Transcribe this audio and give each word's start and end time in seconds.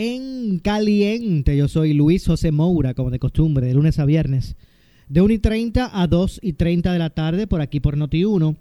en 0.00 0.60
Caliente. 0.60 1.54
Yo 1.54 1.68
soy 1.68 1.92
Luis 1.92 2.24
José 2.26 2.52
Moura, 2.52 2.94
como 2.94 3.10
de 3.10 3.18
costumbre, 3.18 3.66
de 3.66 3.74
lunes 3.74 3.98
a 3.98 4.06
viernes, 4.06 4.56
de 5.10 5.20
1 5.20 5.34
y 5.34 5.38
30 5.38 5.90
a 5.92 6.06
2 6.06 6.40
y 6.42 6.54
30 6.54 6.94
de 6.94 6.98
la 6.98 7.10
tarde, 7.10 7.46
por 7.46 7.60
aquí 7.60 7.80
por 7.80 7.98
Noti1, 7.98 8.56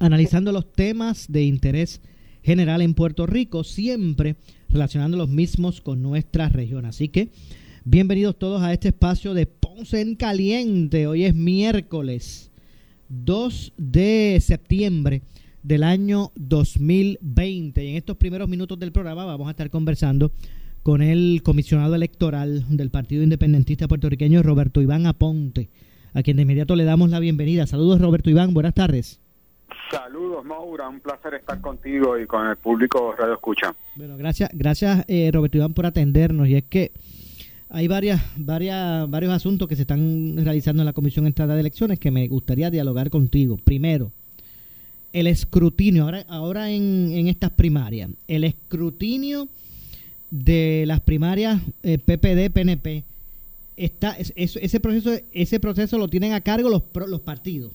analizando 0.00 0.50
los 0.50 0.72
temas 0.72 1.30
de 1.30 1.44
interés 1.44 2.00
general 2.42 2.82
en 2.82 2.94
Puerto 2.94 3.24
Rico, 3.24 3.62
siempre 3.62 4.34
relacionando 4.68 5.16
los 5.16 5.28
mismos 5.28 5.80
con 5.80 6.02
nuestra 6.02 6.48
región. 6.48 6.86
Así 6.86 7.06
que, 7.06 7.28
bienvenidos 7.84 8.36
todos 8.36 8.62
a 8.62 8.72
este 8.72 8.88
espacio 8.88 9.34
de 9.34 9.46
Ponce 9.46 10.00
en 10.00 10.16
Caliente. 10.16 11.06
Hoy 11.06 11.24
es 11.24 11.36
miércoles 11.36 12.50
2 13.10 13.74
de 13.76 14.42
septiembre 14.44 15.22
del 15.62 15.82
año 15.82 16.32
2020. 16.36 17.84
Y 17.84 17.90
en 17.90 17.96
estos 17.96 18.16
primeros 18.16 18.48
minutos 18.48 18.78
del 18.78 18.92
programa 18.92 19.24
vamos 19.24 19.48
a 19.48 19.50
estar 19.50 19.70
conversando 19.70 20.32
con 20.82 21.02
el 21.02 21.42
comisionado 21.44 21.94
electoral 21.94 22.64
del 22.68 22.90
Partido 22.90 23.22
Independentista 23.22 23.88
Puertorriqueño, 23.88 24.42
Roberto 24.42 24.80
Iván 24.80 25.06
Aponte, 25.06 25.70
a 26.12 26.22
quien 26.22 26.36
de 26.36 26.42
inmediato 26.42 26.74
le 26.74 26.84
damos 26.84 27.10
la 27.10 27.20
bienvenida. 27.20 27.66
Saludos, 27.66 28.00
Roberto 28.00 28.30
Iván, 28.30 28.52
buenas 28.52 28.74
tardes. 28.74 29.20
Saludos, 29.90 30.44
Maura, 30.44 30.88
un 30.88 31.00
placer 31.00 31.34
estar 31.34 31.60
contigo 31.60 32.18
y 32.18 32.26
con 32.26 32.46
el 32.46 32.56
público 32.56 33.14
Radio 33.16 33.34
Escucha. 33.34 33.74
Bueno, 33.94 34.16
gracias, 34.16 34.50
gracias 34.52 35.04
eh, 35.06 35.30
Roberto 35.32 35.58
Iván 35.58 35.74
por 35.74 35.86
atendernos. 35.86 36.48
Y 36.48 36.56
es 36.56 36.64
que 36.64 36.92
hay 37.70 37.88
varias, 37.88 38.20
varias, 38.36 39.08
varios 39.08 39.32
asuntos 39.32 39.68
que 39.68 39.76
se 39.76 39.82
están 39.82 40.34
realizando 40.44 40.82
en 40.82 40.86
la 40.86 40.92
Comisión 40.92 41.26
Entrada 41.26 41.54
de 41.54 41.60
Elecciones 41.60 41.98
que 41.98 42.10
me 42.10 42.26
gustaría 42.28 42.70
dialogar 42.70 43.08
contigo. 43.08 43.56
Primero, 43.56 44.10
el 45.12 45.26
escrutinio, 45.26 46.04
ahora, 46.04 46.24
ahora 46.28 46.70
en, 46.70 47.12
en 47.12 47.28
estas 47.28 47.50
primarias, 47.50 48.10
el 48.28 48.44
escrutinio 48.44 49.48
de 50.30 50.84
las 50.86 51.00
primarias 51.00 51.60
eh, 51.82 51.98
PPD-PNP, 51.98 53.04
está, 53.76 54.12
es, 54.12 54.32
es, 54.36 54.56
ese, 54.56 54.80
proceso, 54.80 55.10
ese 55.32 55.60
proceso 55.60 55.98
lo 55.98 56.08
tienen 56.08 56.32
a 56.32 56.40
cargo 56.40 56.68
los, 56.68 56.82
los 57.06 57.20
partidos. 57.20 57.72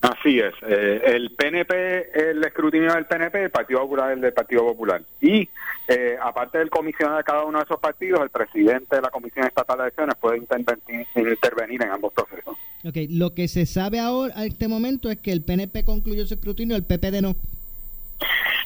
Así 0.00 0.40
es, 0.40 0.54
eh, 0.66 1.02
el 1.04 1.30
PNP, 1.32 2.30
el 2.30 2.42
escrutinio 2.42 2.94
del 2.94 3.04
PNP, 3.04 3.44
el 3.44 3.50
Partido 3.50 3.80
Popular 3.80 4.12
el 4.12 4.22
del 4.22 4.32
Partido 4.32 4.62
Popular. 4.62 5.02
Y 5.20 5.46
eh, 5.88 6.16
aparte 6.22 6.56
del 6.56 6.70
comisionado 6.70 7.18
de 7.18 7.24
cada 7.24 7.44
uno 7.44 7.58
de 7.58 7.64
esos 7.64 7.78
partidos, 7.78 8.22
el 8.22 8.30
presidente 8.30 8.96
de 8.96 9.02
la 9.02 9.10
Comisión 9.10 9.46
Estatal 9.46 9.76
de 9.76 9.82
Elecciones 9.84 10.14
puede 10.18 10.38
intervenir, 10.38 11.06
intervenir 11.14 11.82
en 11.82 11.90
ambos 11.90 12.14
procesos. 12.14 12.56
Ok, 12.84 12.96
lo 13.10 13.34
que 13.34 13.46
se 13.48 13.66
sabe 13.66 14.00
ahora, 14.00 14.32
a 14.36 14.44
este 14.44 14.66
momento, 14.66 15.10
es 15.10 15.18
que 15.18 15.32
el 15.32 15.42
PNP 15.42 15.84
concluyó 15.84 16.26
su 16.26 16.34
escrutinio, 16.34 16.76
el 16.76 16.84
PPD 16.84 17.20
no. 17.20 17.36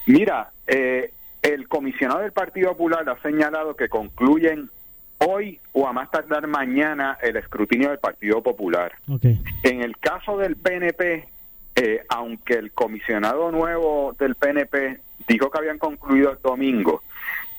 Mira, 0.06 0.52
eh, 0.66 1.10
el 1.42 1.66
comisionado 1.68 2.20
del 2.20 2.32
Partido 2.32 2.70
Popular 2.70 3.08
ha 3.08 3.20
señalado 3.22 3.74
que 3.74 3.88
concluyen 3.88 4.70
hoy 5.18 5.58
o 5.72 5.86
a 5.88 5.92
más 5.92 6.10
tardar 6.10 6.46
mañana 6.46 7.18
el 7.22 7.36
escrutinio 7.36 7.88
del 7.90 7.98
Partido 7.98 8.42
Popular. 8.42 8.92
Okay. 9.08 9.40
En 9.62 9.82
el 9.82 9.96
caso 9.98 10.38
del 10.38 10.56
PNP, 10.56 11.28
eh, 11.76 12.04
aunque 12.08 12.54
el 12.54 12.72
comisionado 12.72 13.50
nuevo 13.50 14.14
del 14.18 14.36
PNP 14.36 15.00
dijo 15.26 15.50
que 15.50 15.58
habían 15.58 15.78
concluido 15.78 16.32
el 16.32 16.38
domingo, 16.42 17.02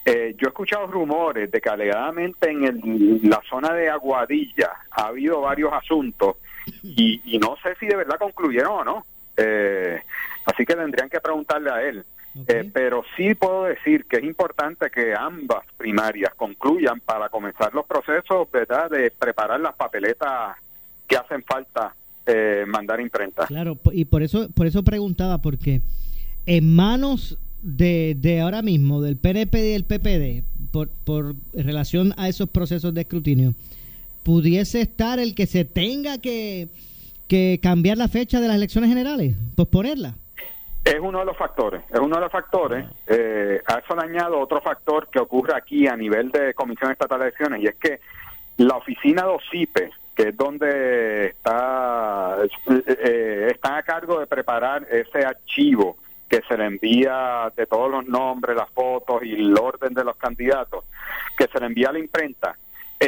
eh, 0.05 0.35
yo 0.38 0.47
he 0.47 0.49
escuchado 0.49 0.88
rumores 0.88 1.51
de 1.51 1.59
que 1.59 1.69
alegadamente 1.69 2.49
en 2.49 2.63
el, 2.63 3.19
la 3.23 3.41
zona 3.49 3.73
de 3.73 3.89
Aguadilla 3.89 4.71
ha 4.91 5.07
habido 5.07 5.41
varios 5.41 5.73
asuntos 5.73 6.38
y, 6.83 7.21
y 7.25 7.37
no 7.37 7.55
sé 7.63 7.75
si 7.79 7.87
de 7.87 7.95
verdad 7.95 8.17
concluyeron 8.19 8.79
o 8.79 8.83
no. 8.83 9.05
Eh, 9.37 10.01
así 10.45 10.65
que 10.65 10.75
tendrían 10.75 11.09
que 11.09 11.19
preguntarle 11.19 11.71
a 11.71 11.81
él. 11.81 12.03
Okay. 12.37 12.57
Eh, 12.57 12.71
pero 12.73 13.03
sí 13.15 13.33
puedo 13.33 13.63
decir 13.63 14.05
que 14.05 14.17
es 14.17 14.23
importante 14.23 14.89
que 14.89 15.13
ambas 15.15 15.65
primarias 15.77 16.33
concluyan 16.35 16.99
para 16.99 17.29
comenzar 17.29 17.73
los 17.73 17.85
procesos, 17.85 18.49
¿verdad?, 18.51 18.89
de 18.89 19.11
preparar 19.11 19.59
las 19.59 19.75
papeletas 19.75 20.57
que 21.07 21.15
hacen 21.15 21.43
falta 21.43 21.95
eh, 22.25 22.65
mandar 22.67 22.99
imprenta. 22.99 23.47
Claro, 23.47 23.77
y 23.93 24.05
por 24.05 24.21
eso, 24.21 24.49
por 24.49 24.67
eso 24.67 24.83
preguntaba, 24.83 25.37
porque 25.37 25.81
en 26.45 26.75
manos 26.75 27.37
de, 27.61 28.15
de 28.19 28.41
ahora 28.41 28.61
mismo, 28.61 29.01
del 29.01 29.15
PNP 29.15 29.59
y 29.59 29.71
del 29.71 29.85
PPD, 29.85 30.43
por, 30.71 30.89
por 31.05 31.35
relación 31.53 32.13
a 32.17 32.27
esos 32.27 32.49
procesos 32.49 32.93
de 32.93 33.01
escrutinio, 33.01 33.53
pudiese 34.25 34.81
estar 34.81 35.19
el 35.19 35.36
que 35.36 35.46
se 35.46 35.66
tenga 35.66 36.18
que, 36.18 36.68
que 37.28 37.59
cambiar 37.62 37.97
la 37.97 38.08
fecha 38.08 38.41
de 38.41 38.47
las 38.47 38.58
elecciones 38.58 38.90
generales, 38.90 39.36
posponerla. 39.56 40.16
Es 40.84 41.00
uno 41.00 41.19
de 41.19 41.25
los 41.25 41.38
factores, 41.38 41.84
es 41.94 42.00
uno 42.00 42.16
de 42.16 42.22
los 42.22 42.31
factores. 42.31 42.86
Eh, 43.06 43.62
a 43.68 43.78
eso 43.78 43.96
le 43.96 44.02
añado 44.02 44.40
otro 44.40 44.62
factor 44.62 45.09
que 45.09 45.19
ocurre 45.19 45.53
aquí 45.56 45.88
a 45.88 45.96
nivel 45.96 46.31
de 46.31 46.56
Comisión 46.56 46.91
Estatal 46.91 47.19
de 47.19 47.25
Elecciones 47.25 47.62
y 47.62 47.68
es 47.68 47.75
que 47.75 48.00
la 48.58 48.78
oficina 48.78 49.24
de 49.24 49.30
OCIPE, 49.30 49.91
que 50.16 50.30
es 50.30 50.38
donde 50.38 51.28
está, 51.28 52.38
eh, 52.68 53.50
están 53.52 53.75
a 53.75 53.84
cargo 53.84 54.19
de 54.19 54.25
preparar 54.25 54.88
ese 54.90 55.24
archivo 55.24 55.97
que 56.28 56.42
se 56.47 56.57
le 56.57 56.66
envía 56.66 57.52
de 57.56 57.68
todos 57.68 57.92
los 57.92 58.07
nombres, 58.07 58.56
las 58.56 58.72
fotos 58.72 59.24
y 59.24 59.34
el 59.34 59.56
orden 59.56 59.94
de 59.94 60.03
los 60.03 60.16
candidatos, 60.16 60.84
que 61.38 61.47
se 61.47 61.59
le 61.59 61.68
envía 61.68 61.90
a 61.90 61.94
la 61.94 62.00
imprenta, 62.00 62.56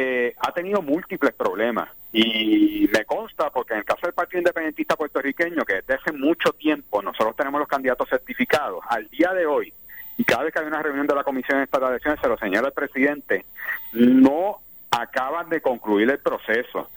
eh, 0.00 0.34
ha 0.38 0.52
tenido 0.52 0.80
múltiples 0.80 1.34
problemas. 1.34 1.88
Y 2.12 2.88
me 2.92 3.04
consta, 3.04 3.50
porque 3.50 3.74
en 3.74 3.80
el 3.80 3.84
caso 3.84 4.02
del 4.04 4.14
Partido 4.14 4.38
Independentista 4.38 4.96
Puertorriqueño, 4.96 5.64
que 5.64 5.74
desde 5.74 5.94
hace 5.94 6.12
mucho 6.12 6.52
tiempo 6.52 7.02
nosotros 7.02 7.36
tenemos 7.36 7.58
los 7.58 7.68
candidatos 7.68 8.08
certificados, 8.08 8.82
al 8.88 9.08
día 9.08 9.32
de 9.32 9.44
hoy, 9.44 9.72
y 10.16 10.24
cada 10.24 10.44
vez 10.44 10.52
que 10.52 10.60
hay 10.60 10.66
una 10.66 10.82
reunión 10.82 11.06
de 11.06 11.14
la 11.14 11.24
Comisión 11.24 11.60
Estatal 11.60 11.88
de 11.88 11.94
Elecciones, 11.94 12.20
se 12.20 12.28
lo 12.28 12.38
señala 12.38 12.68
el 12.68 12.74
presidente, 12.74 13.44
no 13.92 14.60
acaban 14.90 15.48
de 15.48 15.60
concluir 15.60 16.08
el 16.10 16.18
proceso. 16.18 16.90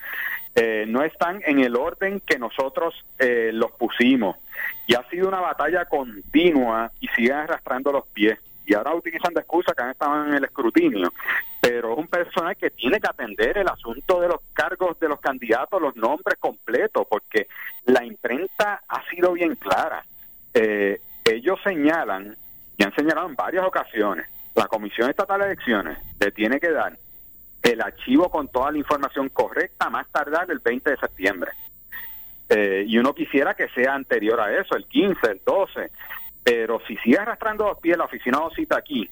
Eh, 0.53 0.85
no 0.88 1.03
están 1.03 1.41
en 1.45 1.59
el 1.59 1.75
orden 1.75 2.22
que 2.25 2.38
nosotros 2.38 2.94
eh, 3.17 3.51
los 3.53 3.72
pusimos. 3.72 4.38
Y 4.85 4.95
ha 4.95 5.03
sido 5.09 5.28
una 5.28 5.40
batalla 5.40 5.85
continua 5.85 6.91
y 7.00 7.07
siguen 7.09 7.38
arrastrando 7.38 7.91
los 7.91 8.06
pies. 8.07 8.38
Y 8.66 8.75
ahora 8.75 8.94
utilizan 8.94 9.34
de 9.34 9.41
excusa 9.41 9.73
que 9.73 9.81
han 9.81 9.91
estado 9.91 10.25
en 10.28 10.34
el 10.35 10.44
escrutinio. 10.44 11.11
Pero 11.61 11.94
es 11.94 11.99
un 11.99 12.07
personal 12.07 12.57
que 12.57 12.72
tiene 12.72 12.99
que 12.99 13.08
atender 13.08 13.59
el 13.59 13.67
asunto 13.67 14.19
de 14.19 14.28
los 14.28 14.41
cargos 14.52 14.99
de 14.99 15.08
los 15.08 15.19
candidatos, 15.22 15.79
los 15.79 15.96
nombres 15.96 16.40
completos, 16.40 17.05
porque 17.08 17.47
la 17.85 18.03
imprenta 18.03 18.81
ha 18.87 19.09
sido 19.09 19.34
bien 19.34 19.55
clara. 19.55 20.03
Eh, 20.53 20.99
ellos 21.23 21.59
señalan, 21.63 22.35
y 22.78 22.84
han 22.84 22.96
señalado 22.96 23.29
en 23.29 23.35
varias 23.35 23.63
ocasiones, 23.63 24.28
la 24.55 24.67
Comisión 24.67 25.09
Estatal 25.09 25.40
de 25.40 25.46
Elecciones 25.47 25.99
le 26.19 26.31
tiene 26.31 26.59
que 26.59 26.72
dar 26.72 26.97
el 27.61 27.81
archivo 27.81 28.29
con 28.29 28.47
toda 28.47 28.72
la 28.72 28.79
información 28.79 29.29
correcta 29.29 29.90
más 29.90 30.07
tardar 30.11 30.49
el 30.49 30.59
20 30.59 30.90
de 30.90 30.97
septiembre. 30.97 31.52
Eh, 32.49 32.84
y 32.87 32.97
uno 32.97 33.14
quisiera 33.14 33.53
que 33.53 33.69
sea 33.69 33.93
anterior 33.93 34.40
a 34.41 34.59
eso, 34.59 34.75
el 34.75 34.85
15, 34.85 35.19
el 35.29 35.41
12, 35.46 35.91
pero 36.43 36.81
si 36.87 36.97
sigue 36.97 37.19
arrastrando 37.19 37.66
los 37.66 37.79
pies 37.79 37.97
la 37.97 38.05
oficina 38.05 38.40
cita 38.55 38.78
aquí 38.78 39.09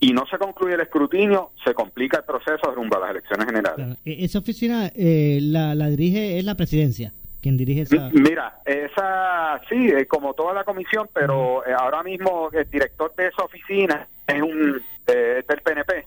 y 0.00 0.12
no 0.12 0.26
se 0.26 0.38
concluye 0.38 0.74
el 0.74 0.80
escrutinio, 0.80 1.50
se 1.62 1.74
complica 1.74 2.18
el 2.18 2.24
proceso 2.24 2.72
rumbo 2.74 2.96
a 2.96 3.00
las 3.00 3.10
elecciones 3.10 3.46
generales. 3.46 3.76
Claro. 3.76 3.96
Esa 4.04 4.38
oficina 4.38 4.90
eh, 4.94 5.38
la, 5.42 5.74
la, 5.74 5.88
dirige, 5.88 6.38
es 6.38 6.44
la 6.44 6.54
presidencia, 6.54 7.12
quien 7.42 7.56
dirige 7.56 7.82
esa... 7.82 8.08
Mira, 8.12 8.60
esa 8.64 9.60
sí, 9.68 9.92
como 10.08 10.32
toda 10.34 10.54
la 10.54 10.64
comisión, 10.64 11.08
pero 11.12 11.64
eh, 11.66 11.74
ahora 11.78 12.02
mismo 12.02 12.48
el 12.52 12.68
director 12.70 13.14
de 13.14 13.26
esa 13.28 13.44
oficina 13.44 14.08
es 14.26 14.42
un 14.42 14.82
eh, 15.06 15.44
del 15.46 15.60
PNP. 15.60 16.06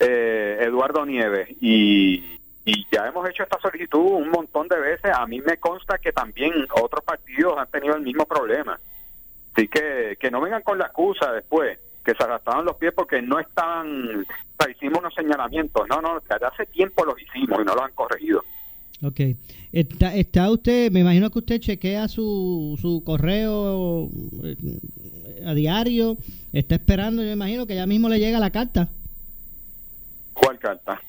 eh, 0.00 0.58
Eduardo 0.62 1.04
Nieves 1.04 1.48
y, 1.60 2.38
y 2.64 2.86
ya 2.90 3.08
hemos 3.08 3.28
hecho 3.28 3.42
esta 3.42 3.58
solicitud 3.60 4.00
un 4.00 4.30
montón 4.30 4.68
de 4.68 4.78
veces. 4.78 5.10
A 5.14 5.26
mí 5.26 5.40
me 5.40 5.56
consta 5.58 5.98
que 5.98 6.12
también 6.12 6.52
otros 6.80 7.04
partidos 7.04 7.58
han 7.58 7.68
tenido 7.70 7.96
el 7.96 8.02
mismo 8.02 8.24
problema. 8.24 8.78
Así 9.54 9.68
que 9.68 10.16
que 10.20 10.30
no 10.30 10.40
vengan 10.40 10.62
con 10.62 10.78
la 10.78 10.86
excusa 10.86 11.32
después, 11.32 11.78
que 12.04 12.14
se 12.14 12.22
arrastraron 12.22 12.64
los 12.64 12.76
pies 12.76 12.92
porque 12.94 13.20
no 13.20 13.38
estaban, 13.38 14.20
o 14.20 14.24
sea, 14.62 14.70
hicimos 14.70 15.00
unos 15.00 15.14
señalamientos. 15.14 15.86
No, 15.88 16.00
no, 16.00 16.20
desde 16.20 16.46
hace 16.46 16.66
tiempo 16.66 17.04
los 17.04 17.20
hicimos 17.20 17.60
y 17.60 17.64
no 17.64 17.74
los 17.74 17.82
han 17.84 17.92
corregido. 17.92 18.42
Ok. 19.02 19.20
Está, 19.72 20.14
está 20.14 20.50
usted, 20.50 20.90
me 20.90 21.00
imagino 21.00 21.30
que 21.30 21.38
usted 21.38 21.60
chequea 21.60 22.08
su, 22.08 22.78
su 22.80 23.02
correo 23.04 24.08
eh, 24.42 24.56
a 25.46 25.54
diario, 25.54 26.16
está 26.52 26.76
esperando, 26.76 27.22
yo 27.22 27.28
me 27.28 27.34
imagino 27.34 27.66
que 27.66 27.74
ya 27.76 27.86
mismo 27.86 28.08
le 28.08 28.18
llega 28.18 28.38
la 28.40 28.50
carta, 28.50 28.88
¿Cuál 30.32 30.58
carta? 30.58 31.00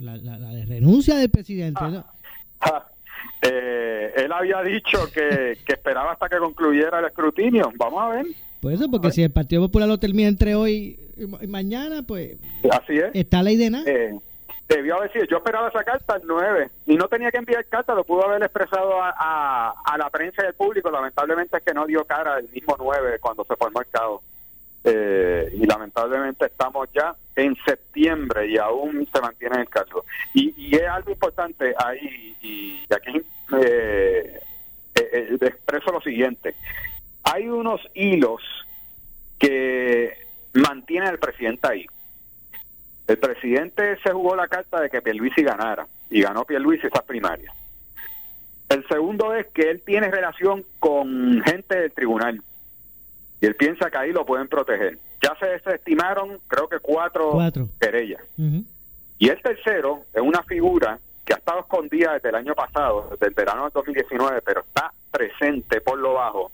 la, 0.00 0.16
la, 0.16 0.38
la 0.38 0.48
de 0.50 0.66
renuncia 0.66 1.16
del 1.16 1.30
presidente. 1.30 1.80
¿no? 1.82 2.04
Ah, 2.60 2.84
eh, 3.42 4.12
él 4.16 4.32
había 4.32 4.62
dicho 4.62 5.10
que, 5.12 5.58
que 5.64 5.72
esperaba 5.72 6.12
hasta 6.12 6.28
que 6.28 6.38
concluyera 6.38 6.98
el 7.00 7.06
escrutinio. 7.06 7.72
Vamos 7.76 8.02
a 8.02 8.08
ver. 8.08 8.26
Por 8.62 8.72
eso, 8.72 8.88
porque 8.88 9.10
si 9.10 9.22
el 9.24 9.32
Partido 9.32 9.62
Popular 9.62 9.88
lo 9.88 9.98
termina 9.98 10.28
entre 10.28 10.54
hoy 10.54 10.98
y 11.16 11.26
ma- 11.26 11.38
y 11.42 11.46
mañana, 11.48 12.02
pues 12.06 12.36
Así 12.70 12.96
es. 12.96 13.10
está 13.12 13.42
ley 13.42 13.56
de 13.56 13.70
nada. 13.70 13.84
Eh, 13.90 14.14
debió 14.68 14.96
haber 14.98 15.12
sido, 15.12 15.24
yo 15.24 15.38
esperaba 15.38 15.68
esa 15.68 15.82
carta 15.82 16.14
el 16.16 16.22
9 16.26 16.70
y 16.86 16.94
no 16.94 17.08
tenía 17.08 17.30
que 17.32 17.38
enviar 17.38 17.66
carta, 17.66 17.92
lo 17.94 18.04
pudo 18.04 18.24
haber 18.26 18.40
expresado 18.42 19.02
a, 19.02 19.12
a, 19.18 19.74
a 19.84 19.98
la 19.98 20.08
prensa 20.10 20.42
y 20.44 20.46
al 20.46 20.54
público. 20.54 20.90
Lamentablemente 20.92 21.56
es 21.56 21.62
que 21.64 21.74
no 21.74 21.86
dio 21.86 22.04
cara 22.04 22.38
el 22.38 22.48
mismo 22.50 22.76
9 22.78 23.18
cuando 23.20 23.44
se 23.44 23.56
formó 23.56 23.80
el 23.80 23.86
caos. 23.88 24.22
Eh, 24.84 25.50
y 25.54 25.66
lamentablemente 25.66 26.46
estamos 26.46 26.88
ya 26.94 27.14
en 27.36 27.56
septiembre 27.64 28.48
y 28.48 28.58
aún 28.58 29.06
se 29.12 29.20
mantiene 29.20 29.56
en 29.56 29.60
el 29.62 29.68
cargo. 29.68 30.04
Y, 30.34 30.54
y 30.56 30.74
es 30.76 30.86
algo 30.88 31.10
importante 31.10 31.74
ahí, 31.84 32.36
y 32.40 32.82
aquí 32.92 33.20
eh, 33.60 34.40
eh, 34.94 35.00
eh, 35.12 35.36
expreso 35.40 35.90
lo 35.92 36.00
siguiente. 36.00 36.54
Hay 37.24 37.48
unos 37.48 37.80
hilos 37.94 38.40
que 39.38 40.12
mantienen 40.54 41.08
al 41.08 41.18
presidente 41.18 41.68
ahí. 41.68 41.86
El 43.06 43.18
presidente 43.18 43.98
se 44.02 44.12
jugó 44.12 44.36
la 44.36 44.48
carta 44.48 44.80
de 44.80 44.88
que 44.90 45.02
Pierluisi 45.02 45.42
ganara 45.42 45.86
y 46.10 46.22
ganó 46.22 46.44
Pierluisi 46.44 46.86
esas 46.86 47.02
primarias. 47.02 47.54
El 48.68 48.86
segundo 48.88 49.34
es 49.34 49.46
que 49.48 49.70
él 49.70 49.82
tiene 49.84 50.10
relación 50.10 50.64
con 50.78 51.42
gente 51.44 51.78
del 51.78 51.92
tribunal 51.92 52.40
y 53.40 53.46
él 53.46 53.54
piensa 53.56 53.90
que 53.90 53.98
ahí 53.98 54.12
lo 54.12 54.24
pueden 54.24 54.48
proteger. 54.48 54.98
Ya 55.20 55.34
se 55.38 55.46
desestimaron, 55.46 56.38
creo 56.48 56.68
que 56.68 56.78
cuatro, 56.78 57.32
Cuatro. 57.32 57.68
querellas. 57.80 58.22
Y 59.18 59.28
el 59.28 59.42
tercero 59.42 60.04
es 60.14 60.22
una 60.22 60.42
figura 60.44 60.98
que 61.24 61.34
ha 61.34 61.36
estado 61.36 61.60
escondida 61.60 62.14
desde 62.14 62.30
el 62.30 62.34
año 62.36 62.54
pasado, 62.54 63.08
desde 63.10 63.26
el 63.26 63.34
verano 63.34 63.64
del 63.64 63.72
2019, 63.72 64.40
pero 64.42 64.60
está 64.62 64.92
presente 65.10 65.80
por 65.80 65.98
lo 65.98 66.14
bajo, 66.14 66.50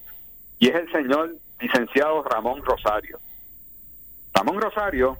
y 0.58 0.68
es 0.68 0.74
el 0.74 0.92
señor 0.92 1.36
licenciado 1.60 2.22
Ramón 2.22 2.62
Rosario. 2.64 3.18
Ramón 4.34 4.60
Rosario, 4.60 5.18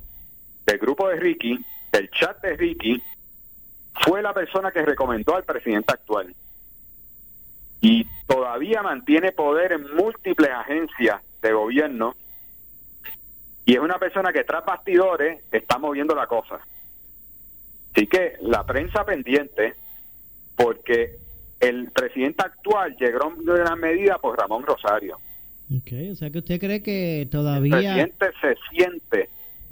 del 0.67 0.79
grupo 0.79 1.09
de 1.09 1.17
Ricky, 1.17 1.65
del 1.93 2.11
chat 2.11 2.41
de 2.43 2.57
Ricky, 2.57 3.03
fue 4.05 4.23
la 4.23 4.33
persona 4.33 4.71
que 4.71 4.85
recomendó 4.85 5.35
al 5.35 5.45
presidente 5.45 5.93
actual. 5.93 6.35
Y 7.81 8.07
todavía 8.27 8.83
mantiene 8.83 9.33
poder 9.33 9.73
en 9.73 9.95
múltiples 9.95 10.51
agencias 10.51 11.23
de 11.43 11.53
gobierno. 11.53 12.15
Y 13.65 13.75
es 13.75 13.81
una 13.81 13.99
persona 13.99 14.33
que 14.33 14.45
tras 14.45 14.65
bastidores 14.65 15.43
está 15.53 15.79
moviendo 15.79 16.15
la 16.15 16.27
cosa. 16.27 16.61
Así 17.93 18.07
que 18.07 18.37
la 18.41 18.65
prensa 18.65 19.05
pendiente, 19.05 19.75
porque 20.57 21.17
el 21.61 21.91
presidente 21.91 22.45
actual 22.45 22.97
llegó 22.97 23.33
en 23.33 23.45
gran 23.45 23.81
medida 23.81 24.19
por 24.19 24.39
Ramón 24.39 24.65
Rosario. 24.65 25.19
Ok, 25.71 25.93
o 26.13 26.15
sea 26.15 26.31
que 26.31 26.39
usted 26.39 26.59
cree 26.59 26.83
que 26.83 27.23
El 27.23 27.31
todavía... 27.31 27.77
presidente 27.77 28.27
se 28.41 28.57
siente 28.71 29.29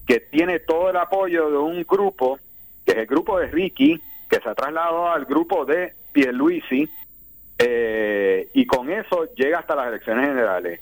que 0.07 0.21
tiene 0.21 0.61
todo 0.61 0.91
el 0.91 0.97
apoyo 0.97 1.51
de 1.51 1.57
un 1.57 1.83
grupo, 1.83 2.39
que 2.85 2.93
es 2.93 2.99
el 2.99 3.07
grupo 3.07 3.39
de 3.39 3.47
Ricky, 3.49 4.01
que 4.29 4.41
se 4.41 4.49
ha 4.49 4.55
trasladado 4.55 5.09
al 5.09 5.25
grupo 5.25 5.65
de 5.65 5.95
Pierluisi, 6.13 6.89
eh, 7.59 8.49
y 8.55 8.67
con 8.67 8.91
eso 8.91 9.29
llega 9.35 9.61
hasta 9.61 9.75
las 9.75 9.89
elecciones 9.89 10.29
generales. 10.29 10.81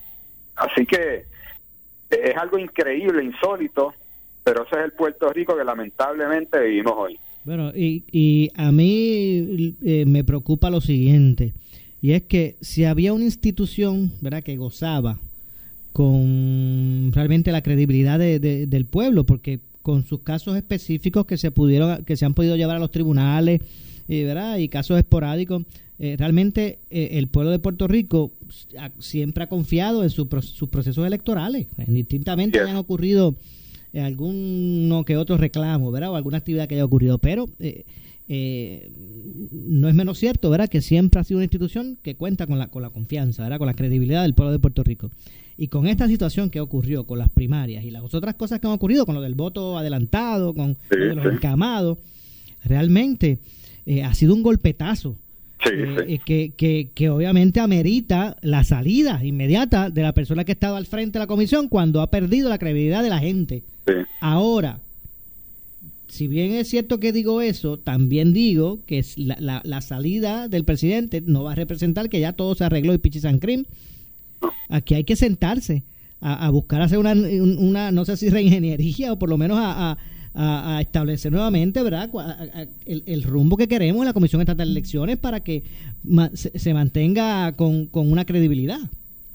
Así 0.56 0.84
que 0.84 1.24
es 2.10 2.36
algo 2.36 2.58
increíble, 2.58 3.24
insólito, 3.24 3.94
pero 4.42 4.64
ese 4.64 4.76
es 4.76 4.84
el 4.84 4.92
Puerto 4.92 5.32
Rico 5.32 5.56
que 5.56 5.64
lamentablemente 5.64 6.60
vivimos 6.60 6.92
hoy. 6.96 7.18
Bueno, 7.44 7.72
y, 7.74 8.04
y 8.10 8.50
a 8.56 8.72
mí 8.72 9.76
eh, 9.84 10.04
me 10.06 10.24
preocupa 10.24 10.70
lo 10.70 10.80
siguiente, 10.80 11.52
y 12.04 12.12
es 12.12 12.22
que 12.22 12.56
si 12.60 12.84
había 12.84 13.14
una 13.14 13.24
institución 13.24 14.12
¿verdad? 14.20 14.42
que 14.42 14.56
gozaba 14.58 15.18
con 15.92 17.10
realmente 17.14 17.50
la 17.52 17.62
credibilidad 17.62 18.18
de- 18.18 18.38
de- 18.40 18.66
del 18.66 18.84
pueblo, 18.84 19.24
porque 19.24 19.60
con 19.80 20.04
sus 20.04 20.20
casos 20.20 20.56
específicos 20.56 21.24
que 21.24 21.36
se 21.38 21.50
pudieron, 21.50 22.04
que 22.04 22.16
se 22.16 22.24
han 22.26 22.34
podido 22.34 22.56
llevar 22.56 22.76
a 22.76 22.78
los 22.80 22.90
tribunales, 22.90 23.60
eh, 24.08 24.24
¿verdad? 24.24 24.58
y 24.58 24.68
casos 24.68 24.98
esporádicos, 24.98 25.62
eh, 25.98 26.16
realmente 26.18 26.78
eh, 26.90 27.10
el 27.12 27.28
pueblo 27.28 27.50
de 27.52 27.58
Puerto 27.58 27.86
Rico 27.86 28.32
ha- 28.78 28.90
siempre 28.98 29.44
ha 29.44 29.48
confiado 29.48 30.02
en 30.02 30.10
su 30.10 30.28
sus 30.42 30.68
procesos 30.68 31.06
electorales, 31.06 31.68
indistintamente 31.86 32.58
Yes. 32.58 32.64
hayan 32.66 32.76
ocurrido 32.76 33.34
alguno 33.94 35.04
que 35.04 35.16
otro 35.16 35.36
reclamo, 35.36 35.92
¿verdad? 35.92 36.10
O 36.10 36.16
alguna 36.16 36.38
actividad 36.38 36.66
que 36.68 36.74
haya 36.74 36.84
ocurrido, 36.84 37.18
pero 37.18 37.48
eh, 37.60 37.84
eh, 38.28 38.90
no 39.52 39.88
es 39.88 39.94
menos 39.94 40.18
cierto, 40.18 40.50
¿verdad? 40.50 40.68
Que 40.68 40.80
siempre 40.80 41.20
ha 41.20 41.24
sido 41.24 41.38
una 41.38 41.44
institución 41.44 41.98
que 42.02 42.14
cuenta 42.16 42.46
con 42.46 42.58
la, 42.58 42.68
con 42.68 42.82
la 42.82 42.90
confianza, 42.90 43.42
¿verdad? 43.42 43.58
Con 43.58 43.66
la 43.66 43.74
credibilidad 43.74 44.22
del 44.22 44.34
pueblo 44.34 44.52
de 44.52 44.58
Puerto 44.58 44.82
Rico. 44.82 45.10
Y 45.56 45.68
con 45.68 45.86
esta 45.86 46.08
situación 46.08 46.50
que 46.50 46.60
ocurrió 46.60 47.04
con 47.04 47.18
las 47.18 47.28
primarias 47.28 47.84
y 47.84 47.90
las 47.90 48.12
otras 48.12 48.34
cosas 48.34 48.58
que 48.60 48.66
han 48.66 48.72
ocurrido, 48.72 49.06
con 49.06 49.14
lo 49.14 49.20
del 49.20 49.34
voto 49.34 49.78
adelantado, 49.78 50.52
con 50.54 50.74
Sí, 50.90 50.96
lo 50.98 51.04
de 51.06 51.14
los 51.14 51.24
sí. 51.26 51.30
encamados, 51.34 51.98
realmente 52.64 53.38
eh, 53.86 54.02
ha 54.02 54.14
sido 54.14 54.34
un 54.34 54.42
golpetazo 54.42 55.16
Sí, 55.62 55.70
eh, 55.72 56.04
eh, 56.08 56.18
que, 56.24 56.52
que, 56.56 56.90
que 56.94 57.08
obviamente 57.08 57.60
amerita 57.60 58.36
la 58.42 58.64
salida 58.64 59.24
inmediata 59.24 59.88
de 59.90 60.02
la 60.02 60.12
persona 60.12 60.44
que 60.44 60.52
ha 60.52 60.54
estado 60.54 60.76
al 60.76 60.86
frente 60.86 61.18
de 61.18 61.22
la 61.22 61.26
comisión 61.26 61.68
cuando 61.68 62.02
ha 62.02 62.10
perdido 62.10 62.48
la 62.50 62.58
credibilidad 62.58 63.02
de 63.02 63.08
la 63.10 63.18
gente. 63.20 63.62
Ahora, 64.20 64.80
si 66.14 66.28
bien 66.28 66.52
es 66.52 66.68
cierto 66.68 67.00
que 67.00 67.12
digo 67.12 67.40
eso, 67.40 67.76
también 67.78 68.32
digo 68.32 68.78
que 68.86 69.04
la, 69.16 69.60
la- 69.64 69.80
salida 69.80 70.46
del 70.48 70.64
presidente 70.64 71.20
no 71.26 71.42
va 71.42 71.52
a 71.52 71.54
representar 71.56 72.08
que 72.08 72.20
ya 72.20 72.32
todo 72.32 72.54
se 72.54 72.62
arregló 72.64 72.94
y 72.94 72.98
pichis 72.98 73.24
and 73.24 73.40
cream. 73.40 73.64
Aquí 74.68 74.94
hay 74.94 75.02
que 75.04 75.16
sentarse 75.16 75.82
a, 76.20 76.48
buscar 76.50 76.80
hacer 76.82 76.98
una, 76.98 77.12
un- 77.12 77.58
una, 77.58 77.90
no 77.90 78.04
sé 78.04 78.16
si 78.16 78.30
reingeniería 78.30 79.12
o 79.12 79.18
por 79.18 79.28
lo 79.28 79.36
menos 79.36 79.58
a, 79.60 79.98
a- 80.34 80.80
establecer 80.80 81.32
nuevamente, 81.32 81.82
¿verdad? 81.82 82.08
A- 82.16 82.66
el, 82.86 83.22
rumbo 83.24 83.56
que 83.56 83.66
queremos 83.66 84.00
en 84.02 84.06
la 84.06 84.12
Comisión 84.12 84.40
Estatal 84.40 84.68
de 84.68 84.72
Elecciones 84.72 85.16
para 85.18 85.40
que 85.40 85.62
se 86.34 86.74
mantenga 86.74 87.52
con, 87.56 87.86
con 87.86 88.10
una 88.10 88.24
credibilidad. 88.24 88.78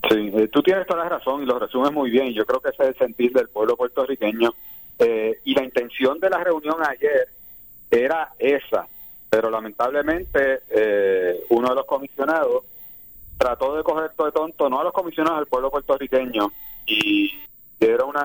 Sí, 0.10 0.15
eh, 0.34 0.48
tú 0.51 0.62
tienes 0.62 0.88
toda 0.88 1.04
la 1.04 1.10
razón 1.10 1.44
y 1.44 1.46
lo 1.46 1.60
resumes 1.60 1.92
muy 1.92 2.10
bien. 2.10 2.34
Yo 2.34 2.46
creo 2.46 2.62
que 2.62 2.70
ese 2.70 2.84
es 2.84 2.89
el 2.89 2.96
sentir 3.08 3.34
del 3.34 3.50
pueblo 3.50 3.75
puertorriqueño. 3.75 4.54
Eh, 5.00 5.39
y 5.46 5.56
la 5.56 5.63
intención 5.63 6.20
de 6.20 6.29
la 6.29 6.44
reunión 6.44 6.75
ayer 6.86 7.29
era 7.89 8.34
esa, 8.38 8.88
pero 9.29 9.50
lamentablemente 9.50 10.62
eh, 10.70 11.46
uno 11.50 11.70
de 11.70 11.75
los 11.75 11.86
comisionados 11.86 12.65
trató 13.38 13.75
de 13.77 13.84
coger 13.84 14.12
todo 14.15 14.27
de 14.27 14.34
tonto, 14.34 14.70
no 14.70 14.82
a 14.82 14.84
los 14.84 14.94
comisionados, 14.94 15.39
al 15.39 15.48
pueblo 15.48 15.72
puertorriqueño, 15.72 16.51
y 16.86 17.39
era 17.79 18.03
un 18.03 18.15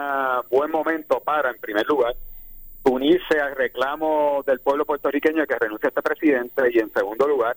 buen 0.50 0.71
momento 0.71 1.21
para, 1.21 1.50
en 1.50 1.59
primer 1.59 1.87
lugar, 1.87 2.14
unirse 2.85 3.40
al 3.40 3.54
reclamo 3.54 4.43
del 4.45 4.61
pueblo 4.61 4.85
puertorriqueño 4.85 5.43
de 5.43 5.47
que 5.47 5.59
renuncie 5.59 5.87
a 5.87 5.90
este 5.90 6.02
presidente 6.02 6.62
y, 6.73 6.78
en 6.78 6.93
segundo 6.93 7.28
lugar, 7.28 7.57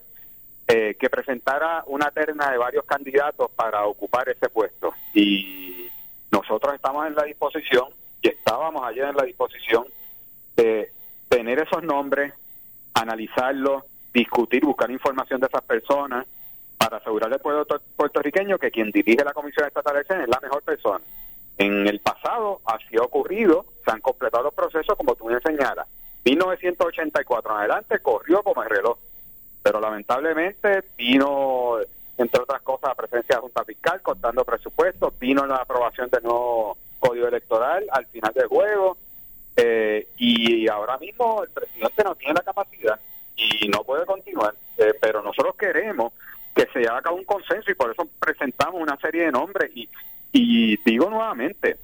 eh, 0.67 0.95
que 1.00 1.09
presentara 1.09 1.83
una 1.88 2.12
terna 2.12 2.51
de 2.51 2.57
varios 2.57 2.86
candidatos 2.86 3.50
para 3.55 3.86
ocupar 3.86 4.29
ese 4.29 4.50
puesto. 4.50 4.93
Y 5.13 5.89
nosotros 6.31 6.75
estamos 6.75 7.07
en 7.07 7.15
la 7.15 7.24
disposición, 7.24 7.88
y 8.21 8.29
estábamos 8.29 8.83
ayer 8.83 9.05
en 9.05 9.15
la 9.15 9.24
disposición, 9.24 9.86
de 10.55 10.91
tener 11.29 11.59
esos 11.59 11.83
nombres, 11.83 12.33
analizarlos, 12.93 13.83
discutir, 14.13 14.65
buscar 14.65 14.89
información 14.89 15.39
de 15.39 15.47
esas 15.47 15.62
personas, 15.63 16.25
para 16.77 16.97
asegurarle 16.97 17.36
al 17.36 17.41
pueblo 17.41 17.65
to- 17.65 17.81
puertorriqueño 17.95 18.57
que 18.59 18.71
quien 18.71 18.91
dirige 18.91 19.24
la 19.24 19.33
Comisión 19.33 19.67
Estatal 19.67 19.95
de 19.95 20.24
es 20.24 20.29
la 20.29 20.39
mejor 20.41 20.62
persona. 20.63 21.03
En 21.57 21.88
el 21.88 22.00
pasado 22.00 22.62
así 22.65 22.95
ha 23.00 23.03
ocurrido, 23.03 23.65
se 23.83 23.91
han 23.91 24.00
completado 24.01 24.43
los 24.45 24.53
procesos 24.53 24.95
como 24.95 25.15
tú 25.15 25.25
me 25.25 25.39
señalas. 25.41 25.88
1984 26.24 27.51
en 27.51 27.57
adelante 27.59 28.00
corrió 28.00 28.43
como 28.43 28.62
el 28.63 28.69
reloj, 28.69 28.97
pero 29.63 29.79
lamentablemente 29.79 30.83
vino, 30.97 31.77
entre 32.17 32.41
otras 32.41 32.62
cosas, 32.62 32.89
la 32.89 32.95
presencia 32.95 33.27
de 33.29 33.36
la 33.36 33.41
Junta 33.41 33.63
Fiscal 33.65 34.01
cortando 34.01 34.45
presupuestos, 34.45 35.17
vino 35.19 35.45
la 35.47 35.55
aprobación 35.57 36.09
del 36.09 36.24
nuevo 36.24 36.77
código 36.98 37.27
electoral 37.27 37.86
al 37.92 38.06
final 38.08 38.34
del 38.34 38.48
juego 38.48 38.98
Eh, 39.60 40.10
y 40.18 40.68
ahora 40.70 41.00
mismo 41.00 41.44
el 41.44 41.50
presidente 41.50 42.04
no 42.04 42.13
tiene 42.13 42.36
la 42.36 42.44
capacidad 42.44 43.00
y 43.36 43.68
no 43.70 43.84
puede 43.84 44.06
continuar, 44.06 44.54
eh, 44.77 44.94
pero 45.01 45.24
nosotros 45.24 45.56
queremos 45.56 46.13
que 46.56 46.68
se 46.72 46.88
haga 46.88 47.12
un 47.12 47.24
consenso 47.24 47.72
y 47.72 47.74
por 47.74 47.92
eso 47.92 48.08
presentamos 48.20 48.80
una 48.80 48.98
serie 48.98 49.25
de 49.25 49.32
nombres. 49.32 49.72
Y, 49.74 49.89
y 50.32 50.77
digo 50.86 51.10
nuevamente, 51.10 51.77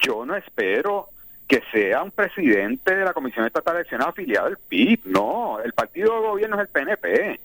yo 0.00 0.24
no 0.24 0.36
espero 0.36 1.10
que 1.46 1.62
sea 1.70 2.02
un 2.02 2.12
presidente 2.12 2.96
de 2.96 3.04
la 3.04 3.12
Comisión 3.12 3.44
Estatal 3.44 3.74
de 3.74 3.80
Elecciones 3.80 4.06
afiliado 4.06 4.46
al 4.46 4.56
PIB, 4.56 5.00
no, 5.04 5.60
el 5.60 5.74
partido 5.74 6.14
de 6.14 6.28
gobierno 6.28 6.56
es 6.56 6.62
el 6.62 6.68
PNP, 6.68 7.40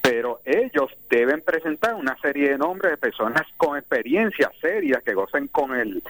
pero 0.00 0.40
ellos 0.44 0.90
deben 1.10 1.42
presentar 1.42 1.94
una 1.94 2.16
serie 2.20 2.50
de 2.50 2.58
nombres 2.58 2.92
de 2.92 2.98
personas 2.98 3.42
con 3.56 3.76
experiencia 3.76 4.50
seria 4.60 5.02
que 5.04 5.12
gocen 5.14 5.48
con 5.48 5.74
el, 5.74 6.02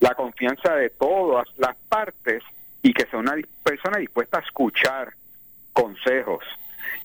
la 0.00 0.14
confianza 0.14 0.74
de 0.74 0.90
todas 0.90 1.46
las 1.58 1.76
partes 1.88 2.42
y 2.82 2.92
que 2.92 3.06
sea 3.06 3.18
una 3.18 3.34
persona 3.62 3.98
dispuesta 3.98 4.38
a 4.38 4.42
escuchar 4.42 5.12
consejos. 5.72 6.44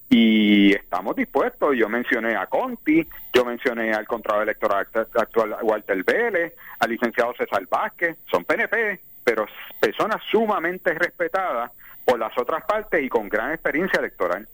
Y 0.09 0.73
estamos 0.73 1.15
dispuestos, 1.15 1.75
yo 1.77 1.87
mencioné 1.87 2.35
a 2.35 2.45
Conti, 2.45 3.07
yo 3.33 3.45
mencioné 3.45 3.93
al 3.93 4.05
Contralor 4.05 4.43
Electoral 4.43 4.85
actual 5.15 5.55
Walter 5.63 6.03
Vélez, 6.03 6.53
al 6.79 6.91
licenciado 6.91 7.33
César 7.37 7.65
Vázquez, 7.69 8.17
son 8.29 8.43
PNP, 8.43 8.99
pero 9.23 9.45
personas 9.79 10.21
sumamente 10.29 10.93
respetadas 10.93 11.71
por 12.05 12.19
las 12.19 12.37
otras 12.37 12.63
partes 12.65 13.03
y 13.03 13.09
con 13.09 13.29
gran 13.29 13.53
experiencia 13.53 13.99
electoral. 13.99 14.47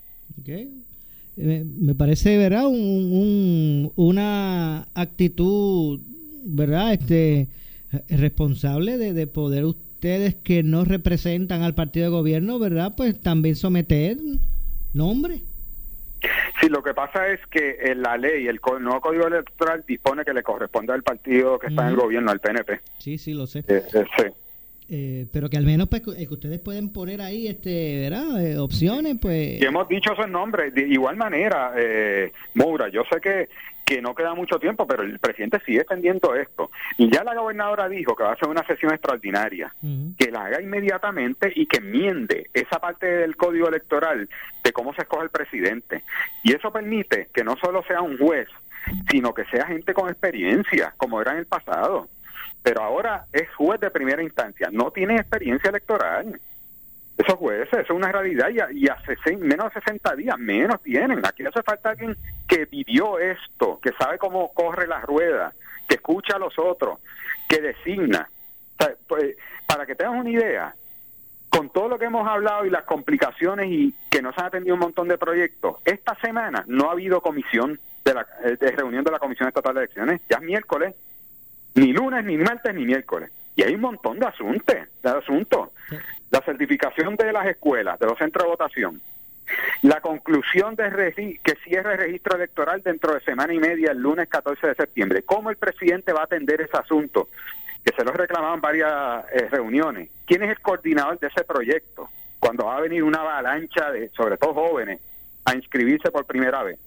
Eh, 0.45 1.63
me 1.65 1.95
parece, 1.95 2.37
¿verdad? 2.37 2.67
Un, 2.67 3.91
una 3.95 4.87
actitud, 4.93 5.99
¿verdad? 6.45 6.93
Este 6.93 7.47
responsable 8.09 8.97
de, 8.97 9.13
de, 9.13 9.27
poder 9.27 9.65
ustedes 9.65 10.35
que 10.35 10.63
no 10.63 10.85
representan 10.85 11.61
al 11.61 11.75
partido 11.75 12.05
de 12.05 12.11
gobierno, 12.11 12.59
¿verdad? 12.59 12.93
Pues 12.95 13.19
también 13.19 13.55
someter 13.55 14.17
nombre. 14.93 15.41
Sí, 16.59 16.69
lo 16.69 16.81
que 16.81 16.93
pasa 16.93 17.27
es 17.27 17.39
que 17.47 17.77
en 17.81 18.01
la 18.01 18.17
ley, 18.17 18.47
el 18.47 18.59
nuevo 18.81 19.01
código 19.01 19.27
electoral 19.27 19.83
dispone 19.87 20.25
que 20.25 20.33
le 20.33 20.43
corresponde 20.43 20.93
al 20.93 21.03
partido 21.03 21.59
que 21.59 21.67
está 21.67 21.83
en 21.83 21.89
el 21.89 21.95
gobierno, 21.95 22.31
al 22.31 22.39
PNP. 22.39 22.79
Sí, 22.97 23.17
sí, 23.17 23.33
lo 23.33 23.45
sé. 23.45 23.59
Eh, 23.59 23.83
eh, 23.93 24.05
sí. 24.17 24.23
Eh, 24.89 25.25
pero 25.33 25.49
que 25.49 25.57
al 25.57 25.65
menos 25.65 25.89
pues, 25.89 26.01
que 26.01 26.27
ustedes 26.29 26.59
pueden 26.59 26.93
poner 26.93 27.21
ahí 27.21 27.47
este 27.47 28.09
¿verdad? 28.09 28.41
Eh, 28.45 28.57
opciones 28.57 29.17
pues. 29.21 29.61
Y 29.61 29.65
hemos 29.65 29.87
dicho 29.89 30.13
esos 30.13 30.29
nombres 30.29 30.73
de 30.73 30.87
igual 30.87 31.17
manera 31.17 31.73
eh, 31.75 32.31
Moura 32.53 32.87
yo 32.87 33.03
sé 33.11 33.19
que 33.19 33.49
que 33.85 34.01
no 34.01 34.15
queda 34.15 34.33
mucho 34.33 34.59
tiempo 34.59 34.87
pero 34.87 35.03
el 35.03 35.19
presidente 35.19 35.61
sigue 35.65 35.79
extendiendo 35.79 36.35
esto. 36.35 36.71
Y 36.97 37.09
ya 37.09 37.23
la 37.23 37.35
gobernadora 37.35 37.87
dijo 37.87 38.15
que 38.15 38.23
va 38.23 38.31
a 38.31 38.33
hacer 38.33 38.49
una 38.49 38.65
sesión 38.67 38.93
extraordinaria 38.93 39.73
que 40.17 40.29
la 40.29 40.45
haga 40.45 40.61
inmediatamente 40.61 41.53
y 41.55 41.65
que 41.67 41.77
enmiende 41.77 42.49
esa 42.53 42.79
parte 42.79 43.05
del 43.05 43.37
código 43.37 43.69
electoral 43.69 44.27
de 44.61 44.71
cómo 44.73 44.93
se 44.93 45.03
escoge 45.03 45.23
el 45.23 45.29
presidente. 45.29 46.03
Y 46.43 46.53
eso 46.53 46.69
permite 46.71 47.29
que 47.33 47.45
no 47.45 47.55
solo 47.61 47.81
sea 47.87 48.01
un 48.01 48.17
juez 48.17 48.49
sino 49.09 49.33
que 49.33 49.45
sea 49.45 49.67
gente 49.67 49.93
con 49.93 50.09
experiencia 50.09 50.93
como 50.97 51.21
era 51.21 51.33
en 51.33 51.39
el 51.39 51.45
pasado 51.45 52.07
pero 52.67 52.83
ahora 52.83 53.27
es 53.31 53.47
juez 53.55 53.79
de 53.79 53.89
primera 53.89 54.21
instancia, 54.21 54.67
no 54.69 54.91
tiene 54.91 55.15
experiencia 55.15 55.69
electoral. 55.69 56.37
Esos 57.17 57.35
jueces, 57.35 57.69
eso 57.71 57.81
es 57.81 57.89
una 57.91 58.11
realidad 58.11 58.49
y, 58.73 58.89
hace 58.89 59.37
menos 59.37 59.73
de 59.73 59.79
60 59.79 60.15
días, 60.17 60.37
menos 60.37 60.83
tienen. 60.83 61.25
Aquí 61.25 61.45
hace 61.45 61.63
falta 61.63 61.91
alguien 61.91 62.17
que 62.45 62.65
vivió 62.65 63.19
esto, 63.19 63.79
que 63.81 63.93
sabe 63.97 64.17
cómo 64.17 64.53
corre 64.53 64.85
la 64.85 64.99
rueda, 64.99 65.53
que 65.87 65.95
escucha 65.95 66.35
a 66.35 66.39
los 66.39 66.59
otros, 66.59 66.99
que 67.47 67.61
designa. 67.61 68.29
Pues, 69.07 69.37
para 69.65 69.85
que 69.85 69.95
tengas 69.95 70.19
una 70.19 70.29
idea, 70.29 70.75
con 71.47 71.69
todo 71.69 71.87
lo 71.87 71.97
que 71.97 72.05
hemos 72.05 72.27
hablado 72.27 72.65
y 72.65 72.69
las 72.69 72.83
complicaciones 72.83 73.67
y 73.69 73.95
que 74.11 74.21
nos 74.21 74.37
han 74.37 74.47
atendido 74.47 74.75
un 74.75 74.81
montón 74.81 75.07
de 75.07 75.17
proyectos, 75.17 75.77
esta 75.85 76.15
semana 76.19 76.65
no 76.67 76.89
ha 76.89 76.91
habido 76.91 77.21
comisión 77.21 77.79
de, 78.03 78.13
la, 78.13 78.27
eh, 78.43 78.57
reunión 78.75 79.05
de 79.05 79.11
la 79.11 79.19
Comisión 79.19 79.47
Estatal 79.47 79.73
de 79.73 79.81
Elecciones, 79.83 80.19
ya 80.29 80.37
es 80.37 80.43
miércoles, 80.43 80.95
ni 81.77 81.93
lunes, 81.93 82.25
ni 82.25 82.37
martes, 82.37 82.73
ni 82.73 82.85
miércoles. 82.85 83.31
Y 83.55 83.63
hay 83.63 83.75
un 83.75 83.81
montón 83.81 84.19
de 84.19 84.25
asuntos, 84.25 84.75
de 85.03 85.09
asuntos. 85.09 85.69
La 86.31 86.41
certificación 86.41 87.15
de 87.15 87.31
las 87.31 87.45
escuelas, 87.45 87.99
de 87.99 88.07
los 88.07 88.17
centros 88.17 88.43
de 88.43 88.49
votación. 88.49 89.01
La 89.83 90.01
conclusión 90.01 90.75
de 90.75 91.39
que 91.43 91.55
cierre 91.63 91.93
el 91.93 91.99
registro 91.99 92.35
electoral 92.35 92.81
dentro 92.83 93.13
de 93.13 93.21
semana 93.21 93.53
y 93.53 93.59
media, 93.59 93.91
el 93.91 93.99
lunes 93.99 94.27
14 94.27 94.67
de 94.67 94.75
septiembre. 94.75 95.23
¿Cómo 95.23 95.49
el 95.49 95.57
presidente 95.57 96.11
va 96.11 96.21
a 96.21 96.25
atender 96.25 96.61
ese 96.61 96.75
asunto? 96.77 97.29
Que 97.85 97.93
se 97.95 98.03
lo 98.03 98.11
reclamaban 98.11 98.59
varias 98.59 99.25
eh, 99.31 99.47
reuniones. 99.49 100.09
¿Quién 100.25 100.43
es 100.43 100.49
el 100.49 100.59
coordinador 100.59 101.19
de 101.19 101.27
ese 101.27 101.43
proyecto? 101.43 102.09
Cuando 102.39 102.65
va 102.65 102.77
a 102.77 102.81
venir 102.81 103.03
una 103.03 103.21
avalancha 103.21 103.91
de, 103.91 104.09
sobre 104.09 104.37
todo 104.37 104.53
jóvenes, 104.53 104.99
a 105.45 105.55
inscribirse 105.55 106.11
por 106.11 106.25
primera 106.25 106.63
vez. 106.63 106.79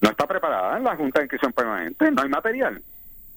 No 0.00 0.10
está 0.10 0.26
preparada 0.26 0.78
la 0.78 0.96
Junta 0.96 1.20
de 1.20 1.24
Inscripción 1.24 1.52
Permanente, 1.52 2.10
no 2.10 2.22
hay 2.22 2.28
material. 2.28 2.82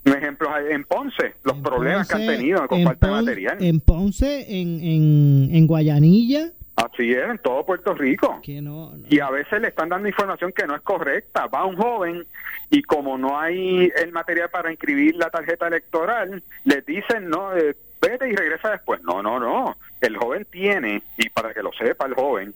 Un 0.07 0.17
ejemplo 0.17 0.49
en 0.57 0.83
Ponce, 0.85 1.35
los 1.43 1.57
problemas 1.57 2.07
que 2.07 2.15
han 2.15 2.27
tenido 2.27 2.67
con 2.67 2.83
falta 2.83 3.07
de 3.07 3.13
material. 3.13 3.57
En 3.59 3.79
Ponce, 3.81 4.61
en, 4.61 4.79
en, 4.81 5.49
en 5.55 5.67
Guayanilla. 5.67 6.51
Así 6.77 7.11
es, 7.11 7.27
en 7.27 7.39
todo 7.39 7.65
Puerto 7.65 7.95
Rico. 7.95 8.39
Y 8.45 9.19
a 9.19 9.29
veces 9.31 9.59
le 9.59 9.69
están 9.69 9.89
dando 9.89 10.07
información 10.07 10.53
que 10.53 10.67
no 10.67 10.75
es 10.75 10.81
correcta. 10.81 11.47
Va 11.47 11.65
un 11.65 11.75
joven 11.75 12.25
y 12.69 12.83
como 12.83 13.17
no 13.17 13.39
hay 13.39 13.91
el 13.95 14.11
material 14.11 14.49
para 14.51 14.71
inscribir 14.71 15.15
la 15.15 15.31
tarjeta 15.31 15.67
electoral, 15.67 16.43
le 16.65 16.81
dicen, 16.81 17.29
no, 17.29 17.55
eh, 17.57 17.75
vete 17.99 18.29
y 18.29 18.35
regresa 18.35 18.69
después. 18.69 19.01
No, 19.01 19.23
no, 19.23 19.39
no. 19.39 19.75
El 20.01 20.17
joven 20.17 20.45
tiene, 20.51 21.01
y 21.17 21.29
para 21.29 21.51
que 21.53 21.63
lo 21.63 21.71
sepa 21.73 22.05
el 22.05 22.13
joven, 22.13 22.53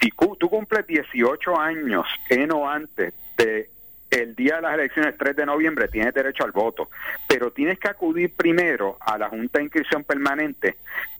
si 0.00 0.10
tú 0.10 0.50
cumples 0.50 0.86
18 0.86 1.58
años 1.58 2.06
en 2.28 2.52
o 2.52 2.68
antes 2.68 3.14
de 3.38 3.70
el 4.12 4.34
día 4.34 4.56
de 4.56 4.62
las 4.62 4.74
elecciones, 4.74 5.16
3 5.16 5.34
de 5.36 5.46
noviembre, 5.46 5.88
tienes 5.88 6.12
derecho 6.12 6.44
al 6.44 6.52
voto, 6.52 6.90
pero 7.26 7.50
tienes 7.50 7.78
que 7.78 7.88
acudir 7.88 8.34
primero 8.34 8.98
a 9.00 9.16
la 9.16 9.28
Junta 9.28 9.58
de 9.58 9.64
Inscripción 9.64 10.04
Permanente 10.04 10.76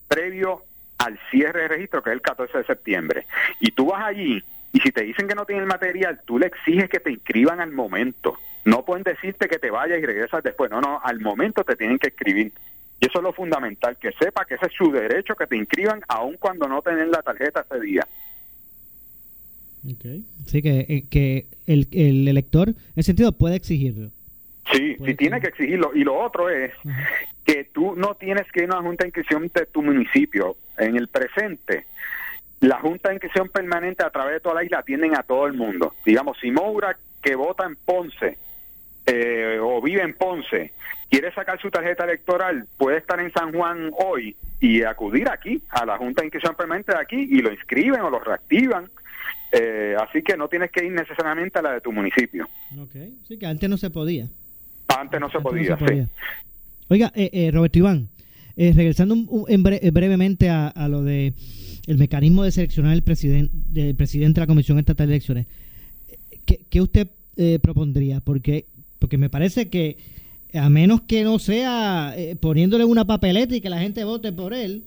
previo 0.07 0.65
al 0.99 1.19
cierre 1.31 1.63
de 1.63 1.69
registro, 1.69 2.03
que 2.03 2.11
es 2.11 2.15
el 2.15 2.23
14 2.23 2.59
de 2.59 2.65
septiembre. 2.65 3.27
Y 3.61 3.71
tú 3.73 3.87
vas 3.87 4.05
allí 4.05 4.45
y 4.73 4.81
si 4.81 4.91
te 4.91 5.03
dicen 5.05 5.29
que 5.29 5.35
no 5.35 5.45
tienen 5.45 5.67
material, 5.67 6.21
tú 6.25 6.39
le 6.39 6.47
exiges 6.47 6.89
que 6.89 7.01
te 7.01 7.11
inscriban 7.11 7.61
al 7.61 7.73
momento. 7.73 8.39
No 8.65 8.85
pueden 8.85 9.03
decirte 9.03 9.49
que 9.49 9.59
te 9.59 9.71
vayas 9.71 9.99
y 9.99 10.07
regresas 10.07 10.43
después. 10.43 10.71
No, 10.71 10.81
no, 10.81 11.01
al 11.03 11.21
momento 11.21 11.65
te 11.65 11.77
tienen 11.77 11.99
que 11.99 12.09
escribir. 12.09 12.53
Y 13.01 13.07
eso 13.07 13.19
es 13.19 13.25
lo 13.25 13.33
fundamental, 13.33 13.97
que 13.97 14.13
sepa 14.13 14.45
que 14.45 14.55
ese 14.55 14.67
es 14.67 14.73
su 14.73 14.91
derecho, 14.91 15.35
que 15.35 15.47
te 15.47 15.57
inscriban 15.57 16.03
aun 16.09 16.37
cuando 16.37 16.69
no 16.69 16.81
tienen 16.83 17.11
la 17.11 17.21
tarjeta 17.21 17.67
ese 17.69 17.81
día. 17.81 18.07
Okay. 19.85 20.25
Sí, 20.47 20.63
que, 20.63 20.81
eh, 20.81 21.05
que 21.11 21.47
el, 21.67 21.89
el 21.93 22.29
elector, 22.29 22.69
en 22.69 22.77
ese 22.95 23.09
sentido, 23.09 23.33
puede 23.33 23.57
exigirlo. 23.57 24.11
Sí, 24.73 24.97
sí 25.05 25.15
tiene 25.15 25.41
que 25.41 25.49
exigirlo. 25.49 25.91
Y 25.95 26.05
lo 26.05 26.19
otro 26.19 26.49
es 26.49 26.73
que 27.45 27.65
tú 27.65 27.97
no 27.97 28.15
tienes 28.15 28.51
que 28.53 28.63
ir 28.63 28.71
a 28.71 28.79
una 28.79 28.89
junta 28.89 29.05
de 29.05 29.09
inscripción 29.09 29.51
de 29.53 29.67
tu 29.67 29.83
municipio. 29.83 30.57
En 30.79 30.97
el 30.97 31.09
presente, 31.09 31.85
la 32.61 32.81
junta 32.81 33.09
de 33.09 33.17
inscripción 33.17 33.49
permanente 33.49 34.05
a 34.05 34.11
través 34.11 34.35
de 34.35 34.41
toda 34.41 34.55
la 34.57 34.65
isla 34.65 34.83
tienen 34.83 35.15
a 35.17 35.23
todo 35.23 35.47
el 35.47 35.53
mundo. 35.53 35.95
Digamos, 36.07 36.39
si 36.41 36.51
Moura, 36.51 36.97
que 37.23 37.35
vota 37.35 37.67
en 37.67 37.77
Ponce 37.77 38.39
eh, 39.05 39.59
o 39.61 39.83
vive 39.83 40.03
en 40.03 40.15
Ponce, 40.15 40.73
quiere 41.11 41.33
sacar 41.35 41.61
su 41.61 41.71
tarjeta 41.71 42.05
electoral, 42.05 42.67
puede 42.79 42.99
estar 42.99 43.21
en 43.21 43.33
San 43.33 43.53
Juan 43.53 43.91
hoy 43.99 44.35
y 44.61 44.83
acudir 44.83 45.29
aquí, 45.29 45.61
a 45.71 45.85
la 45.85 45.99
junta 45.99 46.23
de 46.23 46.29
inscripción 46.29 46.55
permanente 46.57 46.93
de 46.93 47.01
aquí, 47.01 47.17
y 47.17 47.41
lo 47.41 47.53
inscriben 47.53 48.01
o 48.01 48.11
lo 48.11 48.21
reactivan 48.21 48.91
eh, 49.53 49.95
así 50.01 50.23
que 50.23 50.37
no 50.37 50.49
tienes 50.49 50.71
que 50.71 50.85
ir 50.85 50.93
necesariamente 50.93 51.59
a 51.59 51.63
la 51.63 51.73
de 51.73 51.81
tu 51.81 51.93
municipio. 51.93 52.49
Ok, 52.81 52.95
sí, 53.29 53.39
que 53.39 53.47
antes 53.47 53.69
no 53.69 53.77
se 53.77 53.91
podía. 53.91 54.27
Antes 54.89 55.21
no 55.21 55.31
se, 55.31 55.41
podía, 55.41 55.77
sí. 55.79 56.07
Oiga, 56.89 57.11
eh, 57.15 57.31
eh, 57.33 57.51
Roberto 57.51 57.79
Iván, 57.79 58.09
eh, 58.57 58.73
regresando 58.75 59.17
brevemente 59.93 60.51
a, 60.51 60.89
lo 60.89 61.03
de 61.03 61.33
el 61.87 61.97
mecanismo 61.97 62.45
de 62.45 62.53
seleccionar 62.53 62.93
el 62.93 63.03
presidente 63.03 63.51
del 63.69 63.95
presidente 63.95 64.41
de 64.41 64.43
la 64.43 64.47
Comisión 64.47 64.79
Estatal 64.79 65.09
de 65.09 65.15
Elecciones, 65.15 65.47
¿qué, 66.45 66.81
usted 66.81 67.09
propondría? 67.63 68.21
Porque, 68.21 68.67
porque 68.99 69.17
me 69.17 69.31
parece 69.31 69.71
que 69.71 69.97
a 70.53 70.69
menos 70.69 71.01
que 71.03 71.25
no 71.25 71.39
sea 71.39 72.15
poniéndole 72.41 72.85
una 72.85 73.07
papeleta 73.07 73.57
y 73.57 73.63
que 73.63 73.71
la 73.71 73.81
gente 73.81 74.05
vote 74.05 74.33
por 74.33 74.53
él, 74.53 74.85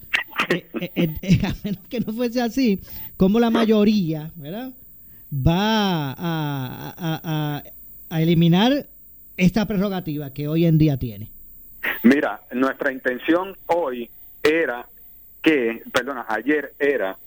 eh, 0.49 0.67
eh, 0.79 1.09
eh, 1.21 1.39
a 1.45 1.53
menos 1.63 1.87
que 1.89 1.99
no 1.99 2.13
fuese 2.13 2.41
así, 2.41 2.81
como 3.17 3.39
la 3.39 3.49
mayoría, 3.49 4.31
¿verdad? 4.35 4.73
Va 5.33 6.11
a, 6.11 7.63
a, 8.09 8.19
eliminar 8.21 8.85
esta 9.35 9.65
prerrogativa 9.65 10.33
que 10.33 10.47
hoy 10.47 10.65
en 10.65 10.77
día 10.77 10.97
tiene. 10.97 11.29
Mira, 12.03 12.41
nuestra 12.51 12.91
intención 12.91 13.57
hoy 13.67 14.09
era 14.41 14.87
que, 15.41 15.83
perdona, 15.91 16.25
ayer 16.29 16.73
era 16.79 17.17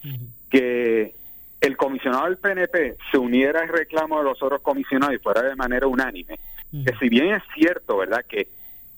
que 0.49 1.15
el 1.61 1.77
comisionado 1.77 2.25
del 2.27 2.39
PNP 2.39 2.97
se 3.11 3.19
uniera 3.19 3.61
al 3.61 3.69
reclamo 3.69 4.19
de 4.19 4.25
los 4.25 4.43
otros 4.43 4.63
comisionados 4.63 5.17
y 5.17 5.19
fuera 5.19 5.43
de 5.43 5.57
manera 5.57 5.87
unánime. 5.87 6.39
Que 6.71 6.95
si 6.99 7.09
bien 7.09 7.35
es 7.35 7.43
cierto, 7.55 7.99
¿verdad? 7.99 8.25
Que 8.29 8.49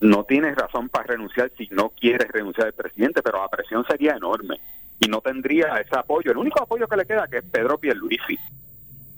no 0.00 0.24
tienes 0.24 0.56
razón 0.56 0.88
para 0.88 1.08
renunciar 1.08 1.52
si 1.56 1.68
no 1.70 1.90
quieres 1.90 2.28
renunciar 2.28 2.68
al 2.68 2.72
presidente, 2.72 3.22
pero 3.22 3.42
la 3.42 3.48
presión 3.48 3.84
sería 3.84 4.12
enorme 4.12 4.58
y 4.98 5.08
no 5.08 5.20
tendría 5.20 5.76
ese 5.78 5.98
apoyo. 5.98 6.30
El 6.30 6.38
único 6.38 6.62
apoyo 6.62 6.86
que 6.86 6.96
le 6.96 7.06
queda 7.06 7.28
que 7.28 7.38
es 7.38 7.44
Pedro 7.44 7.78
Pierluisi. 7.78 8.38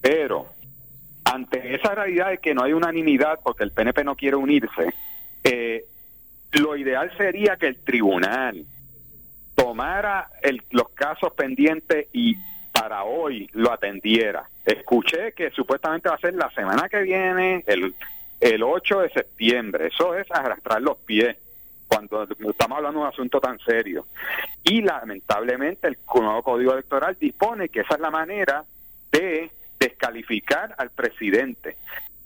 Pero 0.01 0.49
ante 1.25 1.75
esa 1.75 1.95
realidad 1.95 2.31
de 2.31 2.39
que 2.39 2.55
no 2.55 2.65
hay 2.65 2.73
unanimidad 2.73 3.41
porque 3.43 3.65
el 3.65 3.71
PNP 3.71 4.05
no 4.05 4.17
quiere 4.17 4.37
unirse, 4.37 4.93
eh, 5.45 5.85
lo 6.53 6.77
ideal 6.77 7.11
sería 7.17 7.57
que 7.57 7.69
el 7.69 7.77
tribunal 7.83 8.65
tomara 9.55 10.31
el, 10.43 10.63
los 10.71 10.89
casos 10.91 11.33
pendientes 11.35 12.09
y 12.13 12.37
para 12.73 13.05
hoy 13.05 13.49
lo 13.53 13.73
atendiera. 13.73 14.49
Escuché 14.65 15.33
que 15.33 15.51
supuestamente 15.51 16.09
va 16.09 16.17
a 16.17 16.19
ser 16.19 16.35
la 16.35 16.51
semana 16.51 16.89
que 16.89 17.03
viene, 17.03 17.63
el, 17.67 17.95
el 18.43 18.63
8 18.63 19.01
de 19.03 19.11
septiembre. 19.11 19.87
Eso 19.87 20.17
es 20.17 20.27
arrastrar 20.31 20.83
los 20.83 20.99
pies 20.99 21.37
cuando 21.87 22.25
estamos 22.25 22.79
hablando 22.79 22.99
de 22.99 23.07
un 23.07 23.13
asunto 23.13 23.41
tan 23.41 23.59
serio. 23.61 24.09
Y 24.65 24.83
lamentablemente 24.83 25.87
el 25.87 25.99
nuevo 26.13 26.43
Código 26.43 26.73
Electoral 26.73 27.17
dispone 27.21 27.69
que 27.69 27.81
esa 27.81 27.95
es 27.95 28.01
la 28.01 28.11
manera 28.11 28.65
de 29.13 29.51
descalificar 29.79 30.75
al 30.77 30.91
presidente. 30.91 31.77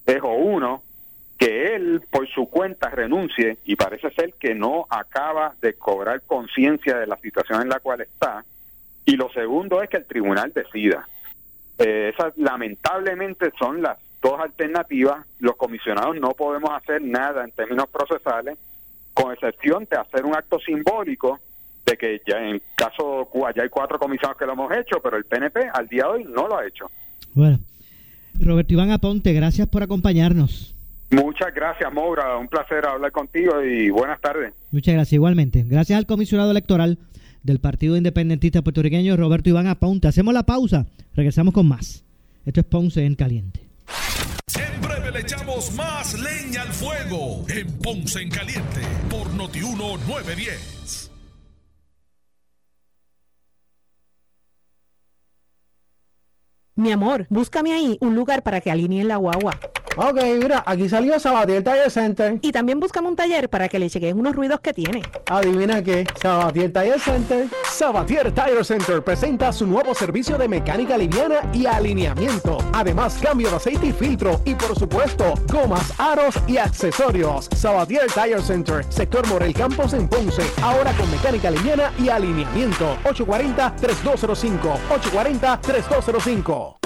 Dejo 0.07 0.33
uno, 0.33 0.83
que 1.37 1.75
él 1.75 2.01
por 2.11 2.27
su 2.29 2.49
cuenta 2.49 2.89
renuncie 2.89 3.59
y 3.67 3.77
parece 3.77 4.11
ser 4.13 4.33
que 4.35 4.55
no 4.55 4.87
acaba 4.89 5.55
de 5.61 5.75
cobrar 5.75 6.23
conciencia 6.23 6.97
de 6.97 7.07
la 7.07 7.19
situación 7.19 7.61
en 7.61 7.69
la 7.69 7.81
cual 7.81 8.01
está. 8.01 8.43
Y 9.05 9.17
lo 9.17 9.29
segundo 9.31 9.83
es 9.83 9.91
que 9.91 9.99
el 9.99 10.07
tribunal 10.07 10.51
decida. 10.55 11.07
Eh, 11.77 12.15
esas 12.15 12.35
lamentablemente 12.39 13.53
son 13.59 13.83
las 13.83 13.99
dos 14.23 14.41
alternativas. 14.41 15.27
Los 15.39 15.57
comisionados 15.57 16.17
no 16.21 16.31
podemos 16.31 16.71
hacer 16.71 17.03
nada 17.03 17.45
en 17.45 17.53
términos 17.53 17.87
procesales, 17.89 18.59
con 19.15 19.33
excepción 19.33 19.87
de 19.91 19.97
hacer 19.97 20.25
un 20.25 20.35
acto 20.35 20.59
simbólico 20.61 21.41
de 21.87 21.97
que 21.97 22.21
ya 22.27 22.39
en 22.39 22.61
caso 22.75 23.29
Cuba 23.31 23.53
ya 23.55 23.63
hay 23.63 23.69
cuatro 23.69 23.99
comisionados 23.99 24.37
que 24.39 24.47
lo 24.47 24.53
hemos 24.53 24.73
hecho, 24.77 25.01
pero 25.03 25.17
el 25.17 25.25
PNP 25.25 25.69
al 25.73 25.87
día 25.87 26.03
de 26.03 26.09
hoy 26.09 26.25
no 26.25 26.49
lo 26.49 26.59
ha 26.59 26.67
hecho. 26.67 26.91
Bueno, 27.33 27.61
Roberto 28.41 28.75
Iván 28.75 28.91
Aponte, 28.91 29.33
gracias 29.33 29.69
por 29.69 29.83
acompañarnos. 29.83 30.75
Muchas 31.11 31.55
gracias, 31.55 31.93
Moura. 31.93 32.37
Un 32.37 32.49
placer 32.49 32.85
hablar 32.85 33.13
contigo 33.13 33.63
y 33.63 33.91
buenas 33.91 34.21
tardes. 34.21 34.53
Muchas 34.73 34.95
gracias, 34.95 35.13
igualmente. 35.13 35.65
Gracias 35.65 35.97
al 35.97 36.07
comisionado 36.07 36.51
electoral 36.51 36.99
del 37.45 37.61
Partido 37.61 37.97
Independentista 37.97 38.63
Puertorriqueño, 38.63 39.17
Roberto 39.17 39.49
Iván 39.49 39.69
Aponte. 39.69 40.09
Hacemos 40.09 40.35
la 40.35 40.43
pausa, 40.43 40.87
regresamos 41.15 41.55
con 41.55 41.69
más. 41.69 42.05
Esto 42.45 42.61
es 42.61 42.67
Ponce 42.67 43.05
en 43.07 43.15
Caliente. 43.15 43.66
Breve 44.81 45.11
le 45.11 45.21
echamos 45.21 45.73
más 45.75 46.15
leña 46.15 46.63
al 46.63 46.73
fuego 46.73 47.45
en 47.49 47.79
Ponce 47.79 48.21
en 48.21 48.31
Caliente 48.31 48.81
por 49.11 49.33
Notiuno 49.35 49.97
910. 50.07 51.11
Mi 56.77 56.93
amor, 56.93 57.27
búscame 57.31 57.73
ahí 57.73 57.97
un 58.01 58.15
lugar 58.15 58.43
para 58.43 58.61
que 58.61 58.71
alineen 58.71 59.09
la 59.09 59.17
guagua. 59.17 59.59
Ok, 59.99 60.21
mira, 60.39 60.63
aquí 60.67 60.91
salió 60.91 61.19
Sabatier 61.19 61.65
Tire 61.65 61.89
Center. 61.89 62.39
Y 62.43 62.53
también 62.53 62.79
búscame 62.79 63.09
un 63.09 63.17
taller 63.17 63.49
para 63.49 63.67
que 63.69 63.79
le 63.79 63.89
chequeen 63.89 64.19
unos 64.19 64.37
ruidos 64.37 64.61
que 64.61 64.75
tiene. 64.75 65.01
Adivina 65.31 65.83
qué, 65.83 66.07
Sabatier 66.21 66.71
Tire 66.71 66.99
Center. 66.99 67.47
Sabatier 67.65 68.31
Tire 68.31 68.63
Center 68.63 69.03
presenta 69.03 69.51
su 69.53 69.67
nuevo 69.67 69.95
servicio 69.95 70.37
de 70.37 70.49
mecánica 70.49 70.99
liviana 70.99 71.37
y 71.55 71.65
alineamiento. 71.65 72.59
Además, 72.75 73.19
cambio 73.23 73.49
de 73.49 73.57
aceite 73.57 73.87
y 73.87 73.93
filtro. 73.93 74.39
Y 74.45 74.55
por 74.55 74.79
supuesto, 74.79 75.33
gomas, 75.51 75.99
aros 75.99 76.35
y 76.47 76.59
accesorios. 76.59 77.49
Sabatier 77.57 78.07
Tire 78.13 78.43
Center, 78.43 78.85
sector 78.91 79.27
Morel 79.29 79.55
Campos 79.55 79.95
en 79.95 80.09
Ponce. 80.09 80.43
Ahora 80.63 80.93
con 80.93 81.11
mecánica 81.11 81.51
liviana 81.51 81.91
y 81.99 82.11
alineamiento. 82.11 82.99
840-3205. 83.05 84.77
840-3205. 84.91 86.86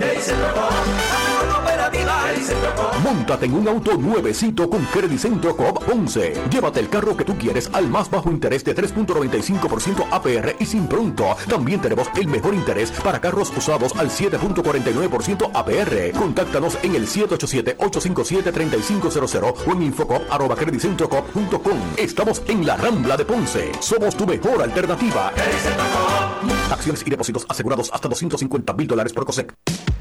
Hey, 0.00 0.18
c'est 0.20 0.36
le. 0.36 1.13
Móntate 3.02 3.46
en 3.46 3.54
un 3.54 3.68
auto 3.68 3.96
nuevecito 3.96 4.68
con 4.68 4.84
Credit 4.86 5.18
Centro 5.18 5.56
Coop 5.56 5.88
11. 5.90 6.34
Llévate 6.50 6.80
el 6.80 6.88
carro 6.88 7.16
que 7.16 7.24
tú 7.24 7.36
quieres 7.36 7.70
al 7.72 7.88
más 7.88 8.10
bajo 8.10 8.30
interés 8.30 8.64
de 8.64 8.74
3.95% 8.74 10.06
APR 10.10 10.56
y 10.58 10.66
sin 10.66 10.86
pronto. 10.86 11.36
También 11.48 11.80
tenemos 11.80 12.08
el 12.16 12.28
mejor 12.28 12.54
interés 12.54 12.90
para 12.90 13.20
carros 13.20 13.52
usados 13.56 13.94
al 13.96 14.10
7.49% 14.10 15.50
APR. 15.52 16.18
Contáctanos 16.18 16.78
en 16.82 16.94
el 16.94 17.06
787-857-3500 17.06 19.54
o 19.66 19.72
en 19.72 19.82
infocop.com. 19.82 21.78
Estamos 21.96 22.42
en 22.48 22.66
la 22.66 22.76
Rambla 22.76 23.16
de 23.16 23.24
Ponce. 23.24 23.72
Somos 23.80 24.16
tu 24.16 24.26
mejor 24.26 24.62
alternativa. 24.62 25.32
Acciones 26.70 27.02
y 27.06 27.10
depósitos 27.10 27.46
asegurados 27.48 27.90
hasta 27.92 28.08
250 28.08 28.72
mil 28.74 28.86
dólares 28.86 29.12
por 29.12 29.24
COSEC. 29.24 29.54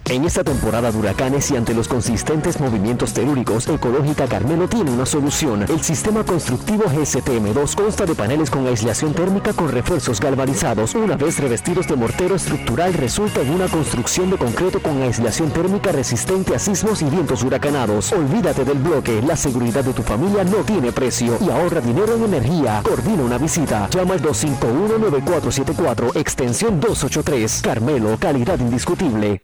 En 0.10 0.26
esta 0.26 0.44
temporada 0.44 0.92
de 0.92 0.98
huracanes 0.98 1.50
y 1.52 1.56
ante 1.56 1.74
los 1.74 1.88
consistentes 1.88 2.60
movimientos 2.60 3.14
telúricos, 3.14 3.70
Ecológica 3.70 4.28
Carmelo 4.28 4.68
tiene 4.68 4.92
una 4.92 5.06
solución. 5.06 5.64
El 5.64 5.82
sistema 5.82 6.26
constructivo 6.26 6.84
GSTM2 6.84 7.74
consta 7.74 8.06
de 8.06 8.14
paneles 8.14 8.50
con 8.50 8.68
aislación 8.68 9.14
térmica 9.14 9.54
con 9.54 9.70
refuerzos 9.70 10.20
galvanizados. 10.20 10.94
Una 10.96 11.16
vez 11.16 11.40
revestidos 11.40 11.88
de 11.88 11.96
mortero 11.96 12.36
estructural, 12.36 12.94
resulta 12.94 13.40
en 13.42 13.52
una 13.52 13.70
construcción 13.70 14.30
de 14.30 14.38
concreto 14.38 14.82
con 14.82 15.02
aislación 15.02 15.52
térmica 15.52 15.94
resistente 15.94 16.54
a 16.54 16.60
sismos 16.60 17.02
y 17.02 17.06
vientos 17.06 17.42
huracanados. 17.42 18.12
Olvídate 18.12 18.66
del 18.66 18.80
bloque, 18.80 19.22
la 19.22 19.38
seguridad 19.38 19.86
de 19.86 19.94
tu 19.94 20.04
familia 20.04 20.44
no 20.44 20.58
tiene 20.58 20.92
precio 20.92 21.38
y 21.40 21.50
ahorra 21.50 21.80
dinero 21.80 22.16
en 22.16 22.26
energía. 22.26 22.82
Coordina 22.84 23.24
una 23.24 23.38
visita. 23.38 23.88
Llama 23.90 24.16
al 24.16 24.22
251-9474, 24.22 26.18
extensión 26.18 26.82
283. 26.82 27.62
Carmelo, 27.64 28.18
calidad 28.20 28.60
indiscutible. 28.60 29.44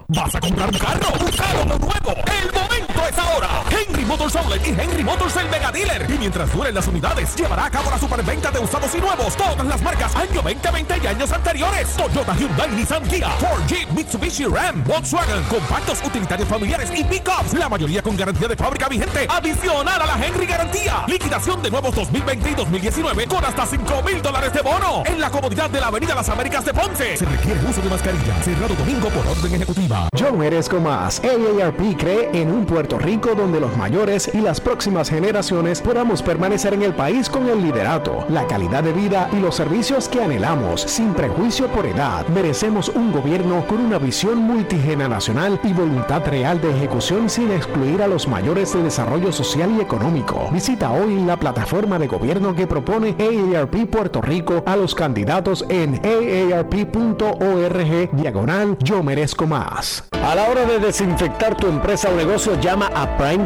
¿Vas 0.07 0.35
a 0.35 0.39
comprar 0.39 0.69
un 0.69 0.77
carro? 0.77 1.07
¿Un 1.19 1.31
carro 1.31 1.65
nuevo? 1.65 2.21
¡El 2.25 2.51
momento 2.53 3.07
es 3.09 3.17
ahora! 3.17 3.63
Motors 4.11 4.35
Outlet 4.35 4.67
y 4.67 4.71
Henry 4.71 5.05
Motors 5.05 5.37
el 5.37 5.47
Mega 5.47 5.71
Dealer. 5.71 6.05
Y 6.11 6.17
mientras 6.17 6.51
duren 6.51 6.75
las 6.75 6.85
unidades, 6.85 7.33
llevará 7.33 7.67
a 7.67 7.71
cabo 7.71 7.89
la 7.89 7.97
superventa 7.97 8.51
de 8.51 8.59
usados 8.59 8.93
y 8.93 8.99
nuevos. 8.99 9.37
Todas 9.37 9.65
las 9.65 9.81
marcas 9.81 10.13
año 10.17 10.41
2020 10.41 10.99
y 11.01 11.07
años 11.07 11.31
anteriores. 11.31 11.87
Toyota, 11.95 12.35
Hyundai, 12.35 12.69
Nissan, 12.71 13.03
Kia, 13.03 13.29
Ford, 13.39 13.65
Jeep, 13.67 13.89
Mitsubishi, 13.91 14.43
Ram, 14.43 14.83
Volkswagen, 14.83 15.41
compactos, 15.43 15.99
utilitarios 16.05 16.49
familiares 16.49 16.91
y 16.93 17.05
pickups. 17.05 17.53
La 17.53 17.69
mayoría 17.69 18.01
con 18.01 18.17
garantía 18.17 18.49
de 18.49 18.57
fábrica 18.57 18.89
vigente. 18.89 19.27
Adicional 19.29 20.01
a 20.01 20.05
la 20.05 20.25
Henry 20.25 20.45
Garantía. 20.45 21.05
Liquidación 21.07 21.61
de 21.61 21.71
nuevos 21.71 21.95
2020 21.95 22.49
y 22.51 22.53
2019 22.53 23.27
con 23.27 23.45
hasta 23.45 23.65
5 23.65 24.03
mil 24.03 24.21
dólares 24.21 24.51
de 24.51 24.59
bono. 24.61 25.03
En 25.05 25.21
la 25.21 25.31
comodidad 25.31 25.69
de 25.69 25.79
la 25.79 25.87
Avenida 25.87 26.15
Las 26.15 26.27
Américas 26.27 26.65
de 26.65 26.73
Ponce. 26.73 27.15
Se 27.15 27.23
requiere 27.23 27.61
uso 27.63 27.79
de 27.81 27.89
mascarilla. 27.89 28.43
Cerrado 28.43 28.75
domingo 28.75 29.07
por 29.07 29.25
orden 29.25 29.55
ejecutiva. 29.55 30.09
Yo 30.17 30.33
merezco 30.33 30.81
más. 30.81 31.21
AARP 31.23 31.97
cree 31.97 32.29
en 32.33 32.51
un 32.51 32.65
Puerto 32.65 32.99
Rico 32.99 33.35
donde 33.35 33.61
los 33.61 33.73
mayores 33.77 34.00
y 34.01 34.41
las 34.41 34.59
próximas 34.59 35.11
generaciones 35.11 35.79
podamos 35.79 36.23
permanecer 36.23 36.73
en 36.73 36.81
el 36.81 36.95
país 36.95 37.29
con 37.29 37.47
el 37.47 37.61
liderato, 37.61 38.25
la 38.29 38.47
calidad 38.47 38.83
de 38.83 38.93
vida 38.93 39.29
y 39.31 39.35
los 39.35 39.55
servicios 39.55 40.09
que 40.09 40.23
anhelamos, 40.23 40.81
sin 40.81 41.13
prejuicio 41.13 41.67
por 41.67 41.85
edad. 41.85 42.25
Merecemos 42.29 42.89
un 42.89 43.11
gobierno 43.11 43.63
con 43.67 43.79
una 43.79 43.99
visión 43.99 44.39
multigeneracional 44.39 45.59
y 45.63 45.73
voluntad 45.73 46.25
real 46.25 46.59
de 46.59 46.75
ejecución 46.75 47.29
sin 47.29 47.51
excluir 47.51 48.01
a 48.01 48.07
los 48.07 48.27
mayores 48.27 48.73
de 48.73 48.81
desarrollo 48.81 49.31
social 49.31 49.71
y 49.77 49.81
económico. 49.81 50.49
Visita 50.51 50.91
hoy 50.91 51.23
la 51.23 51.37
plataforma 51.37 51.99
de 51.99 52.07
gobierno 52.07 52.55
que 52.55 52.65
propone 52.65 53.15
AARP 53.19 53.85
Puerto 53.85 54.19
Rico 54.19 54.63
a 54.65 54.77
los 54.77 54.95
candidatos 54.95 55.63
en 55.69 56.01
aarp.org 56.03 58.09
diagonal 58.13 58.77
yo 58.79 59.03
merezco 59.03 59.45
más. 59.45 60.05
A 60.11 60.35
la 60.35 60.49
hora 60.49 60.65
de 60.65 60.79
desinfectar 60.79 61.55
tu 61.55 61.67
empresa 61.67 62.09
o 62.09 62.15
negocio, 62.15 62.59
llama 62.59 62.89
a 62.95 63.17
Prime 63.17 63.45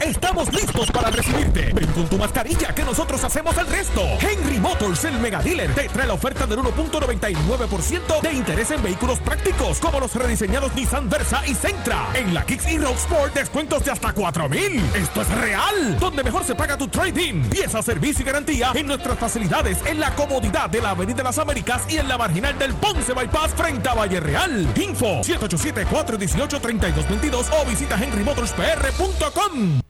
Estamos 0.00 0.52
listos 0.52 0.90
para 0.90 1.10
recibirte. 1.10 1.72
Ven 1.72 1.86
con 1.92 2.06
tu 2.08 2.18
mascarilla 2.18 2.74
que 2.74 2.82
nosotros 2.82 3.22
hacemos 3.24 3.56
el 3.58 3.66
resto. 3.66 4.02
Henry 4.20 4.58
Motors, 4.58 5.04
el 5.04 5.18
mega 5.18 5.42
dealer, 5.42 5.74
te 5.74 5.88
trae 5.88 6.06
la 6.06 6.14
oferta 6.14 6.46
del 6.46 6.58
1.99% 6.60 8.20
de 8.22 8.32
interés 8.32 8.70
en 8.70 8.82
vehículos 8.82 9.18
prácticos 9.20 9.78
como 9.78 10.00
los 10.00 10.14
rediseñados 10.14 10.74
Nissan 10.74 11.08
Versa 11.08 11.46
y 11.46 11.54
Sentra. 11.54 12.08
En 12.14 12.34
la 12.34 12.44
Kicks 12.44 12.70
y 12.70 12.78
Road 12.78 12.96
Sport 12.96 13.34
descuentos 13.34 13.84
de 13.84 13.92
hasta 13.92 14.12
4000. 14.12 14.82
Esto 14.94 15.22
es 15.22 15.28
real. 15.28 15.98
Donde 15.98 16.24
mejor 16.24 16.44
se 16.44 16.54
paga 16.54 16.76
tu 16.76 16.88
trading. 16.88 17.42
Pieza, 17.50 17.82
servicio 17.82 18.22
y 18.22 18.26
garantía 18.26 18.72
en 18.74 18.86
nuestras 18.86 19.18
facilidades 19.18 19.78
en 19.86 20.00
la 20.00 20.14
comodidad 20.14 20.68
de 20.70 20.80
la 20.80 20.90
Avenida 20.90 21.22
Las 21.22 21.38
Américas 21.38 21.82
y 21.88 21.98
en 21.98 22.08
la 22.08 22.18
marginal 22.18 22.58
del 22.58 22.74
Ponce 22.74 23.12
Bypass 23.12 23.54
frente 23.54 23.88
a 23.88 23.94
Valle 23.94 24.20
Real. 24.20 24.66
Info 24.76 25.20
787-418-3222 25.22 27.46
o 27.60 27.64
visita 27.66 27.96
henrymotorspr.com. 27.96 29.83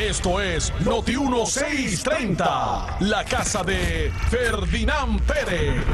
Esto 0.00 0.40
es 0.40 0.72
Noti 0.80 1.14
1630, 1.14 2.96
la 3.00 3.22
casa 3.22 3.62
de 3.62 4.10
Ferdinand 4.30 5.20
Pérez. 5.20 5.84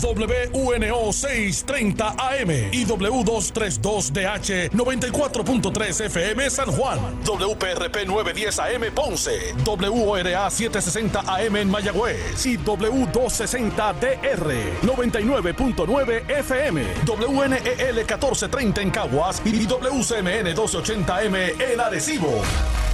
WUNO 0.00 1.12
630 1.12 2.14
AM 2.16 2.50
y 2.70 2.86
W232DH 2.86 4.70
94.3 4.70 6.04
FM 6.06 6.48
San 6.50 6.70
Juan. 6.70 7.00
WPRP 7.24 8.06
910 8.06 8.60
AM 8.60 8.94
Ponce. 8.94 9.52
WORA 9.66 10.48
760 10.48 11.24
AM 11.26 11.56
en 11.56 11.68
Mayagüez 11.68 12.46
y 12.46 12.56
W260DR 12.58 14.80
99.9 14.82 16.30
FM. 16.30 16.84
WNEL 17.04 17.96
1430 17.96 18.82
en 18.82 18.90
Caguas 18.92 19.42
y 19.44 19.66
WCMN 19.66 20.44
1280 20.44 21.24
M 21.24 21.54
en 21.58 21.80
Arecibo. 21.80 22.40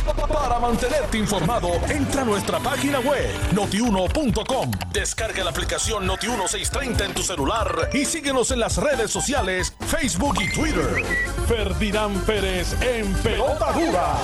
Para 0.05 0.59
mantenerte 0.59 1.17
informado, 1.17 1.71
entra 1.89 2.23
a 2.23 2.25
nuestra 2.25 2.59
página 2.59 3.01
web 3.01 3.31
notiuno.com. 3.53 4.71
Descarga 4.93 5.43
la 5.43 5.51
aplicación 5.51 6.07
Noti1630 6.07 7.07
en 7.07 7.15
tu 7.15 7.23
celular 7.23 7.89
y 7.95 8.05
síguenos 8.05 8.51
en 8.51 8.61
las 8.61 8.77
redes 8.77 9.11
sociales, 9.11 9.75
Facebook 9.87 10.37
y 10.43 10.53
Twitter. 10.53 11.03
Ferdinand 11.49 12.23
Pérez 12.27 12.77
en 12.83 13.13
Pelota 13.15 13.73
Dura 13.73 14.17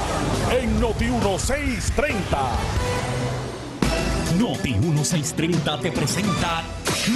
en 0.50 0.80
Noti1630. 0.80 2.20
Noti 4.38 4.74
1630 4.74 5.80
te 5.80 5.92
presenta 5.92 6.62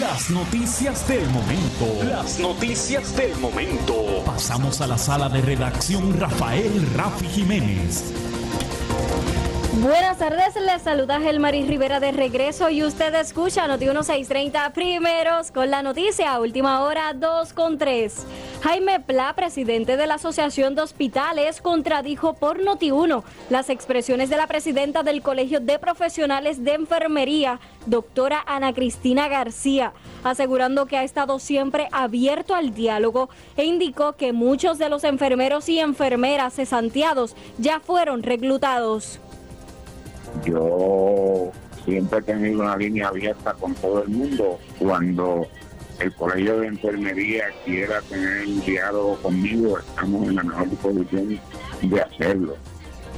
las 0.00 0.30
noticias 0.30 1.06
del 1.06 1.28
momento. 1.28 2.04
Las 2.04 2.38
noticias 2.38 3.14
del 3.14 3.36
momento. 3.36 4.22
Pasamos 4.24 4.80
a 4.80 4.86
la 4.86 4.96
sala 4.96 5.28
de 5.28 5.42
redacción 5.42 6.18
Rafael 6.18 6.86
Rafi 6.96 7.26
Jiménez. 7.26 8.33
Buenas 9.82 10.18
tardes, 10.18 10.54
les 10.54 10.82
saluda 10.82 11.20
Gelmaris 11.20 11.66
Rivera 11.66 12.00
de 12.00 12.12
regreso 12.12 12.70
y 12.70 12.82
usted 12.82 13.14
escucha 13.16 13.66
Noti 13.66 13.84
1630 13.84 14.72
primeros 14.72 15.50
con 15.50 15.70
la 15.70 15.82
noticia 15.82 16.38
última 16.38 16.82
hora 16.84 17.12
2 17.12 17.52
con 17.52 17.76
3. 17.76 18.26
Jaime 18.64 18.98
Pla, 18.98 19.34
presidente 19.36 19.98
de 19.98 20.06
la 20.06 20.14
Asociación 20.14 20.74
de 20.74 20.80
Hospitales, 20.80 21.60
contradijo 21.60 22.32
por 22.32 22.64
Noti 22.64 22.92
1 22.92 23.22
las 23.50 23.68
expresiones 23.68 24.30
de 24.30 24.38
la 24.38 24.46
presidenta 24.46 25.02
del 25.02 25.20
Colegio 25.20 25.60
de 25.60 25.78
Profesionales 25.78 26.64
de 26.64 26.72
Enfermería, 26.72 27.60
doctora 27.84 28.42
Ana 28.46 28.72
Cristina 28.72 29.28
García, 29.28 29.92
asegurando 30.22 30.86
que 30.86 30.96
ha 30.96 31.04
estado 31.04 31.38
siempre 31.40 31.88
abierto 31.92 32.54
al 32.54 32.72
diálogo 32.72 33.28
e 33.58 33.66
indicó 33.66 34.14
que 34.14 34.32
muchos 34.32 34.78
de 34.78 34.88
los 34.88 35.04
enfermeros 35.04 35.68
y 35.68 35.78
enfermeras 35.78 36.54
cesanteados 36.54 37.36
ya 37.58 37.80
fueron 37.80 38.22
reclutados. 38.22 39.20
Yo 40.42 41.50
siempre 41.84 42.20
he 42.20 42.22
tenido 42.22 42.62
una 42.62 42.78
línea 42.78 43.08
abierta 43.08 43.52
con 43.52 43.74
todo 43.74 44.04
el 44.04 44.08
mundo. 44.08 44.58
Cuando 44.78 45.48
el 46.00 46.12
colegio 46.14 46.60
de 46.60 46.68
enfermería 46.68 47.44
quiera 47.64 48.00
tener 48.02 48.46
un 48.46 48.60
diálogo 48.64 49.16
conmigo, 49.16 49.78
estamos 49.78 50.28
en 50.28 50.36
la 50.36 50.42
mejor 50.42 50.70
disposición 50.70 51.40
de 51.82 52.00
hacerlo. 52.00 52.56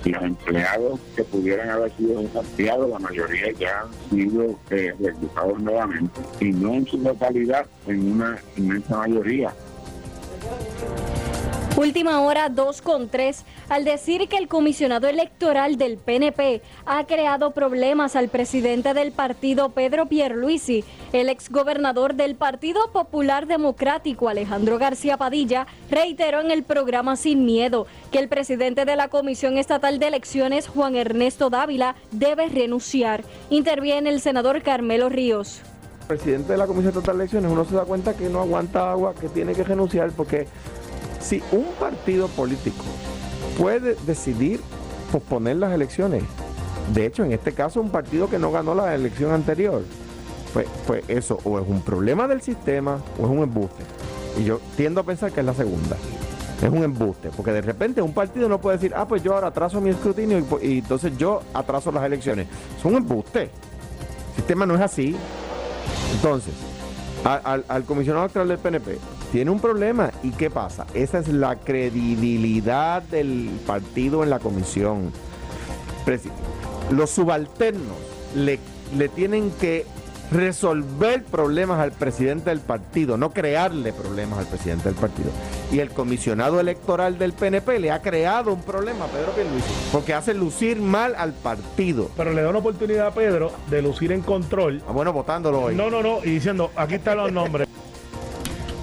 Los 0.05 0.23
empleados 0.23 1.01
que 1.17 1.25
pudieran 1.25 1.69
haber 1.69 1.91
sido 1.97 2.23
desafiados, 2.23 2.89
la 2.91 2.99
mayoría 3.01 3.51
ya 3.53 3.81
han 3.81 4.11
sido 4.11 4.57
eh, 4.71 4.95
nuevamente. 5.59 6.21
Y 6.39 6.53
no 6.53 6.75
en 6.75 6.87
su 6.87 6.99
totalidad, 6.99 7.67
en 7.89 8.13
una 8.13 8.39
inmensa 8.57 8.99
mayoría. 8.99 9.53
Última 11.77 12.23
hora 12.23 12.49
2 12.49 12.81
con 12.81 13.11
3 13.11 13.45
al 13.69 13.85
decir 13.85 14.29
que 14.29 14.39
el 14.39 14.49
comisionado 14.49 15.09
electoral 15.09 15.77
del 15.77 15.99
PNP 15.99 16.63
ha 16.87 17.05
creado 17.05 17.51
problemas 17.51 18.17
al 18.17 18.31
presidente 18.31 18.95
del 18.95 19.13
partido 19.13 19.69
Pedro 19.69 20.07
Pierluisi. 20.07 20.85
El 21.13 21.29
exgobernador 21.29 22.15
del 22.15 22.35
Partido 22.35 22.91
Popular 22.93 23.47
Democrático 23.47 24.31
Alejandro 24.31 24.79
García 24.79 25.19
Padilla 25.19 25.67
reiteró 25.91 26.41
en 26.41 26.51
el 26.51 26.63
programa 26.63 27.15
Sin 27.15 27.45
Miedo 27.45 27.87
que 28.11 28.21
el 28.21 28.29
presidente 28.29 28.87
de 28.87 28.97
la 28.97 29.09
Comisión 29.09 29.59
Estatal 29.59 29.99
de 29.99 30.09
Elecciones 30.09 30.69
Juan 30.69 30.97
Ernesto 30.97 31.51
Dávila 31.51 31.95
debe 32.11 32.49
renunciar. 32.49 33.23
Interviene 33.51 34.09
el 34.09 34.23
senador 34.23 34.63
Carmelo 34.63 35.11
Ríos. 35.11 35.61
Presidente 36.09 36.53
de 36.53 36.59
la 36.59 36.67
Comisión 36.67 36.95
Estatal 36.95 37.19
de 37.19 37.25
Elecciones, 37.25 37.53
uno 37.53 37.67
se 37.67 37.75
da 37.75 37.85
cuenta 37.85 38.17
que 38.17 38.31
no 38.31 38.41
aguanta 38.41 38.91
agua, 38.91 39.15
que 39.15 39.29
tiene 39.29 39.53
que 39.53 39.63
renunciar 39.63 40.11
porque 40.13 40.47
si 41.21 41.43
un 41.53 41.67
partido 41.79 42.29
político 42.29 42.85
puede 43.59 43.97
decidir 44.07 44.61
posponer 45.13 45.57
las 45.57 45.73
elecciones, 45.73 46.23
De 46.95 47.05
hecho, 47.05 47.25
en 47.25 47.33
este 47.33 47.53
caso, 47.53 47.81
un 47.81 47.91
partido 47.91 48.31
que 48.31 48.39
no 48.39 48.53
ganó 48.53 48.73
la 48.73 48.95
elección 48.95 49.33
anterior. 49.33 49.83
Pues, 50.53 50.67
pues 50.87 51.03
eso, 51.09 51.39
o 51.43 51.59
es 51.59 51.67
un 51.67 51.81
problema 51.81 52.29
del 52.29 52.43
sistema 52.43 53.01
o 53.19 53.25
es 53.25 53.29
un 53.29 53.43
embuste. 53.43 53.83
Y 54.39 54.45
yo 54.45 54.61
tiendo 54.77 55.01
a 55.01 55.05
pensar 55.05 55.33
que 55.33 55.41
es 55.41 55.47
la 55.47 55.55
segunda. 55.55 55.97
Es 56.63 56.71
un 56.71 56.85
embuste, 56.85 57.31
porque 57.37 57.53
de 57.53 57.61
repente 57.61 58.01
un 58.01 58.15
partido 58.15 58.49
no 58.49 58.61
puede 58.61 58.79
decir, 58.79 58.93
ah, 58.97 59.07
pues 59.07 59.23
yo 59.23 59.35
ahora 59.35 59.49
atraso 59.49 59.81
mi 59.81 59.91
escrutinio 59.91 60.39
y, 60.39 60.67
y 60.67 60.79
entonces 60.79 61.19
yo 61.19 61.43
atraso 61.53 61.91
las 61.91 62.05
elecciones. 62.05 62.47
Es 62.79 62.85
un 62.85 62.95
embuste. 62.95 63.43
El 63.43 64.37
sistema 64.37 64.65
no 64.65 64.77
es 64.77 64.81
así. 64.81 65.17
Entonces, 66.15 66.55
al, 67.25 67.65
al 67.67 67.85
comisionado 67.85 68.27
electoral 68.27 68.49
del 68.49 68.59
PNP 68.59 68.99
tiene 69.33 69.51
un 69.51 69.61
problema. 69.61 70.11
¿Y 70.23 70.31
qué 70.31 70.51
pasa? 70.51 70.87
Esa 70.95 71.19
es 71.19 71.29
la 71.29 71.57
credibilidad 71.57 73.03
del 73.03 73.51
partido 73.67 74.23
en 74.23 74.31
la 74.31 74.39
comisión. 74.39 75.13
Los 76.91 77.11
subalternos 77.11 77.97
le, 78.35 78.59
le 78.97 79.09
tienen 79.09 79.51
que 79.61 79.87
resolver 80.31 81.23
problemas 81.25 81.79
al 81.79 81.93
presidente 81.93 82.51
del 82.51 82.61
partido, 82.61 83.17
no 83.17 83.31
crearle 83.31 83.93
problemas 83.93 84.41
al 84.41 84.47
presidente 84.47 84.85
del 84.85 84.95
partido. 84.95 85.31
Y 85.71 85.81
el 85.81 85.91
comisionado 85.91 86.61
electoral 86.61 87.19
del 87.19 87.33
PNP 87.33 87.79
le 87.79 87.91
ha 87.91 88.03
creado 88.03 88.53
un 88.53 88.63
problema 88.63 89.05
a 89.05 89.09
Pedro 89.09 89.33
Pierluisi, 89.33 89.67
porque 89.93 90.15
hace 90.15 90.35
lucir 90.35 90.81
mal 90.81 91.15
al 91.17 91.33
partido. 91.33 92.11
Pero 92.17 92.33
le 92.33 92.43
da 92.43 92.51
una 92.51 92.59
oportunidad 92.59 93.09
a 93.09 93.15
Pedro 93.15 93.53
de 93.71 93.83
lucir 93.83 94.13
en 94.13 94.23
control. 94.23 94.83
Ah, 94.89 94.93
bueno, 94.93 95.13
votándolo 95.13 95.63
hoy. 95.63 95.75
No, 95.75 95.91
no, 95.91 96.03
no, 96.03 96.19
y 96.25 96.31
diciendo, 96.31 96.71
aquí 96.77 96.95
están 96.95 97.19
los 97.19 97.33
nombres. 97.33 97.69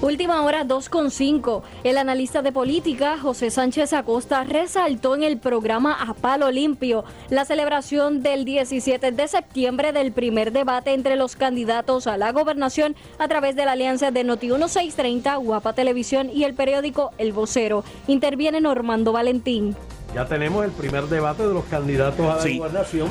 Última 0.02 0.42
hora 0.42 0.64
2.5. 0.64 1.62
El 1.82 1.98
analista 1.98 2.42
de 2.42 2.52
política 2.52 3.16
José 3.18 3.50
Sánchez 3.50 3.92
Acosta 3.92 4.44
resaltó 4.44 5.14
en 5.14 5.22
el 5.22 5.38
programa 5.38 5.96
A 5.98 6.14
Palo 6.14 6.50
Limpio 6.50 7.04
la 7.30 7.44
celebración 7.44 8.22
del 8.22 8.44
17 8.44 9.12
de 9.12 9.28
septiembre 9.28 9.92
del 9.92 10.12
primer 10.12 10.52
debate 10.52 10.92
entre 10.92 11.16
los 11.16 11.36
candidatos 11.36 12.06
a 12.06 12.18
la 12.18 12.32
gobernación 12.32 12.96
a 13.18 13.28
través 13.28 13.56
de 13.56 13.64
la 13.64 13.72
alianza 13.72 14.10
de 14.10 14.24
Noti 14.24 14.48
1630, 14.48 15.36
Guapa 15.36 15.72
Televisión 15.72 16.28
y 16.32 16.44
el 16.44 16.54
periódico 16.54 17.12
El 17.16 17.32
Vocero. 17.32 17.84
Interviene 18.06 18.60
Normando 18.60 19.12
Valentín. 19.12 19.74
Ya 20.14 20.26
tenemos 20.26 20.64
el 20.64 20.70
primer 20.70 21.04
debate 21.06 21.46
de 21.46 21.52
los 21.52 21.64
candidatos 21.64 22.20
a 22.20 22.36
la 22.36 22.42
Sí. 22.42 22.58
gobernación. 22.58 23.08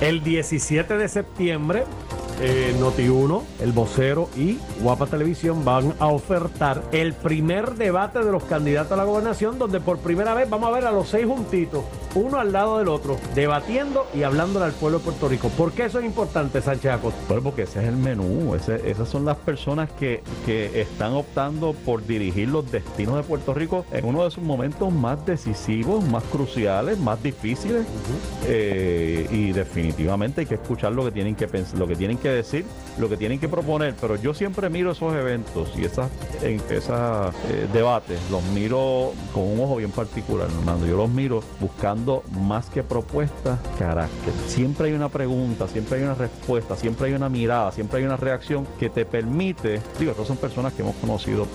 El 0.00 0.22
17 0.22 0.96
de 0.96 1.08
septiembre, 1.08 1.84
eh, 2.40 2.74
Noti1, 2.78 3.42
El 3.60 3.72
Vocero 3.72 4.28
y 4.36 4.58
Guapa 4.80 5.06
Televisión 5.06 5.64
van 5.64 5.94
a 5.98 6.06
ofertar 6.06 6.82
el 6.92 7.12
primer 7.12 7.74
debate 7.74 8.20
de 8.24 8.30
los 8.32 8.42
candidatos 8.44 8.92
a 8.92 8.96
la 8.96 9.04
gobernación, 9.04 9.58
donde 9.58 9.80
por 9.80 9.98
primera 9.98 10.34
vez 10.34 10.48
vamos 10.48 10.68
a 10.68 10.72
ver 10.72 10.86
a 10.86 10.92
los 10.92 11.08
seis 11.08 11.26
juntitos, 11.26 11.84
uno 12.14 12.38
al 12.38 12.52
lado 12.52 12.78
del 12.78 12.88
otro, 12.88 13.16
debatiendo 13.34 14.06
y 14.14 14.22
hablándole 14.22 14.64
al 14.66 14.72
pueblo 14.72 14.98
de 14.98 15.04
Puerto 15.04 15.28
Rico. 15.28 15.48
¿Por 15.50 15.72
qué 15.72 15.84
eso 15.86 15.98
es 15.98 16.04
importante, 16.04 16.60
Sánchez 16.62 16.92
Acosta? 16.92 17.20
Bueno, 17.28 17.42
porque 17.44 17.62
ese 17.62 17.80
es 17.82 17.88
el 17.88 17.96
menú, 17.96 18.54
ese- 18.54 18.90
esas 18.90 19.08
son 19.08 19.24
las 19.24 19.36
personas 19.36 19.90
que, 19.92 20.22
que 20.46 20.80
están 20.80 21.12
optando 21.14 21.74
por 21.84 22.04
dirigir 22.06 22.48
los 22.48 22.70
destinos 22.72 23.16
de 23.16 23.22
Puerto 23.22 23.54
Rico 23.54 23.84
en 23.92 24.04
uno 24.04 24.24
de 24.24 24.30
sus 24.30 24.42
momentos 24.42 24.92
más 24.92 25.24
decisivos, 25.26 26.02
más 26.12 26.22
cruciales, 26.24 26.98
más 26.98 27.20
difíciles. 27.22 27.84
Eh, 28.46 29.26
y 29.30 29.52
definitivamente 29.52 30.42
hay 30.42 30.46
que 30.46 30.54
escuchar 30.54 30.92
lo 30.92 31.04
que 31.04 31.10
tienen 31.10 31.34
que 31.34 31.48
pensar, 31.48 31.78
lo 31.78 31.88
que 31.88 31.96
tienen 31.96 32.18
que 32.18 32.28
decir, 32.28 32.64
lo 32.98 33.08
que 33.08 33.16
tienen 33.16 33.40
que 33.40 33.48
proponer. 33.48 33.94
Pero 34.00 34.16
yo 34.16 34.34
siempre 34.34 34.68
miro 34.68 34.92
esos 34.92 35.14
eventos 35.14 35.72
y 35.76 35.84
esas, 35.84 36.10
en, 36.42 36.60
esas 36.70 37.34
eh, 37.50 37.66
debates, 37.72 38.20
los 38.30 38.44
miro 38.44 39.12
con 39.32 39.44
un 39.44 39.60
ojo 39.60 39.76
bien 39.76 39.90
particular, 39.90 40.48
Hernando. 40.48 40.86
Yo 40.86 40.96
los 40.96 41.10
miro 41.10 41.42
buscando 41.58 42.22
más 42.30 42.66
que 42.66 42.82
propuestas, 42.82 43.58
carácter. 43.78 44.32
Siempre 44.46 44.88
hay 44.88 44.92
una 44.94 45.08
pregunta, 45.08 45.66
siempre 45.66 45.98
hay 45.98 46.04
una 46.04 46.14
respuesta, 46.14 46.76
siempre 46.76 47.08
hay 47.08 47.14
una 47.14 47.28
mirada, 47.28 47.72
siempre 47.72 48.00
hay 48.00 48.04
una 48.04 48.16
reacción 48.16 48.66
que 48.78 48.90
te 48.90 49.04
permite, 49.06 49.80
digo, 49.98 50.10
estas 50.10 50.26
son 50.26 50.36
personas 50.36 50.74
que 50.74 50.82
hemos 50.82 50.96
conocido 50.96 51.46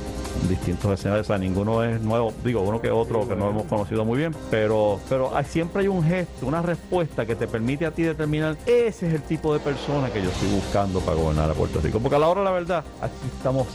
distintos 0.47 0.91
escenarios, 0.91 1.27
o 1.27 1.29
sea, 1.29 1.37
ninguno 1.37 1.83
es 1.83 2.01
nuevo, 2.01 2.33
digo, 2.43 2.61
uno 2.61 2.81
que 2.81 2.91
otro 2.91 3.27
que 3.27 3.35
no 3.35 3.49
hemos 3.49 3.65
conocido 3.65 4.05
muy 4.05 4.17
bien, 4.17 4.35
pero, 4.49 4.99
pero 5.09 5.31
siempre 5.47 5.81
hay 5.81 5.87
un 5.87 6.03
gesto, 6.03 6.45
una 6.45 6.61
respuesta 6.61 7.25
que 7.25 7.35
te 7.35 7.47
permite 7.47 7.85
a 7.85 7.91
ti 7.91 8.03
determinar, 8.03 8.57
ese 8.65 9.07
es 9.07 9.13
el 9.13 9.21
tipo 9.23 9.53
de 9.53 9.59
persona 9.59 10.09
que 10.09 10.21
yo 10.21 10.29
estoy 10.29 10.49
buscando 10.49 10.99
para 10.99 11.17
gobernar 11.17 11.49
a 11.49 11.53
Puerto 11.53 11.79
Rico, 11.81 11.99
porque 11.99 12.15
a 12.15 12.19
la 12.19 12.27
hora 12.27 12.43
la 12.43 12.51
verdad, 12.51 12.83
aquí 13.01 13.27
estamos 13.35 13.67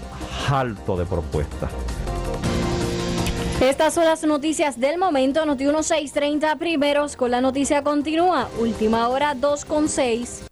hartos 0.48 0.98
de 0.98 1.06
propuestas. 1.06 1.70
Estas 3.60 3.94
son 3.94 4.06
las 4.06 4.24
noticias 4.24 4.80
del 4.80 4.98
momento. 4.98 5.46
Noti 5.46 5.62
1630 5.62 6.56
primeros 6.56 7.14
con 7.14 7.30
la 7.30 7.40
noticia 7.40 7.84
continúa. 7.84 8.48
Última 8.58 9.06
hora 9.06 9.36
2.6. 9.36 10.51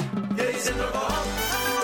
He's 0.00 0.68
in 0.68 0.78
the 0.78 0.90
ball. 0.92 1.83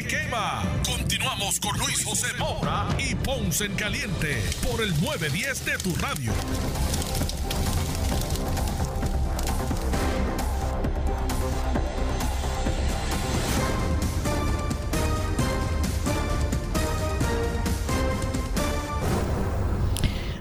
quema. 0.00 0.62
Continuamos 0.86 1.60
con 1.60 1.78
Luis 1.78 2.02
José 2.02 2.28
Moura 2.38 2.88
y 2.98 3.14
Ponce 3.14 3.66
en 3.66 3.74
Caliente 3.74 4.42
por 4.62 4.82
el 4.82 4.90
910 5.02 5.64
de 5.66 5.78
tu 5.78 5.94
radio. 5.96 6.32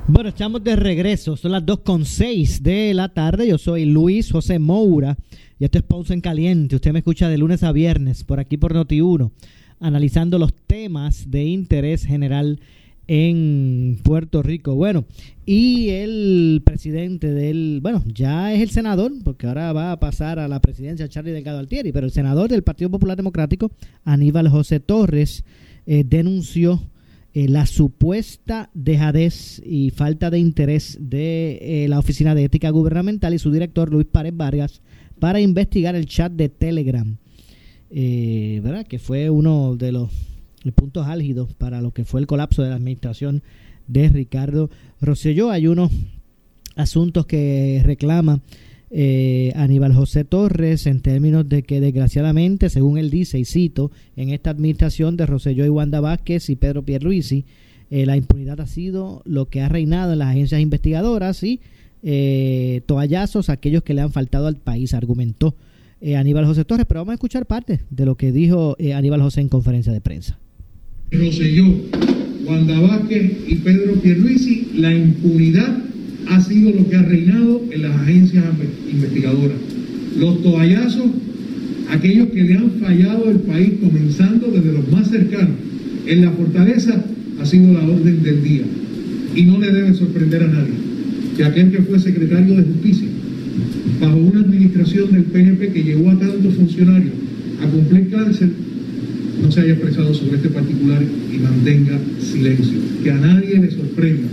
Bueno, 0.07 0.29
estamos 0.29 0.63
de 0.63 0.75
regreso. 0.77 1.35
Son 1.35 1.51
las 1.51 1.63
2.6 1.63 2.59
de 2.59 2.93
la 2.93 3.09
tarde. 3.09 3.47
Yo 3.47 3.57
soy 3.57 3.83
Luis 3.85 4.31
José 4.31 4.59
Moura 4.59 5.17
y 5.61 5.65
esto 5.65 5.77
es 5.77 5.83
Ponce 5.83 6.15
en 6.15 6.21
Caliente. 6.21 6.75
Usted 6.75 6.91
me 6.91 6.97
escucha 6.97 7.29
de 7.29 7.37
lunes 7.37 7.61
a 7.61 7.71
viernes 7.71 8.23
por 8.23 8.39
aquí 8.39 8.57
por 8.57 8.73
Noti1, 8.73 9.29
analizando 9.79 10.39
los 10.39 10.55
temas 10.55 11.29
de 11.29 11.43
interés 11.43 12.03
general 12.03 12.59
en 13.05 13.99
Puerto 14.01 14.41
Rico. 14.41 14.73
Bueno, 14.73 15.05
y 15.45 15.89
el 15.89 16.63
presidente 16.65 17.31
del, 17.31 17.77
bueno, 17.79 18.03
ya 18.07 18.51
es 18.51 18.61
el 18.63 18.71
senador, 18.71 19.11
porque 19.23 19.45
ahora 19.45 19.71
va 19.71 19.91
a 19.91 19.99
pasar 19.99 20.39
a 20.39 20.47
la 20.47 20.59
presidencia 20.61 21.07
Charlie 21.07 21.31
Delgado 21.31 21.59
Altieri, 21.59 21.91
pero 21.91 22.07
el 22.07 22.11
senador 22.11 22.49
del 22.49 22.63
Partido 22.63 22.89
Popular 22.89 23.15
Democrático, 23.15 23.69
Aníbal 24.03 24.49
José 24.49 24.79
Torres, 24.79 25.43
eh, 25.85 26.03
denunció 26.03 26.81
eh, 27.35 27.47
la 27.47 27.67
supuesta 27.67 28.71
dejadez 28.73 29.61
y 29.63 29.91
falta 29.91 30.31
de 30.31 30.39
interés 30.39 30.97
de 30.99 31.83
eh, 31.83 31.87
la 31.87 31.99
Oficina 31.99 32.33
de 32.33 32.45
Ética 32.45 32.71
Gubernamental 32.71 33.35
y 33.35 33.37
su 33.37 33.51
director 33.51 33.91
Luis 33.91 34.07
Párez 34.07 34.35
Vargas 34.35 34.81
para 35.21 35.39
investigar 35.39 35.93
el 35.95 36.07
chat 36.07 36.31
de 36.31 36.49
Telegram, 36.49 37.15
eh, 37.91 38.59
¿verdad? 38.63 38.87
que 38.87 38.97
fue 38.97 39.29
uno 39.29 39.75
de 39.75 39.91
los 39.91 40.09
puntos 40.73 41.05
álgidos 41.05 41.53
para 41.53 41.79
lo 41.79 41.91
que 41.91 42.05
fue 42.05 42.21
el 42.21 42.25
colapso 42.25 42.63
de 42.63 42.69
la 42.69 42.75
administración 42.77 43.43
de 43.85 44.09
Ricardo 44.09 44.71
Rosselló. 44.99 45.51
Hay 45.51 45.67
unos 45.67 45.91
asuntos 46.75 47.27
que 47.27 47.83
reclama 47.85 48.41
eh, 48.89 49.53
Aníbal 49.55 49.93
José 49.93 50.23
Torres 50.25 50.87
en 50.87 51.01
términos 51.01 51.47
de 51.47 51.61
que 51.61 51.79
desgraciadamente, 51.79 52.71
según 52.71 52.97
él 52.97 53.11
dice, 53.11 53.37
y 53.37 53.45
cito, 53.45 53.91
en 54.15 54.29
esta 54.29 54.49
administración 54.49 55.17
de 55.17 55.27
Roselló 55.27 55.63
y 55.65 55.69
Wanda 55.69 55.99
Vázquez 55.99 56.49
y 56.49 56.55
Pedro 56.55 56.83
Pierluisi, 56.83 57.45
eh, 57.91 58.07
la 58.07 58.17
impunidad 58.17 58.59
ha 58.59 58.65
sido 58.65 59.21
lo 59.25 59.49
que 59.49 59.61
ha 59.61 59.69
reinado 59.69 60.13
en 60.13 60.19
las 60.19 60.29
agencias 60.29 60.61
investigadoras 60.61 61.43
y 61.43 61.61
eh, 62.03 62.81
toallazos 62.85 63.49
a 63.49 63.53
aquellos 63.53 63.83
que 63.83 63.93
le 63.93 64.01
han 64.01 64.11
faltado 64.11 64.47
al 64.47 64.55
país, 64.55 64.93
argumentó 64.93 65.55
eh, 66.01 66.15
Aníbal 66.15 66.45
José 66.45 66.65
Torres. 66.65 66.85
Pero 66.87 67.01
vamos 67.01 67.11
a 67.11 67.15
escuchar 67.15 67.45
parte 67.45 67.81
de 67.89 68.05
lo 68.05 68.15
que 68.15 68.31
dijo 68.31 68.75
eh, 68.79 68.93
Aníbal 68.93 69.21
José 69.21 69.41
en 69.41 69.49
conferencia 69.49 69.93
de 69.93 70.01
prensa. 70.01 70.37
Roselló, 71.11 71.65
Wanda 72.45 72.79
Vázquez 72.79 73.31
y 73.47 73.55
Pedro 73.55 73.95
Pierluisi, 73.95 74.69
la 74.75 74.93
impunidad 74.93 75.77
ha 76.29 76.39
sido 76.39 76.71
lo 76.71 76.89
que 76.89 76.95
ha 76.95 77.01
reinado 77.01 77.61
en 77.71 77.81
las 77.81 77.95
agencias 77.97 78.45
investigadoras. 78.91 79.57
Los 80.17 80.41
toallazos, 80.41 81.07
aquellos 81.89 82.29
que 82.29 82.43
le 82.43 82.53
han 82.55 82.71
fallado 82.79 83.27
al 83.27 83.39
país, 83.41 83.73
comenzando 83.81 84.47
desde 84.47 84.73
los 84.73 84.89
más 84.89 85.09
cercanos. 85.09 85.55
En 86.07 86.21
la 86.21 86.31
fortaleza 86.31 87.03
ha 87.39 87.45
sido 87.45 87.73
la 87.73 87.83
orden 87.83 88.23
del 88.23 88.43
día. 88.43 88.63
Y 89.35 89.43
no 89.43 89.59
le 89.59 89.71
debe 89.71 89.93
sorprender 89.93 90.43
a 90.43 90.47
nadie 90.47 90.90
que 91.41 91.47
aquel 91.47 91.71
que 91.71 91.81
fue 91.81 91.97
secretario 91.97 92.55
de 92.55 92.61
Justicia, 92.61 93.07
bajo 93.99 94.15
una 94.15 94.41
administración 94.41 95.11
del 95.11 95.23
PNP 95.23 95.69
que 95.73 95.83
llevó 95.83 96.11
a 96.11 96.19
tantos 96.19 96.53
funcionarios 96.53 97.13
a 97.63 97.67
cumplir 97.67 98.11
cárcel, 98.11 98.51
no 99.41 99.51
se 99.51 99.61
haya 99.61 99.73
expresado 99.73 100.13
sobre 100.13 100.35
este 100.35 100.49
particular 100.49 101.01
y 101.01 101.39
mantenga 101.39 101.97
silencio. 102.19 102.77
Que 103.03 103.09
a 103.09 103.17
nadie 103.17 103.57
le 103.57 103.71
sorprenda 103.71 104.27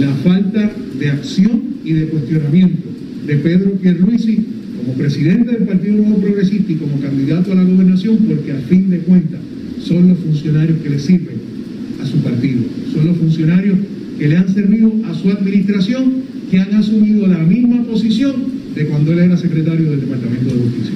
la 0.00 0.10
falta 0.14 0.72
de 0.98 1.10
acción 1.10 1.62
y 1.84 1.92
de 1.92 2.06
cuestionamiento 2.06 2.88
de 3.24 3.36
Pedro 3.36 3.70
Pierluisi 3.74 4.46
como 4.78 4.94
presidente 4.94 5.52
del 5.52 5.62
Partido 5.62 5.98
Nuevo 5.98 6.20
Progresista 6.20 6.72
y 6.72 6.74
como 6.74 7.00
candidato 7.00 7.52
a 7.52 7.54
la 7.54 7.62
gobernación, 7.62 8.16
porque 8.26 8.50
al 8.50 8.62
fin 8.62 8.90
de 8.90 8.98
cuentas 8.98 9.38
son 9.84 10.08
los 10.08 10.18
funcionarios 10.18 10.78
que 10.82 10.90
le 10.90 10.98
sirven 10.98 11.38
a 12.02 12.06
su 12.06 12.16
partido, 12.16 12.62
son 12.92 13.06
los 13.06 13.16
funcionarios 13.16 13.78
que 14.18 14.28
le 14.28 14.36
han 14.36 14.52
servido 14.52 14.92
a 15.06 15.14
su 15.14 15.30
administración, 15.30 16.22
que 16.50 16.58
han 16.58 16.74
asumido 16.74 17.26
la 17.26 17.38
misma 17.38 17.84
posición 17.84 18.34
de 18.74 18.86
cuando 18.86 19.12
él 19.12 19.20
era 19.20 19.36
secretario 19.36 19.90
del 19.90 20.00
Departamento 20.00 20.54
de 20.54 20.60
Justicia. 20.60 20.94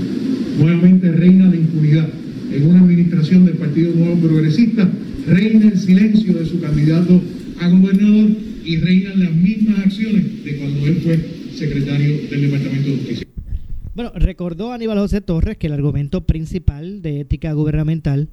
Nuevamente 0.58 1.12
reina 1.12 1.46
la 1.46 1.56
impunidad 1.56 2.08
en 2.52 2.66
una 2.66 2.80
administración 2.80 3.46
del 3.46 3.54
Partido 3.54 3.94
Nuevo 3.94 4.16
Progresista, 4.16 4.90
reina 5.26 5.68
el 5.68 5.78
silencio 5.78 6.35
de 6.35 6.46
su 6.46 6.61
candidato 6.61 7.20
a 7.61 7.68
gobernador 7.68 8.30
y 8.64 8.76
reinan 8.76 9.20
las 9.20 9.32
mismas 9.35 9.78
acciones 9.78 10.44
de 10.44 10.56
cuando 10.56 10.87
él 10.87 10.96
fue 10.96 11.18
secretario 11.54 12.28
del 12.30 12.42
Departamento 12.42 12.90
de 12.90 12.96
Justicia. 12.96 13.26
Bueno, 13.94 14.12
recordó 14.14 14.72
Aníbal 14.72 14.98
José 14.98 15.20
Torres 15.20 15.58
que 15.58 15.66
el 15.66 15.74
argumento 15.74 16.24
principal 16.24 17.02
de 17.02 17.20
ética 17.20 17.52
gubernamental 17.52 18.30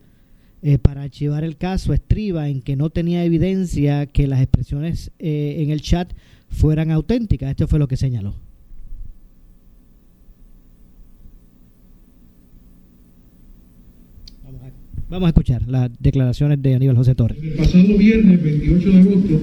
eh, 0.62 0.78
para 0.78 1.04
archivar 1.04 1.44
el 1.44 1.56
caso 1.56 1.94
estriba 1.94 2.50
en 2.50 2.62
que 2.62 2.76
no 2.76 2.90
tenía 2.90 3.24
evidencia 3.24 4.06
que 4.08 4.28
las 4.28 4.42
expresiones 4.42 5.12
eh, 5.20 5.58
en 5.60 5.70
el 5.70 5.82
chat 5.82 6.12
fueran 6.50 6.92
auténticas. 6.92 7.52
Esto 7.52 7.68
fue 7.68 7.80
lo 7.80 7.88
que 7.88 7.98
señaló. 7.98 8.36
Vamos 15.10 15.26
a 15.26 15.30
escuchar 15.30 15.68
las 15.68 15.90
declaraciones 16.00 16.62
de 16.62 16.76
Aníbal 16.76 16.96
José 16.96 17.16
Torres. 17.16 17.40
El 17.42 17.54
pasado 17.54 17.98
viernes 17.98 18.44
28 18.44 18.92
de 18.92 19.00
agosto, 19.00 19.42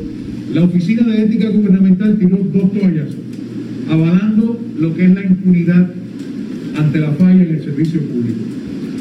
la 0.54 0.62
Oficina 0.62 1.02
de 1.02 1.22
Ética 1.24 1.48
Gubernamental 1.48 2.18
tiró 2.20 2.36
dos 2.36 2.72
toallas, 2.72 3.08
avalando 3.90 4.60
lo 4.78 4.94
que 4.94 5.06
es 5.06 5.10
la 5.14 5.24
impunidad 5.24 5.90
ante 6.78 7.00
la 7.00 7.10
falla 7.12 7.42
en 7.42 7.54
el 7.56 7.64
servicio 7.64 8.00
público. 8.00 8.40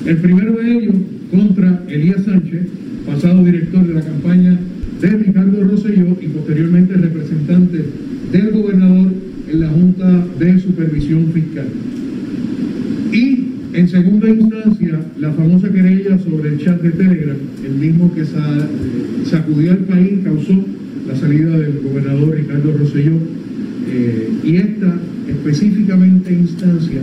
El 0.08 0.18
primero 0.18 0.54
de 0.54 0.78
ellos 0.78 0.96
contra 1.36 1.84
Elías 1.90 2.24
Sánchez, 2.24 2.62
pasado 3.06 3.44
director 3.44 3.86
de 3.86 3.94
la 3.94 4.02
campaña 4.02 4.58
de 5.02 5.08
Ricardo 5.10 5.64
Rosselló 5.64 6.18
y 6.22 6.28
posteriormente 6.28 6.94
representante 6.96 7.84
del 8.32 8.52
gobernador 8.52 9.12
en 9.52 9.60
la 9.60 9.70
Junta 9.70 10.26
de 10.40 10.60
Supervisión 10.60 11.32
Fiscal. 11.34 11.68
Y 13.12 13.46
en 13.74 13.88
segunda 13.90 14.30
instancia, 14.30 15.00
la 15.20 15.32
famosa 15.34 15.70
querella 15.72 16.18
sobre 16.20 16.50
el 16.50 16.60
chat 16.60 16.82
de 16.82 16.92
Telegram, 16.92 17.36
el 17.66 17.76
mismo 17.76 18.14
que 18.14 18.26
sa- 18.26 18.68
sacudió 19.26 19.72
al 19.72 19.80
país, 19.80 20.20
causó 20.24 20.66
la 21.08 21.16
salida 21.16 21.58
del 21.60 21.80
gobernador 21.84 22.36
Ricardo 22.36 22.74
Rosselló. 22.78 23.14
eh, 23.88 24.30
y 24.44 24.56
esta 24.56 24.98
específicamente 25.30 26.34
instancia 26.34 27.00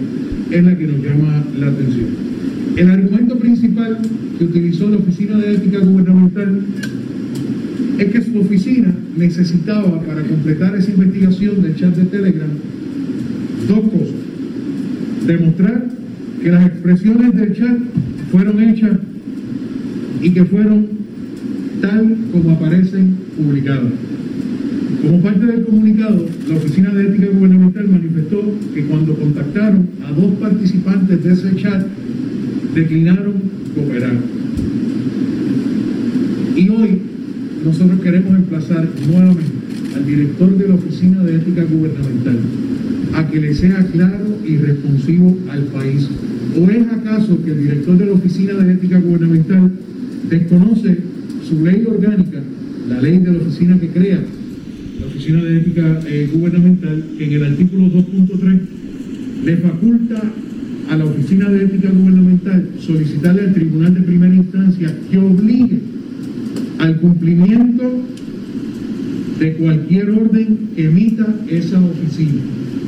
es 0.50 0.64
la 0.64 0.76
que 0.76 0.86
nos 0.88 0.96
llama 0.96 1.44
la 1.60 1.68
atención. 1.68 2.06
El 2.76 2.90
argumento 2.90 3.38
principal 3.38 3.98
que 4.38 4.44
utilizó 4.44 4.88
la 4.88 4.96
Oficina 4.96 5.36
de 5.36 5.54
Ética 5.54 5.78
Gubernamental 5.80 6.60
es 7.98 8.10
que 8.10 8.22
su 8.22 8.38
oficina 8.40 8.94
necesitaba 9.16 10.00
para 10.00 10.22
completar 10.22 10.74
esa 10.76 10.90
investigación 10.90 11.62
del 11.62 11.76
chat 11.76 11.94
de 11.94 12.04
Telegram 12.06 12.48
dos 13.68 13.80
cosas. 13.90 14.14
Demostrar 15.26 15.88
que 16.42 16.50
las 16.50 16.66
expresiones 16.66 17.36
del 17.36 17.54
chat 17.54 17.78
fueron 18.30 18.60
hechas 18.62 18.98
y 20.22 20.30
que 20.30 20.44
fueron 20.44 20.86
tal 21.80 22.16
como 22.32 22.52
aparecen 22.52 23.16
publicadas. 23.36 23.92
Como 25.02 25.20
parte 25.20 25.46
del 25.46 25.64
comunicado, 25.64 26.26
la 26.48 26.56
Oficina 26.56 26.90
de 26.90 27.08
Ética 27.08 27.26
Gubernamental 27.32 27.88
manifestó 27.88 28.40
que 28.74 28.84
cuando 28.84 29.14
contactaron 29.14 29.88
a 30.06 30.12
dos 30.12 30.32
participantes 30.40 31.24
de 31.24 31.32
ese 31.32 31.56
chat, 31.56 31.86
declinaron 32.74 33.34
cooperar. 33.74 34.16
Y 36.56 36.68
hoy 36.68 36.98
nosotros 37.64 38.00
queremos 38.00 38.36
emplazar 38.36 38.88
nuevamente 39.06 39.42
al 39.94 40.06
director 40.06 40.56
de 40.56 40.68
la 40.68 40.74
Oficina 40.74 41.22
de 41.22 41.36
Ética 41.36 41.64
Gubernamental 41.64 42.38
a 43.14 43.28
que 43.28 43.40
le 43.40 43.54
sea 43.54 43.86
claro 43.92 44.38
y 44.46 44.56
responsivo 44.56 45.36
al 45.50 45.64
país. 45.64 46.08
¿O 46.58 46.70
es 46.70 46.86
acaso 46.88 47.42
que 47.44 47.50
el 47.50 47.62
director 47.62 47.98
de 47.98 48.06
la 48.06 48.12
Oficina 48.12 48.54
de 48.54 48.72
Ética 48.72 48.98
Gubernamental 48.98 49.70
desconoce 50.28 50.98
su 51.48 51.64
ley 51.64 51.84
orgánica, 51.86 52.40
la 52.88 53.00
ley 53.00 53.18
de 53.18 53.32
la 53.32 53.38
oficina 53.38 53.78
que 53.78 53.88
crea 53.88 54.20
la 55.00 55.06
Oficina 55.06 55.42
de 55.44 55.58
Ética 55.58 56.00
eh, 56.06 56.30
Gubernamental, 56.32 57.04
que 57.18 57.24
en 57.24 57.32
el 57.32 57.44
artículo 57.44 57.84
2.3 57.86 58.60
le 59.44 59.56
faculta 59.56 60.22
a 60.90 60.96
la 60.96 61.04
Oficina 61.04 61.48
de 61.48 61.64
Ética 61.64 61.90
Gubernamental 61.90 62.68
solicitarle 62.80 63.42
al 63.42 63.54
Tribunal 63.54 63.94
de 63.94 64.00
Primera 64.02 64.34
Instancia 64.34 64.94
que 65.10 65.18
obligue 65.18 65.80
al 66.78 67.00
cumplimiento 67.00 67.82
de 69.38 69.54
cualquier 69.54 70.10
orden 70.10 70.58
que 70.76 70.86
emita 70.86 71.26
esa 71.48 71.80
oficina. 71.80 72.42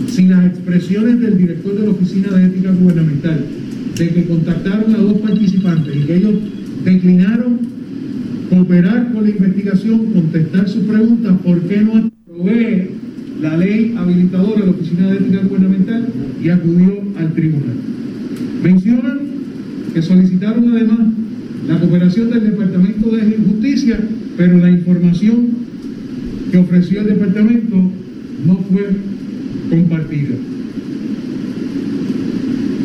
Si 0.09 0.27
las 0.27 0.47
expresiones 0.47 1.21
del 1.21 1.39
director 1.39 1.75
de 1.79 1.87
la 1.87 1.91
Oficina 1.91 2.29
de 2.29 2.47
Ética 2.47 2.73
Gubernamental 2.73 3.45
de 3.99 4.09
que 4.09 4.25
contactaron 4.27 4.95
a 4.95 4.99
dos 4.99 5.19
participantes 5.19 5.97
y 5.97 6.01
que 6.01 6.17
ellos 6.17 6.35
declinaron 6.85 7.59
cooperar 8.51 9.13
con 9.13 9.25
la 9.25 9.31
investigación, 9.31 10.07
contestar 10.13 10.69
sus 10.69 10.85
preguntas, 10.85 11.37
¿por 11.43 11.61
qué 11.63 11.81
no 11.81 12.11
la 13.45 13.59
ley 13.59 13.95
habilitadora 13.99 14.61
de 14.61 14.67
la 14.67 14.73
Oficina 14.73 15.11
de 15.11 15.17
Ética 15.19 15.43
Gubernamental 15.47 16.09
y 16.43 16.49
acudió 16.49 17.03
al 17.19 17.35
tribunal? 17.35 17.77
Mencionan 18.63 19.19
que 19.93 20.01
solicitaron 20.01 20.73
además 20.73 21.01
la 21.69 21.79
cooperación 21.79 22.31
del 22.31 22.45
Departamento 22.45 23.11
de 23.11 23.37
Justicia, 23.37 23.99
pero 24.39 24.57
la 24.57 24.71
información 24.71 25.49
que 26.51 26.57
ofreció 26.57 27.03
el 27.03 27.09
departamento 27.09 27.77
no 28.47 28.57
fue 28.71 28.89
compartida. 29.69 30.37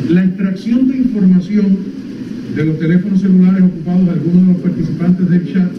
La 0.10 0.26
extracción 0.26 0.90
de 0.90 0.98
información 0.98 1.78
de 2.56 2.66
los 2.66 2.80
teléfonos 2.80 3.22
celulares 3.22 3.64
ocupados 3.64 4.06
de 4.06 4.12
algunos 4.12 4.48
de 4.48 4.54
los 4.54 4.62
participantes 4.62 5.30
del 5.30 5.54
chat 5.54 5.72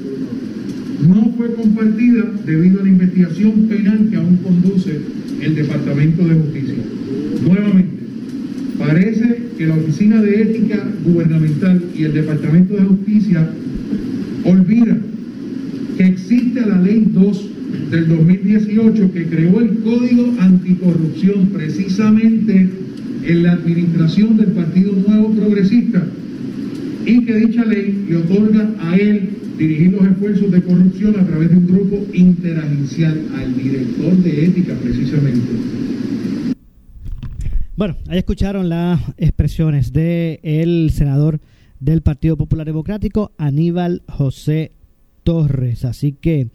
no 1.07 1.33
fue 1.37 1.55
compartida 1.55 2.25
debido 2.45 2.81
a 2.81 2.85
la 2.85 2.91
investigación 2.91 3.69
penal 3.69 4.09
que 4.11 4.17
aún 4.17 4.37
conduce 4.39 4.99
el 5.41 5.55
Departamento 5.55 6.27
de 6.27 6.35
Justicia. 6.35 6.75
Nuevamente, 7.43 8.01
parece 8.79 9.39
que 9.57 9.67
la 9.67 9.77
Oficina 9.77 10.23
de 10.23 10.43
Ética 10.43 10.87
Gubernamental 11.05 11.83
y 11.97 12.05
el 12.05 12.13
Departamento 12.13 12.75
de 12.75 12.85
Justicia 12.85 13.49
olvidan 14.45 15.03
que 15.97 16.07
existe 16.07 16.61
la 16.61 16.81
Ley 16.81 17.07
2 17.13 17.51
del 17.91 18.09
2018 18.09 19.13
que 19.13 19.27
creó 19.27 19.61
el 19.61 19.79
Código 19.79 20.35
Anticorrupción 20.39 21.47
precisamente 21.53 22.69
en 23.27 23.43
la 23.43 23.53
administración 23.53 24.37
del 24.37 24.53
Partido 24.53 24.93
Nuevo 25.07 25.31
Progresista 25.35 26.05
y 27.07 27.25
que 27.25 27.35
dicha 27.35 27.65
ley 27.65 28.05
le 28.09 28.17
otorga 28.17 28.75
a 28.81 28.97
él 28.97 29.31
dirigir 29.59 29.93
los 29.93 30.07
esfuerzos 30.07 30.51
de 30.51 30.63
corrupción 30.63 31.21
a 31.21 31.27
través 31.27 31.51
de 31.51 31.57
un 31.57 31.67
grupo 31.67 32.07
interagencial, 32.15 33.27
al 33.37 33.57
director 33.57 34.17
de 34.17 34.45
ética 34.47 34.75
precisamente. 34.83 35.49
Bueno, 37.77 37.97
ahí 38.09 38.19
escucharon 38.19 38.69
las 38.69 39.01
expresiones 39.17 39.93
del 39.93 40.39
el 40.43 40.91
senador 40.93 41.41
del 41.79 42.03
Partido 42.03 42.37
Popular 42.37 42.67
Democrático, 42.67 43.33
Aníbal 43.39 44.03
José 44.07 44.73
Torres. 45.25 45.85
Así 45.85 46.13
que 46.13 46.49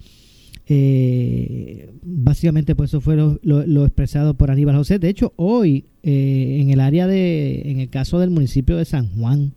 eh, 0.67 1.91
básicamente 2.03 2.75
pues 2.75 2.89
eso 2.91 3.01
fue 3.01 3.15
lo, 3.15 3.85
expresado 3.85 4.35
por 4.35 4.51
Aníbal 4.51 4.75
José. 4.75 4.99
De 4.99 5.09
hecho, 5.09 5.33
hoy 5.35 5.85
eh, 6.03 6.59
en 6.61 6.69
el 6.69 6.79
área 6.79 7.07
de, 7.07 7.63
en 7.65 7.79
el 7.79 7.89
caso 7.89 8.19
del 8.19 8.29
municipio 8.29 8.77
de 8.77 8.85
San 8.85 9.09
Juan, 9.15 9.53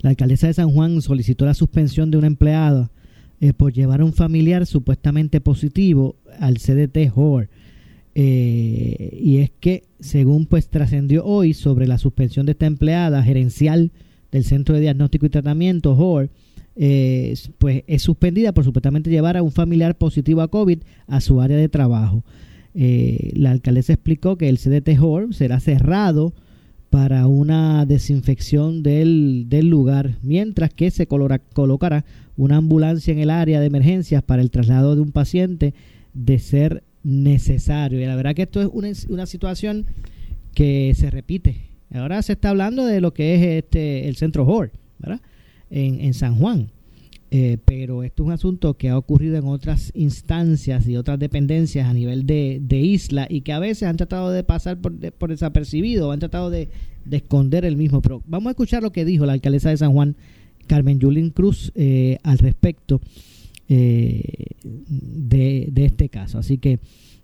la 0.00 0.10
alcaldesa 0.10 0.46
de 0.46 0.54
San 0.54 0.70
Juan 0.70 1.00
solicitó 1.02 1.44
la 1.44 1.54
suspensión 1.54 2.10
de 2.10 2.18
una 2.18 2.26
empleada 2.26 2.90
eh, 3.40 3.52
por 3.52 3.72
llevar 3.72 4.00
a 4.00 4.04
un 4.04 4.12
familiar 4.12 4.66
supuestamente 4.66 5.40
positivo 5.40 6.16
al 6.38 6.58
CDT 6.58 7.10
HOR. 7.14 7.48
Eh, 8.14 9.18
y 9.20 9.38
es 9.38 9.50
que, 9.58 9.84
según 10.00 10.46
pues 10.46 10.68
trascendió 10.68 11.24
hoy 11.24 11.54
sobre 11.54 11.86
la 11.86 11.98
suspensión 11.98 12.46
de 12.46 12.52
esta 12.52 12.66
empleada 12.66 13.22
gerencial 13.22 13.90
del 14.30 14.44
Centro 14.44 14.74
de 14.74 14.82
Diagnóstico 14.82 15.26
y 15.26 15.30
Tratamiento, 15.30 15.92
HOR, 15.92 16.30
eh, 16.74 17.34
pues 17.58 17.84
es 17.86 18.02
suspendida 18.02 18.52
por 18.52 18.64
supuestamente 18.64 19.10
llevar 19.10 19.36
a 19.36 19.42
un 19.42 19.52
familiar 19.52 19.96
positivo 19.96 20.40
a 20.40 20.48
COVID 20.48 20.78
a 21.06 21.20
su 21.20 21.40
área 21.40 21.56
de 21.56 21.68
trabajo. 21.68 22.24
Eh, 22.74 23.32
la 23.34 23.50
alcaldesa 23.50 23.92
explicó 23.92 24.36
que 24.36 24.48
el 24.48 24.58
CDT 24.58 24.98
HOR 24.98 25.34
será 25.34 25.60
cerrado 25.60 26.32
para 26.92 27.26
una 27.26 27.86
desinfección 27.86 28.82
del, 28.82 29.46
del 29.48 29.66
lugar, 29.66 30.18
mientras 30.20 30.74
que 30.74 30.90
se 30.90 31.06
colocará 31.06 32.04
una 32.36 32.58
ambulancia 32.58 33.12
en 33.12 33.18
el 33.18 33.30
área 33.30 33.60
de 33.60 33.66
emergencias 33.66 34.22
para 34.22 34.42
el 34.42 34.50
traslado 34.50 34.94
de 34.94 35.00
un 35.00 35.10
paciente 35.10 35.72
de 36.12 36.38
ser 36.38 36.84
necesario. 37.02 37.98
Y 37.98 38.04
la 38.04 38.14
verdad 38.14 38.34
que 38.34 38.42
esto 38.42 38.60
es 38.60 38.68
una, 38.70 38.88
una 39.08 39.24
situación 39.24 39.86
que 40.52 40.92
se 40.94 41.10
repite. 41.10 41.62
Ahora 41.94 42.20
se 42.20 42.34
está 42.34 42.50
hablando 42.50 42.84
de 42.84 43.00
lo 43.00 43.14
que 43.14 43.36
es 43.36 43.64
este 43.64 44.06
el 44.06 44.16
centro 44.16 44.44
Hall, 44.44 44.70
¿verdad? 44.98 45.22
En, 45.70 45.98
en 45.98 46.12
San 46.12 46.34
Juan. 46.34 46.68
Eh, 47.34 47.56
pero 47.64 48.02
esto 48.02 48.24
es 48.24 48.26
un 48.26 48.32
asunto 48.32 48.76
que 48.76 48.90
ha 48.90 48.98
ocurrido 48.98 49.38
en 49.38 49.46
otras 49.46 49.90
instancias 49.94 50.86
y 50.86 50.98
otras 50.98 51.18
dependencias 51.18 51.88
a 51.88 51.94
nivel 51.94 52.26
de, 52.26 52.60
de 52.60 52.80
isla 52.80 53.26
y 53.26 53.40
que 53.40 53.54
a 53.54 53.58
veces 53.58 53.84
han 53.84 53.96
tratado 53.96 54.30
de 54.30 54.44
pasar 54.44 54.82
por, 54.82 54.94
por 55.12 55.30
desapercibido, 55.30 56.12
han 56.12 56.18
tratado 56.18 56.50
de, 56.50 56.68
de, 57.06 57.16
esconder 57.16 57.64
el 57.64 57.78
mismo. 57.78 58.02
Pero 58.02 58.22
vamos 58.26 58.48
a 58.48 58.50
escuchar 58.50 58.82
lo 58.82 58.92
que 58.92 59.06
dijo 59.06 59.24
la 59.24 59.32
alcaldesa 59.32 59.70
de 59.70 59.78
San 59.78 59.92
Juan, 59.92 60.14
Carmen 60.66 60.98
Yulín 60.98 61.30
Cruz, 61.30 61.72
eh, 61.74 62.18
al 62.22 62.36
respecto 62.36 63.00
eh, 63.70 64.48
de, 64.62 65.68
de, 65.72 65.84
este 65.86 66.10
caso. 66.10 66.38
Así 66.38 66.58
que 66.58 66.80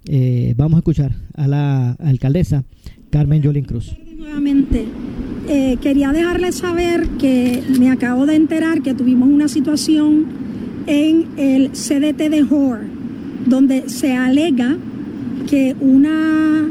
eh, 0.06 0.54
vamos 0.56 0.76
a 0.76 0.78
escuchar 0.78 1.14
a 1.34 1.46
la 1.46 1.92
alcaldesa 1.92 2.64
Carmen 3.10 3.42
Yolín 3.42 3.64
Cruz. 3.64 3.94
Nuevamente, 4.18 4.84
eh, 5.48 5.76
quería 5.80 6.10
dejarles 6.10 6.56
saber 6.56 7.06
que 7.20 7.62
me 7.78 7.88
acabo 7.88 8.26
de 8.26 8.34
enterar 8.34 8.82
que 8.82 8.92
tuvimos 8.92 9.28
una 9.28 9.46
situación 9.46 10.26
en 10.88 11.26
el 11.36 11.70
CDT 11.70 12.28
de 12.28 12.42
HOR, 12.42 12.80
donde 13.46 13.88
se 13.88 14.14
alega 14.14 14.76
que 15.48 15.76
una 15.78 16.68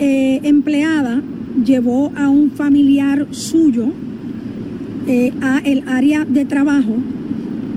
eh, 0.00 0.40
empleada 0.42 1.22
llevó 1.64 2.12
a 2.14 2.28
un 2.28 2.50
familiar 2.50 3.26
suyo 3.30 3.86
eh, 5.06 5.32
a 5.40 5.60
el 5.64 5.88
área 5.88 6.26
de 6.26 6.44
trabajo 6.44 6.96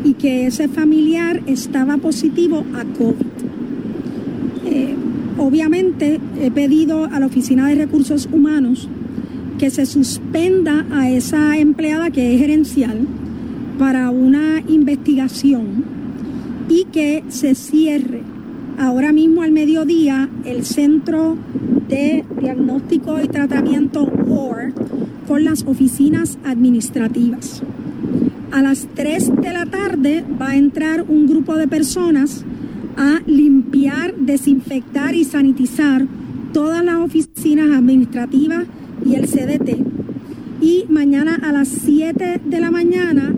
y 0.04 0.16
que 0.16 0.48
ese 0.48 0.68
familiar 0.68 1.42
estaba 1.48 1.96
positivo 1.96 2.66
a 2.76 2.84
COVID. 2.84 3.34
Eh, 4.66 4.96
obviamente 5.38 6.20
he 6.42 6.52
pedido 6.52 7.06
a 7.06 7.20
la 7.20 7.26
Oficina 7.26 7.68
de 7.68 7.76
Recursos 7.76 8.28
Humanos 8.32 8.90
que 9.58 9.70
se 9.70 9.86
suspenda 9.86 10.86
a 10.92 11.10
esa 11.10 11.58
empleada 11.58 12.10
que 12.10 12.34
es 12.34 12.40
gerencial 12.40 13.08
para 13.80 14.10
una 14.10 14.62
investigación 14.68 15.84
y 16.70 16.86
que 16.86 17.24
se 17.30 17.56
cierre 17.56 18.22
ahora 18.78 19.12
mismo 19.12 19.42
al 19.42 19.52
mediodía 19.52 20.30
el 20.46 20.66
centro 20.66 21.38
de 21.88 22.26
diagnóstico 22.42 23.22
y 23.22 23.28
tratamiento 23.28 24.04
WAR 24.04 24.74
con 25.28 25.44
las 25.44 25.64
oficinas 25.64 26.38
administrativas. 26.44 27.62
A 28.52 28.62
las 28.62 28.88
3 28.94 29.36
de 29.42 29.54
la 29.54 29.66
tarde 29.66 30.24
va 30.40 30.50
a 30.50 30.56
entrar 30.56 31.06
un 31.08 31.28
grupo 31.28 31.56
de 31.56 31.68
personas 31.68 32.44
a 32.98 33.22
limpiar, 33.26 34.16
desinfectar 34.16 35.16
y 35.16 35.24
sanitizar 35.24 36.08
todas 36.54 36.84
las 36.84 36.96
oficinas 36.96 37.72
administrativas 37.72 38.66
y 39.06 39.16
el 39.16 39.28
CDT. 39.28 39.78
Y 40.62 40.86
mañana 40.90 41.36
a 41.36 41.52
las 41.52 41.68
7 41.68 42.42
de 42.46 42.60
la 42.60 42.72
mañana 42.72 43.34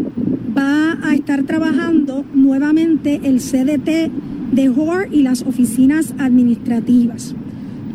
va 0.56 0.98
a 1.02 1.16
estar 1.16 1.44
trabajando 1.44 2.24
nuevamente 2.34 3.22
el 3.24 3.40
CDT 3.40 4.12
de 4.52 4.70
HOR 4.70 5.10
y 5.12 5.24
las 5.24 5.42
oficinas 5.42 6.14
administrativas. 6.18 7.34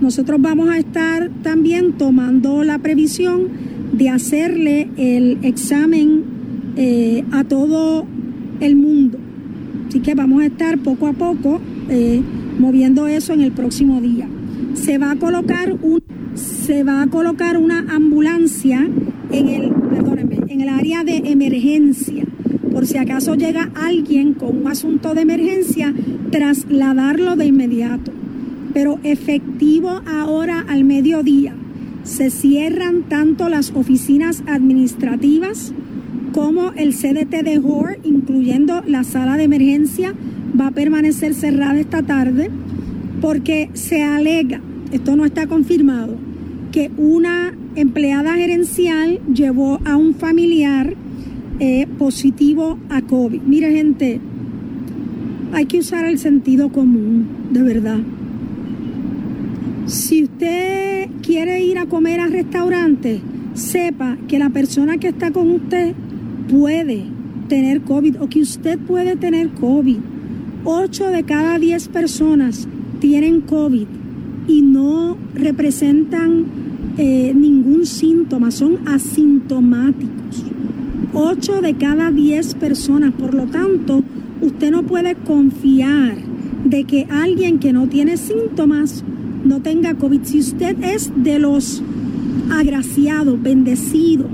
Nosotros 0.01 0.41
vamos 0.41 0.69
a 0.71 0.79
estar 0.79 1.31
también 1.43 1.93
tomando 1.93 2.65
la 2.65 2.79
previsión 2.79 3.49
de 3.93 4.09
hacerle 4.09 4.89
el 4.97 5.39
examen 5.43 6.25
eh, 6.77 7.25
a 7.33 7.45
todo 7.45 8.07
el 8.61 8.77
mundo. 8.77 9.20
Así 9.91 9.99
que 9.99 10.15
vamos 10.15 10.41
a 10.41 10.47
estar 10.47 10.79
poco 10.79 11.09
a 11.09 11.13
poco 11.13 11.61
eh, 11.89 12.23
moviendo 12.61 13.09
eso 13.09 13.33
en 13.33 13.41
el 13.41 13.51
próximo 13.51 14.01
día. 14.01 14.29
Se 14.75 14.99
va 14.99 15.11
a 15.11 15.17
colocar 15.17 15.73
un, 15.83 16.01
se 16.35 16.85
va 16.85 17.03
a 17.03 17.09
colocar 17.09 17.59
una 17.59 17.81
ambulancia 17.93 18.89
en 19.33 19.49
el, 19.49 19.73
en 20.47 20.61
el 20.61 20.69
área 20.69 21.03
de 21.03 21.17
emergencia. 21.17 22.23
Por 22.71 22.87
si 22.87 22.99
acaso 22.99 23.35
llega 23.35 23.73
alguien 23.75 24.35
con 24.35 24.59
un 24.59 24.69
asunto 24.69 25.13
de 25.13 25.23
emergencia, 25.23 25.93
trasladarlo 26.31 27.35
de 27.35 27.47
inmediato. 27.47 28.13
Pero 28.73 29.01
efectivo 29.03 30.03
ahora 30.07 30.65
al 30.69 30.85
mediodía. 30.85 31.57
Se 32.05 32.31
cierran 32.31 33.09
tanto 33.09 33.49
las 33.49 33.73
oficinas 33.75 34.45
administrativas 34.47 35.75
como 36.33 36.73
el 36.73 36.95
CDT 36.95 37.43
de 37.43 37.59
HOR, 37.59 37.99
incluyendo 38.05 38.83
la 38.87 39.05
sala 39.05 39.37
de 39.37 39.45
emergencia, 39.45 40.15
va 40.59 40.69
a 40.69 40.71
permanecer 40.71 41.35
cerrada 41.35 41.79
esta 41.79 42.03
tarde 42.03 42.51
porque 43.21 43.71
se 43.75 44.03
alega, 44.03 44.61
esto 44.93 45.17
no 45.17 45.25
está 45.25 45.47
confirmado, 45.47 46.17
que 46.73 46.91
una 46.97 47.53
empleada 47.77 48.35
gerencial 48.35 49.21
llevó 49.33 49.81
a 49.85 49.97
un 49.97 50.15
familiar 50.15 50.95
eh, 51.59 51.87
positivo 51.99 52.79
a 52.89 53.03
COVID. 53.03 53.43
Mire 53.43 53.73
gente, 53.73 54.21
hay 55.53 55.67
que 55.67 55.79
usar 55.79 56.07
el 56.07 56.19
sentido 56.19 56.71
común, 56.71 57.27
de 57.51 57.63
verdad. 57.63 57.99
Si 59.87 60.25
usted 60.25 61.09
quiere 61.23 61.65
ir 61.65 61.79
a 61.79 61.87
comer 61.87 62.21
a 62.21 62.29
restaurantes, 62.29 63.21
sepa 63.55 64.17
que 64.29 64.39
la 64.39 64.51
persona 64.51 64.99
que 64.99 65.09
está 65.09 65.33
con 65.33 65.51
usted 65.51 65.95
puede 66.51 67.05
tener 67.49 67.83
COVID 67.83 68.21
o 68.21 68.29
que 68.29 68.41
usted 68.41 68.79
puede 68.79 69.17
tener 69.17 69.51
COVID. 69.51 69.99
8 70.65 71.07
de 71.09 71.23
cada 71.23 71.59
10 71.59 71.89
personas 71.89 72.67
tienen 73.01 73.41
COVID 73.43 73.87
y 74.49 74.63
no 74.63 75.17
representan 75.35 76.45
eh, 76.99 77.33
ningún 77.35 77.87
síntoma, 77.87 78.51
son 78.51 78.87
asintomáticos. 78.87 80.45
8 81.15 81.61
de 81.63 81.75
cada 81.75 82.11
10 82.11 82.55
personas, 82.57 83.13
por 83.15 83.33
lo 83.35 83.45
tanto, 83.45 84.03
usted 84.43 84.71
no 84.71 84.83
puede 84.83 85.15
confiar 85.15 86.17
de 86.65 86.85
que 86.85 87.07
alguien 87.11 87.59
que 87.59 87.73
no 87.73 87.89
tiene 87.89 88.17
síntomas 88.17 89.03
no 89.45 89.61
tenga 89.61 89.95
COVID. 89.95 90.21
Si 90.25 90.41
usted 90.41 90.77
es 90.85 91.11
de 91.17 91.39
los 91.39 91.83
agraciados, 92.51 93.41
bendecidos, 93.43 94.27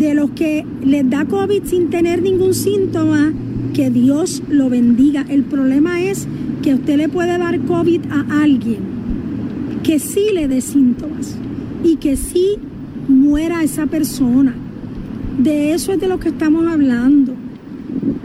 de 0.00 0.14
los 0.14 0.30
que 0.30 0.64
les 0.82 1.08
da 1.08 1.26
COVID 1.26 1.64
sin 1.64 1.90
tener 1.90 2.22
ningún 2.22 2.54
síntoma, 2.54 3.32
que 3.74 3.90
Dios 3.90 4.42
lo 4.48 4.70
bendiga. 4.70 5.26
El 5.28 5.44
problema 5.44 6.02
es 6.02 6.26
que 6.62 6.74
usted 6.74 6.96
le 6.96 7.10
puede 7.10 7.36
dar 7.36 7.60
COVID 7.60 8.00
a 8.10 8.42
alguien 8.42 8.78
que 9.82 9.98
sí 9.98 10.28
le 10.32 10.48
dé 10.48 10.62
síntomas 10.62 11.36
y 11.84 11.96
que 11.96 12.16
sí 12.16 12.56
muera 13.08 13.62
esa 13.62 13.86
persona. 13.86 14.54
De 15.38 15.74
eso 15.74 15.92
es 15.92 16.00
de 16.00 16.08
lo 16.08 16.18
que 16.18 16.30
estamos 16.30 16.66
hablando. 16.66 17.34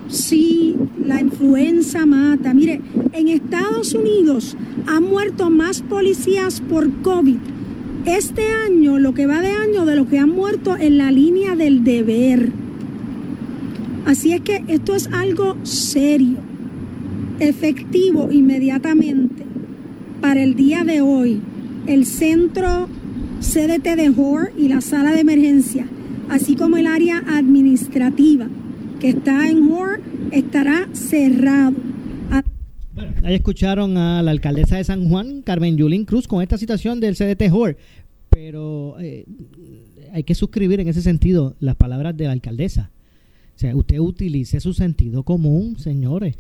Sí, 0.08 0.76
la 1.06 1.20
influenza 1.20 2.06
mata. 2.06 2.54
Mire, 2.54 2.82
en 3.12 3.28
Estados 3.28 3.94
Unidos 3.94 4.56
han 4.88 5.04
muerto 5.04 5.50
más 5.50 5.82
policías 5.82 6.62
por 6.62 6.90
COVID 7.02 7.55
este 8.06 8.43
año, 8.51 8.99
lo 8.99 9.14
que 9.14 9.26
va 9.26 9.41
de 9.41 9.51
año, 9.51 9.86
de 9.86 9.95
lo 9.95 10.08
que 10.08 10.20
han 10.20 10.30
muerto 10.30 10.78
en 10.78 10.97
la 10.97 11.12
línea 11.12 11.56
del 11.56 11.84
deber. 11.84 12.51
Así 14.06 14.34
es 14.34 14.41
que 14.41 14.64
esto 14.68 14.95
es 14.95 15.08
algo 15.08 15.58
serio, 15.64 16.38
efectivo 17.39 18.30
inmediatamente 18.32 19.43
para 20.22 20.41
el 20.43 20.56
día 20.56 20.84
de 20.84 21.01
hoy. 21.01 21.41
el 21.88 22.08
centro 22.08 22.88
CDT 23.41 23.95
de 23.95 24.10
HOR 24.10 24.51
y 24.58 24.70
la 24.70 24.82
sala 24.82 25.12
de 25.12 25.20
emergencia, 25.20 25.86
así 26.30 26.56
como 26.56 26.78
el 26.78 26.88
área 26.88 27.24
administrativa 27.28 28.47
que 28.99 29.10
está 29.10 29.47
en 29.47 29.72
HOR, 29.72 30.01
estará 30.32 30.88
cerrado. 30.93 31.85
Ahí 33.24 33.36
escucharon 33.36 33.98
a 33.98 34.22
la 34.24 34.32
alcaldesa 34.32 34.78
de 34.78 34.84
San 34.84 35.10
Juan, 35.10 35.41
Carmen 35.41 35.78
Yulín 35.78 36.06
Cruz, 36.06 36.28
con 36.28 36.41
esta 36.41 36.58
situación 36.58 37.00
del 37.00 37.16
CDT 37.16 37.52
HOR. 37.52 37.78
Pero 38.30 38.96
eh, 39.00 39.26
hay 40.14 40.24
que 40.24 40.36
suscribir 40.36 40.80
en 40.80 40.88
ese 40.88 41.02
sentido 41.02 41.56
las 41.60 41.76
palabras 41.76 42.16
de 42.16 42.26
la 42.26 42.32
alcaldesa. 42.32 42.91
O 43.56 43.60
sea, 43.60 43.76
usted 43.76 44.00
utilice 44.00 44.60
su 44.60 44.74
sentido 44.74 45.24
común, 45.24 45.78
señores. 45.78 46.36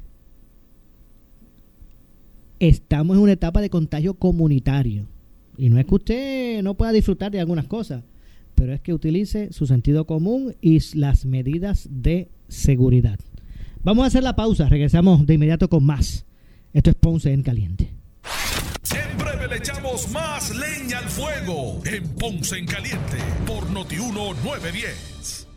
Estamos 2.59 3.17
en 3.17 3.23
una 3.23 3.33
etapa 3.33 3.61
de 3.61 3.69
contagio 3.69 4.13
comunitario. 4.13 5.07
Y 5.57 5.69
no 5.69 5.79
es 5.79 5.85
que 5.85 5.95
usted 5.95 6.63
no 6.63 6.75
pueda 6.75 6.91
disfrutar 6.91 7.31
de 7.31 7.39
algunas 7.39 7.67
cosas, 7.67 8.03
pero 8.55 8.73
es 8.73 8.81
que 8.81 8.93
utilice 8.93 9.51
su 9.53 9.65
sentido 9.67 10.05
común 10.05 10.55
y 10.61 10.79
las 10.97 11.25
medidas 11.25 11.87
de 11.91 12.29
seguridad. 12.47 13.19
Vamos 13.83 14.03
a 14.03 14.07
hacer 14.07 14.23
la 14.23 14.35
pausa, 14.35 14.67
regresamos 14.67 15.25
de 15.25 15.35
inmediato 15.35 15.69
con 15.69 15.85
más. 15.85 16.25
Esto 16.75 16.89
es 16.89 16.95
Ponce 16.97 17.31
en 17.31 17.41
Caliente. 17.41 17.89
Siempre 18.83 19.47
le 19.47 19.55
echamos 19.55 20.09
más 20.11 20.53
leña 20.53 20.97
al 20.97 21.05
fuego 21.05 21.81
en 21.85 22.05
Ponce 22.15 22.57
en 22.57 22.65
Caliente 22.65 23.17
por 23.47 23.69
Notiuno 23.69 24.33
910. 24.43 25.47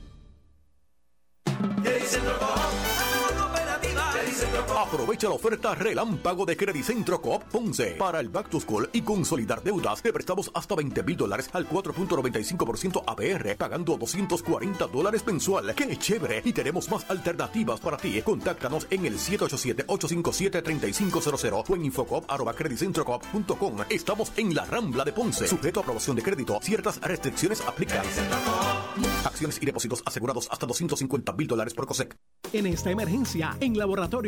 Aprovecha 4.76 5.28
la 5.28 5.34
oferta 5.34 5.74
relámpago 5.74 6.46
de 6.46 6.56
Credicentro 6.56 7.20
Coop 7.20 7.42
Ponce 7.44 7.96
para 7.98 8.20
el 8.20 8.28
Back 8.28 8.50
to 8.50 8.60
School 8.60 8.88
y 8.92 9.00
consolidar 9.02 9.62
deudas. 9.62 10.02
Te 10.02 10.12
prestamos 10.12 10.50
hasta 10.54 10.74
20 10.74 11.02
mil 11.02 11.16
dólares 11.16 11.48
al 11.52 11.66
4.95% 11.68 13.02
APR, 13.06 13.56
pagando 13.56 13.96
240 13.96 14.86
dólares 14.86 15.26
mensual. 15.26 15.74
¡Qué 15.74 15.96
chévere! 15.96 16.42
Y 16.44 16.52
tenemos 16.52 16.90
más 16.90 17.08
alternativas 17.10 17.80
para 17.80 17.96
ti. 17.96 18.22
Contáctanos 18.22 18.86
en 18.90 19.06
el 19.06 19.18
787-857-3500 19.18 21.64
o 21.68 21.74
en 21.74 21.86
infocop.com. 21.86 23.76
Estamos 23.90 24.30
en 24.36 24.54
la 24.54 24.64
Rambla 24.64 25.04
de 25.04 25.12
Ponce. 25.12 25.48
Sujeto 25.48 25.80
a 25.80 25.82
aprobación 25.82 26.14
de 26.16 26.22
crédito. 26.22 26.58
Ciertas 26.62 27.00
restricciones 27.00 27.60
aplican. 27.62 28.04
Acciones 29.24 29.58
y 29.60 29.66
depósitos 29.66 30.02
asegurados 30.06 30.48
hasta 30.50 30.66
250 30.66 31.32
mil 31.32 31.46
dólares 31.46 31.74
por 31.74 31.86
COSEC. 31.86 32.16
En 32.52 32.66
esta 32.66 32.90
emergencia, 32.90 33.56
en 33.60 33.76
Laboratorio 33.76 34.27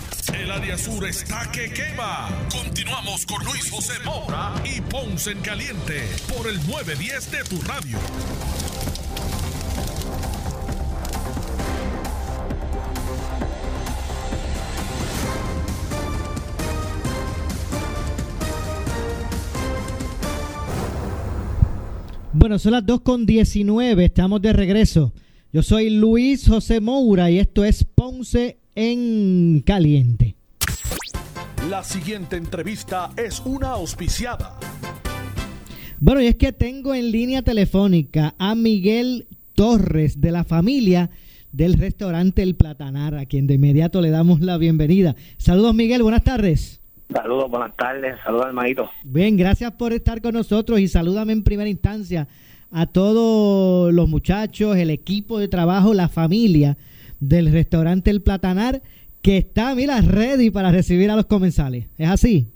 El 0.33 0.49
área 0.51 0.77
sur 0.77 1.05
está 1.05 1.51
que 1.51 1.71
quema. 1.71 2.29
Continuamos 2.51 3.25
con 3.25 3.43
Luis 3.43 3.69
José 3.69 3.93
Moura 4.05 4.53
y 4.65 4.81
Ponce 4.81 5.31
en 5.31 5.39
Caliente 5.41 6.01
por 6.35 6.47
el 6.47 6.55
910 6.67 7.31
de 7.31 7.43
tu 7.43 7.61
radio. 7.61 7.97
Bueno, 22.33 22.57
son 22.57 22.71
las 22.71 22.85
2 22.85 23.01
con 23.01 23.25
19, 23.25 24.05
estamos 24.05 24.41
de 24.41 24.53
regreso. 24.53 25.13
Yo 25.53 25.61
soy 25.61 25.89
Luis 25.89 26.47
José 26.47 26.79
Moura 26.79 27.29
y 27.29 27.39
esto 27.39 27.65
es 27.65 27.83
Ponce 27.83 28.60
en 28.75 29.61
Caliente. 29.65 30.35
La 31.69 31.83
siguiente 31.83 32.37
entrevista 32.37 33.11
es 33.17 33.41
una 33.45 33.69
auspiciada. 33.69 34.57
Bueno, 35.99 36.21
y 36.21 36.27
es 36.27 36.35
que 36.35 36.51
tengo 36.51 36.95
en 36.95 37.11
línea 37.11 37.43
telefónica 37.43 38.33
a 38.39 38.55
Miguel 38.55 39.27
Torres 39.53 40.19
de 40.19 40.31
la 40.31 40.43
familia 40.43 41.11
del 41.51 41.73
restaurante 41.73 42.41
El 42.41 42.55
Platanar, 42.55 43.15
a 43.15 43.25
quien 43.25 43.45
de 43.45 43.55
inmediato 43.55 44.01
le 44.01 44.09
damos 44.09 44.41
la 44.41 44.57
bienvenida. 44.57 45.15
Saludos 45.37 45.75
Miguel, 45.75 46.01
buenas 46.01 46.23
tardes. 46.23 46.81
Saludos, 47.13 47.51
buenas 47.51 47.75
tardes, 47.75 48.15
saludos 48.23 48.47
hermanito. 48.47 48.89
Bien, 49.03 49.35
gracias 49.35 49.71
por 49.73 49.93
estar 49.93 50.21
con 50.21 50.33
nosotros 50.33 50.79
y 50.79 50.87
salúdame 50.87 51.33
en 51.33 51.43
primera 51.43 51.69
instancia 51.69 52.27
a 52.71 52.85
todos 52.87 53.93
los 53.93 54.07
muchachos, 54.07 54.77
el 54.77 54.89
equipo 54.89 55.37
de 55.37 55.49
trabajo, 55.49 55.93
la 55.93 56.07
familia 56.07 56.77
del 57.21 57.53
restaurante 57.53 58.11
El 58.11 58.21
Platanar, 58.21 58.81
que 59.21 59.37
está, 59.37 59.73
mira, 59.75 60.01
ready 60.01 60.49
para 60.49 60.71
recibir 60.71 61.09
a 61.09 61.15
los 61.15 61.27
comensales. 61.27 61.87
¿Es 61.97 62.09
así? 62.09 62.47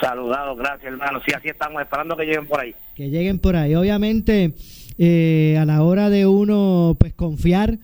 Saludados, 0.00 0.56
gracias 0.56 0.92
hermano. 0.92 1.20
Sí, 1.26 1.32
así 1.36 1.48
estamos 1.48 1.82
esperando 1.82 2.16
que 2.16 2.24
lleguen 2.24 2.46
por 2.46 2.60
ahí. 2.60 2.74
Que 2.94 3.10
lleguen 3.10 3.40
por 3.40 3.56
ahí. 3.56 3.74
Obviamente, 3.74 4.54
eh, 4.98 5.56
a 5.58 5.64
la 5.64 5.82
hora 5.82 6.08
de 6.10 6.26
uno, 6.26 6.96
pues, 7.00 7.12
confiar 7.14 7.78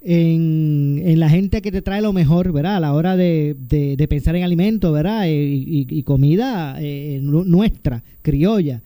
en, 0.00 1.02
en, 1.04 1.20
la 1.20 1.28
gente 1.28 1.60
que 1.60 1.70
te 1.70 1.82
trae 1.82 2.00
lo 2.00 2.12
mejor, 2.12 2.52
¿verdad? 2.52 2.76
A 2.76 2.80
la 2.80 2.94
hora 2.94 3.16
de, 3.16 3.54
de, 3.58 3.96
de 3.96 4.08
pensar 4.08 4.34
en 4.34 4.44
alimentos, 4.44 4.92
¿verdad? 4.92 5.28
Eh, 5.28 5.34
y, 5.34 5.86
y, 5.90 6.02
comida 6.04 6.76
eh, 6.80 7.20
nuestra, 7.22 8.02
criolla. 8.22 8.80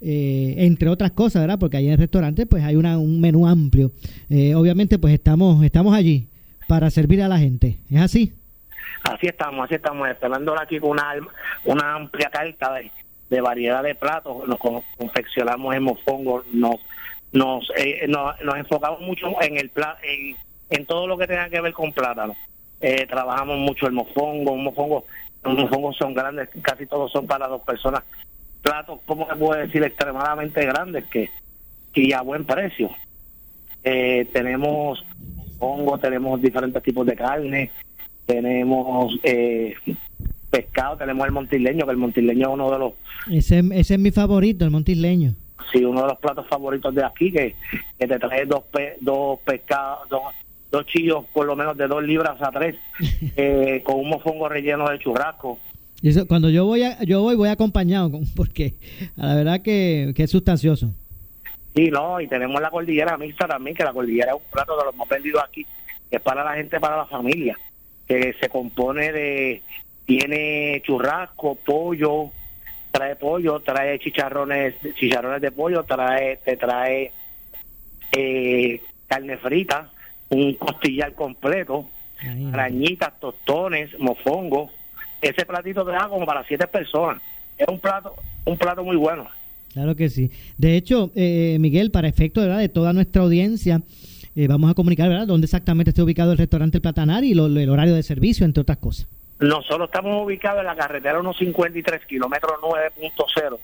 Eh, 0.00 0.54
entre 0.58 0.90
otras 0.90 1.12
cosas, 1.12 1.42
¿verdad? 1.42 1.58
Porque 1.58 1.78
ahí 1.78 1.86
en 1.86 1.92
el 1.92 1.98
restaurante 1.98 2.44
pues 2.44 2.62
hay 2.62 2.76
una, 2.76 2.98
un 2.98 3.18
menú 3.20 3.46
amplio. 3.46 3.92
Eh, 4.28 4.54
obviamente 4.54 4.98
pues 4.98 5.14
estamos 5.14 5.64
estamos 5.64 5.94
allí 5.94 6.28
para 6.66 6.90
servir 6.90 7.22
a 7.22 7.28
la 7.28 7.38
gente. 7.38 7.78
¿Es 7.90 8.00
así? 8.00 8.34
Así 9.02 9.26
estamos, 9.26 9.64
así 9.64 9.74
estamos, 9.74 10.08
esperando 10.08 10.58
aquí 10.60 10.80
con 10.80 10.90
una, 10.90 11.14
una 11.64 11.94
amplia 11.94 12.28
carta 12.30 12.74
de, 13.28 13.40
variedad 13.40 13.82
de 13.82 13.94
platos. 13.94 14.46
Nos 14.48 14.58
confeccionamos 14.58 15.74
en 15.74 15.82
mofongo, 15.84 16.42
nos 16.52 16.76
nos, 17.32 17.70
eh, 17.76 18.06
nos, 18.08 18.40
nos 18.42 18.56
enfocamos 18.56 19.00
mucho 19.00 19.40
en 19.42 19.58
el 19.58 19.70
en, 20.02 20.36
en 20.70 20.86
todo 20.86 21.06
lo 21.06 21.18
que 21.18 21.26
tenga 21.26 21.48
que 21.48 21.60
ver 21.60 21.72
con 21.72 21.92
plátano. 21.92 22.34
Eh, 22.80 23.06
trabajamos 23.06 23.58
mucho 23.58 23.86
el 23.86 23.92
mofongo, 23.92 24.52
un 24.52 24.64
mofongo, 24.64 25.04
los 25.42 25.54
mofongos 25.54 25.96
son 25.96 26.14
grandes, 26.14 26.48
casi 26.62 26.86
todos 26.86 27.10
son 27.12 27.26
para 27.26 27.48
dos 27.48 27.62
personas 27.62 28.02
platos, 28.62 29.00
como 29.06 29.26
se 29.28 29.36
puede 29.36 29.66
decir, 29.66 29.82
extremadamente 29.82 30.64
grandes 30.66 31.04
que, 31.06 31.30
y 31.94 32.12
a 32.12 32.20
buen 32.20 32.44
precio. 32.44 32.90
Eh, 33.84 34.28
tenemos 34.32 35.04
hongo, 35.58 35.98
tenemos 35.98 36.40
diferentes 36.40 36.82
tipos 36.82 37.06
de 37.06 37.14
carne, 37.14 37.70
tenemos 38.26 39.18
eh, 39.22 39.74
pescado, 40.50 40.96
tenemos 40.96 41.26
el 41.26 41.32
montileño, 41.32 41.84
que 41.84 41.92
el 41.92 41.96
montileño 41.96 42.48
es 42.48 42.54
uno 42.54 42.70
de 42.70 42.78
los... 42.78 42.92
Ese, 43.30 43.62
ese 43.72 43.94
es 43.94 44.00
mi 44.00 44.10
favorito, 44.10 44.64
el 44.64 44.70
montileño. 44.70 45.34
Sí, 45.72 45.84
uno 45.84 46.02
de 46.02 46.08
los 46.08 46.18
platos 46.18 46.46
favoritos 46.48 46.94
de 46.94 47.04
aquí, 47.04 47.32
que, 47.32 47.54
que 47.98 48.06
te 48.06 48.18
trae 48.18 48.46
dos, 48.46 48.64
pe, 48.72 48.96
dos 49.00 49.40
pescados, 49.40 50.08
dos, 50.08 50.22
dos 50.70 50.86
chillos 50.86 51.24
por 51.32 51.46
lo 51.46 51.56
menos 51.56 51.76
de 51.76 51.86
dos 51.86 52.02
libras 52.02 52.40
a 52.40 52.50
tres, 52.50 52.76
eh, 53.36 53.82
con 53.84 53.96
un 53.96 54.08
mofongo 54.08 54.48
relleno 54.48 54.88
de 54.88 54.98
churrasco. 54.98 55.58
Y 56.02 56.10
eso, 56.10 56.26
cuando 56.26 56.50
yo 56.50 56.64
voy 56.66 56.82
a, 56.82 57.02
yo 57.04 57.22
voy 57.22 57.36
voy 57.36 57.48
acompañado 57.48 58.10
porque 58.36 58.74
la 59.16 59.34
verdad 59.34 59.62
que, 59.62 60.12
que, 60.14 60.24
es 60.24 60.30
sustancioso. 60.30 60.92
Sí, 61.76 61.90
no, 61.90 62.20
y 62.20 62.26
tenemos 62.26 62.60
la 62.60 62.70
cordillera 62.70 63.18
mixta 63.18 63.46
también, 63.46 63.76
que 63.76 63.84
la 63.84 63.92
cordillera 63.92 64.32
es 64.32 64.38
un 64.38 64.50
plato 64.50 64.76
de 64.76 64.84
los 64.86 64.96
más 64.96 65.08
vendidos 65.08 65.44
aquí, 65.44 65.66
que 66.10 66.16
es 66.16 66.22
para 66.22 66.42
la 66.42 66.54
gente, 66.54 66.80
para 66.80 66.96
la 66.96 67.06
familia, 67.06 67.56
que 68.08 68.34
se 68.40 68.48
compone 68.48 69.12
de, 69.12 69.62
tiene 70.06 70.82
churrasco, 70.84 71.54
pollo, 71.56 72.30
trae 72.90 73.14
pollo, 73.16 73.60
trae 73.60 73.98
chicharrones, 73.98 74.74
chicharrones 74.94 75.42
de 75.42 75.52
pollo, 75.52 75.84
trae, 75.84 76.38
te 76.38 76.56
trae 76.56 77.12
eh, 78.12 78.80
carne 79.06 79.36
frita, 79.36 79.90
un 80.30 80.54
costillar 80.54 81.12
completo, 81.14 81.90
Ahí. 82.20 82.50
arañitas, 82.52 83.20
tostones, 83.20 83.96
mofongos 83.98 84.70
ese 85.20 85.46
platito 85.46 85.84
te 85.84 85.92
da 85.92 86.08
como 86.08 86.26
para 86.26 86.44
siete 86.44 86.66
personas. 86.66 87.22
Es 87.56 87.66
un 87.68 87.80
plato, 87.80 88.14
un 88.44 88.56
plato 88.56 88.84
muy 88.84 88.96
bueno. 88.96 89.28
Claro 89.76 89.94
que 89.94 90.08
sí. 90.08 90.30
De 90.56 90.74
hecho, 90.74 91.10
eh, 91.14 91.58
Miguel, 91.60 91.90
para 91.90 92.08
efecto 92.08 92.40
¿verdad? 92.40 92.60
de 92.60 92.70
toda 92.70 92.94
nuestra 92.94 93.20
audiencia, 93.20 93.82
eh, 94.34 94.46
vamos 94.48 94.70
a 94.70 94.74
comunicar 94.74 95.10
¿verdad? 95.10 95.26
dónde 95.26 95.44
exactamente 95.44 95.90
está 95.90 96.02
ubicado 96.02 96.32
el 96.32 96.38
restaurante 96.38 96.78
El 96.78 96.80
Platanar 96.80 97.24
y 97.24 97.34
lo, 97.34 97.44
el 97.44 97.68
horario 97.68 97.94
de 97.94 98.02
servicio, 98.02 98.46
entre 98.46 98.62
otras 98.62 98.78
cosas. 98.78 99.06
Nosotros 99.38 99.90
estamos 99.92 100.24
ubicados 100.24 100.60
en 100.60 100.66
la 100.66 100.76
carretera 100.76 101.20
153, 101.20 102.06
kilómetro 102.06 102.58
9.0, 102.62 103.58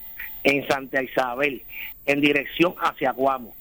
en 0.45 0.69
Santa 0.69 1.03
Isabel, 1.03 1.63
en 2.05 2.21
dirección 2.21 2.75
hacia 2.83 3.13
Guamo. 3.13 3.55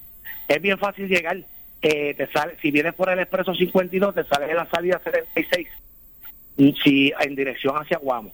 Es 0.45 0.61
bien 0.61 0.77
fácil 0.77 1.07
llegar. 1.07 1.37
Eh, 1.81 2.13
te 2.15 2.27
sale, 2.33 2.57
si 2.61 2.69
vienes 2.69 2.93
por 2.95 3.09
el 3.09 3.19
expreso 3.19 3.55
52, 3.55 4.13
te 4.13 4.25
sale 4.25 4.51
en 4.51 4.57
la 4.57 4.69
salida 4.69 4.99
76, 5.01 5.67
y 6.57 6.73
si, 6.83 7.13
en 7.17 7.33
dirección 7.33 7.77
hacia 7.77 7.97
Guamo. 7.97 8.33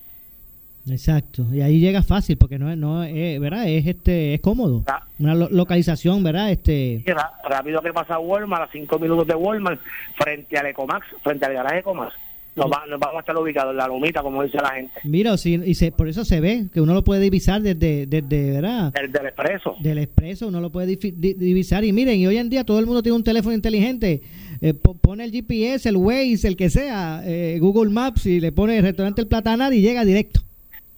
Exacto, 0.89 1.45
y 1.53 1.61
ahí 1.61 1.79
llega 1.79 2.01
fácil 2.03 2.38
porque 2.38 2.57
no 2.57 2.71
es, 2.71 2.77
no 2.77 3.03
es, 3.03 3.39
¿verdad? 3.39 3.67
Es 3.67 3.85
este 3.88 4.33
es 4.35 4.39
cómodo. 4.41 4.83
Una 5.19 5.35
lo- 5.35 5.49
localización, 5.49 6.23
¿verdad? 6.23 6.51
Este 6.51 7.03
rápido 7.49 7.81
que 7.81 7.91
pasa 7.93 8.19
Walmart, 8.19 8.69
a 8.69 8.71
cinco 8.71 8.97
minutos 8.99 9.27
de 9.27 9.35
Walmart, 9.35 9.79
frente 10.17 10.57
al 10.57 10.67
Ecomax, 10.67 11.05
frente 11.23 11.45
al 11.45 11.53
garaje 11.53 11.79
Ecomax. 11.79 12.13
Nos, 12.55 12.65
va- 12.71 12.85
nos 12.89 12.99
vamos 12.99 13.17
a 13.17 13.19
estar 13.19 13.38
ubicados 13.38 13.69
en 13.69 13.77
la 13.77 13.88
lomita, 13.88 14.23
como 14.23 14.41
dice 14.41 14.57
la 14.57 14.71
gente, 14.71 14.91
Mira, 15.03 15.38
si- 15.38 15.61
y 15.63 15.75
se, 15.75 15.91
por 15.91 16.07
eso 16.07 16.25
se 16.25 16.39
ve 16.39 16.65
que 16.73 16.81
uno 16.81 16.95
lo 16.95 17.03
puede 17.03 17.21
divisar 17.21 17.61
desde, 17.61 18.07
desde 18.07 18.51
¿verdad? 18.53 18.91
del, 18.93 19.11
del 19.11 19.25
expreso. 19.27 19.75
Del 19.79 19.99
expreso, 19.99 20.47
uno 20.47 20.59
lo 20.59 20.71
puede 20.71 20.95
di- 20.95 21.11
divisar. 21.33 21.83
Y 21.83 21.93
miren, 21.93 22.17
y 22.19 22.25
hoy 22.25 22.38
en 22.38 22.49
día 22.49 22.63
todo 22.63 22.79
el 22.79 22.88
mundo 22.88 23.03
tiene 23.03 23.15
un 23.15 23.23
teléfono 23.23 23.53
inteligente. 23.53 24.23
Eh, 24.59 24.73
po- 24.73 24.95
pone 24.97 25.23
el 25.23 25.31
GPS, 25.31 25.88
el 25.88 25.97
Waze, 25.97 26.47
el 26.47 26.55
que 26.57 26.71
sea, 26.71 27.21
eh, 27.25 27.59
Google 27.61 27.91
Maps 27.91 28.25
y 28.25 28.39
le 28.39 28.51
pone 28.51 28.77
el 28.77 28.83
restaurante 28.83 29.21
El 29.21 29.27
Platanar 29.27 29.71
y 29.71 29.81
llega 29.81 30.03
directo, 30.03 30.39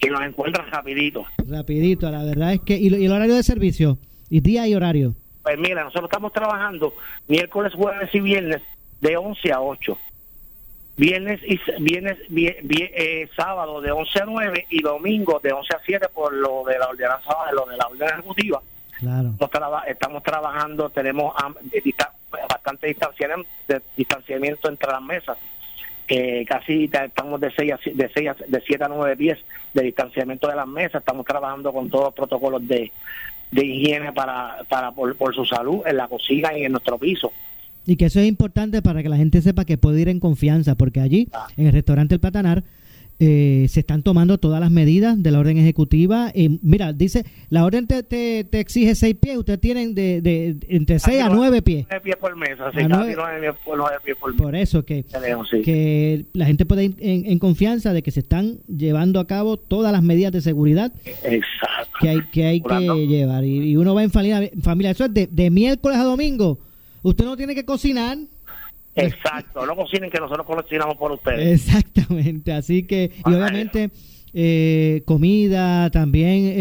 Y 0.02 0.08
nos 0.08 0.22
encuentran 0.22 0.70
rapidito. 0.72 1.26
rapidito. 1.48 2.10
La 2.10 2.24
verdad 2.24 2.54
es 2.54 2.62
que, 2.62 2.78
y, 2.78 2.88
y 2.96 3.06
el 3.06 3.12
horario 3.12 3.36
de 3.36 3.44
servicio, 3.44 3.98
y 4.30 4.40
día 4.40 4.68
y 4.68 4.74
horario. 4.76 5.14
Pues 5.44 5.58
mira, 5.58 5.84
nosotros 5.84 6.06
estamos 6.10 6.32
trabajando 6.34 6.94
miércoles, 7.28 7.74
jueves 7.74 8.10
y 8.14 8.20
viernes 8.20 8.62
de 9.02 9.18
11 9.18 9.52
a 9.52 9.62
8. 9.62 9.98
Viernes 10.98 11.40
y 11.46 11.58
viernes, 11.82 12.18
vie- 12.30 12.62
vie- 12.62 12.92
eh, 12.94 13.30
sábado 13.36 13.80
de 13.82 13.92
11 13.92 14.22
a 14.22 14.26
9 14.26 14.66
y 14.70 14.82
domingo 14.82 15.40
de 15.42 15.54
11 15.54 15.74
a 15.76 15.80
7 15.86 16.08
por 16.14 16.34
lo 16.34 16.64
de 16.66 16.78
la 16.78 16.88
ordenanza, 16.90 17.34
lo 17.54 17.66
de 17.66 17.78
la 17.78 17.88
orden 17.88 18.10
ejecutiva. 18.10 18.62
Claro. 19.00 19.34
Estamos, 19.40 19.82
estamos 19.88 20.24
trabajando, 20.24 20.90
tenemos 20.90 21.34
dista- 21.84 22.12
bastante 22.50 22.94
distanciamiento 23.96 24.70
entre 24.70 24.92
las 24.92 25.02
mesas. 25.02 25.38
Que 26.10 26.44
casi 26.50 26.88
ta- 26.88 27.06
estamos 27.06 27.40
de 27.40 27.52
6 27.56 27.72
a, 27.72 27.80
de 27.94 28.10
6 28.14 28.28
a, 28.30 28.36
de 28.48 28.62
7 28.66 28.84
a 28.84 28.88
9 28.88 29.16
pies 29.16 29.38
de 29.76 29.84
distanciamiento 29.84 30.48
de 30.48 30.56
las 30.56 30.68
mesas. 30.68 30.96
Estamos 31.02 31.24
trabajando 31.26 31.72
con 31.72 31.88
todos 31.90 32.06
los 32.06 32.14
protocolos 32.16 32.68
de, 32.68 32.92
de 33.52 33.66
higiene 33.66 34.12
para, 34.12 34.58
para 34.68 34.92
por, 34.92 35.16
por 35.16 35.36
su 35.36 35.46
salud 35.46 35.82
en 35.86 35.98
la 35.98 36.08
cocina 36.08 36.58
y 36.58 36.64
en 36.66 36.72
nuestro 36.72 36.98
piso. 36.98 37.32
Y 37.86 37.96
que 37.96 38.06
eso 38.06 38.20
es 38.20 38.28
importante 38.28 38.82
para 38.82 39.02
que 39.04 39.10
la 39.10 39.18
gente 39.18 39.42
sepa 39.42 39.66
que 39.66 39.78
puede 39.78 40.02
ir 40.02 40.10
en 40.10 40.20
confianza, 40.20 40.76
porque 40.76 41.00
allí, 41.00 41.30
en 41.58 41.68
el 41.68 41.74
restaurante 41.74 42.16
El 42.16 42.20
Platanar, 42.22 42.64
eh, 43.22 43.66
se 43.70 43.82
están 43.82 44.02
tomando 44.02 44.38
todas 44.38 44.62
las 44.62 44.72
medidas 44.72 45.22
de 45.22 45.32
la 45.32 45.40
orden 45.40 45.58
ejecutiva. 45.58 46.32
Y 46.34 46.60
mira, 46.62 46.94
dice, 46.94 47.26
la 47.50 47.66
orden 47.66 47.86
te, 47.86 48.02
te, 48.04 48.46
te 48.46 48.60
exige 48.62 48.96
seis 48.96 49.16
pies, 49.20 49.38
ustedes 49.38 49.60
tienen 49.60 49.94
de, 49.94 50.22
de, 50.22 50.56
entre 50.70 51.00
seis 51.00 51.22
a 51.22 51.28
nueve 51.30 51.62
pies. 51.62 51.86
9 51.90 52.02
pies 52.04 52.16
por 52.16 52.36
mesa, 52.38 52.68
A 52.68 52.72
sí, 52.72 52.78
casi 52.78 52.88
nueve- 52.88 53.16
9 53.18 53.40
pies 53.42 53.54
por, 53.66 54.02
pies 54.04 54.18
por 54.18 54.32
mesa. 54.32 54.44
Por 54.44 54.56
eso 54.56 54.86
que, 54.86 55.04
Tenemos, 55.04 55.50
sí. 55.50 55.62
que 55.62 56.26
la 56.34 56.46
gente 56.46 56.66
puede 56.66 56.86
ir 56.86 56.96
en, 57.00 57.26
en 57.26 57.40
confianza 57.40 57.92
de 57.94 58.02
que 58.04 58.12
se 58.12 58.22
están 58.22 58.60
llevando 58.68 59.20
a 59.20 59.28
cabo 59.28 59.58
todas 59.58 59.92
las 59.92 60.02
medidas 60.02 60.32
de 60.32 60.40
seguridad 60.42 60.94
Exacto. 61.06 61.92
que 62.00 62.10
hay 62.10 62.22
que, 62.32 62.46
hay 62.46 62.62
que 62.62 63.08
llevar. 63.08 63.44
Y, 63.44 63.72
y 63.72 63.76
uno 63.76 63.94
va 63.96 64.04
en 64.04 64.12
familia, 64.12 64.44
en 64.52 64.62
familia. 64.62 64.92
Eso 64.92 65.06
es 65.06 65.14
de, 65.14 65.28
de 65.28 65.50
miércoles 65.50 65.98
a 65.98 66.04
domingo. 66.04 66.60
Usted 67.02 67.26
no 67.26 67.36
tiene 67.38 67.54
que 67.56 67.66
cocinar. 67.66 68.18
Exacto, 69.06 69.66
no 69.66 69.76
cocinen 69.76 70.10
que 70.10 70.20
nosotros 70.20 70.46
cocinamos 70.46 70.96
por 70.98 71.12
ustedes. 71.12 71.62
Exactamente, 71.68 72.54
así 72.54 72.86
que, 72.86 73.12
y 73.26 73.34
obviamente 73.34 73.90
eh, 74.34 75.02
comida, 75.06 75.90
también 75.90 76.46
eh, 76.46 76.54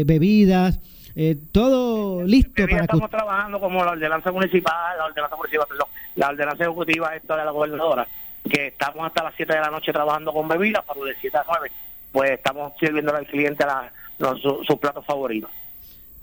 eh, 0.00 0.04
bebidas, 0.06 0.80
eh, 1.14 1.36
todo 1.52 2.22
listo 2.24 2.62
para 2.66 2.84
estamos 2.84 3.10
trabajando 3.10 3.60
como 3.60 3.84
la 3.84 3.90
ordenanza 3.92 4.32
municipal, 4.32 4.96
la 4.96 5.04
ordenanza 5.04 5.36
municipal, 5.36 5.66
perdón, 5.68 5.86
la 6.16 6.28
ordenanza 6.28 6.64
ejecutiva 6.64 7.14
esta 7.14 7.36
de 7.36 7.44
la 7.44 7.50
gobernadora, 7.50 8.06
que 8.48 8.68
estamos 8.68 9.06
hasta 9.06 9.22
las 9.24 9.34
7 9.36 9.52
de 9.52 9.60
la 9.60 9.70
noche 9.70 9.92
trabajando 9.92 10.32
con 10.32 10.48
bebidas, 10.48 10.82
pero 10.88 11.04
de 11.04 11.14
7 11.20 11.36
a 11.36 11.44
9, 11.46 11.70
pues 12.12 12.30
estamos 12.32 12.72
sirviendo 12.80 13.14
al 13.14 13.26
cliente 13.26 13.64
la, 13.66 13.92
los, 14.18 14.40
su- 14.40 14.64
sus 14.66 14.76
platos 14.78 15.04
favoritos. 15.04 15.50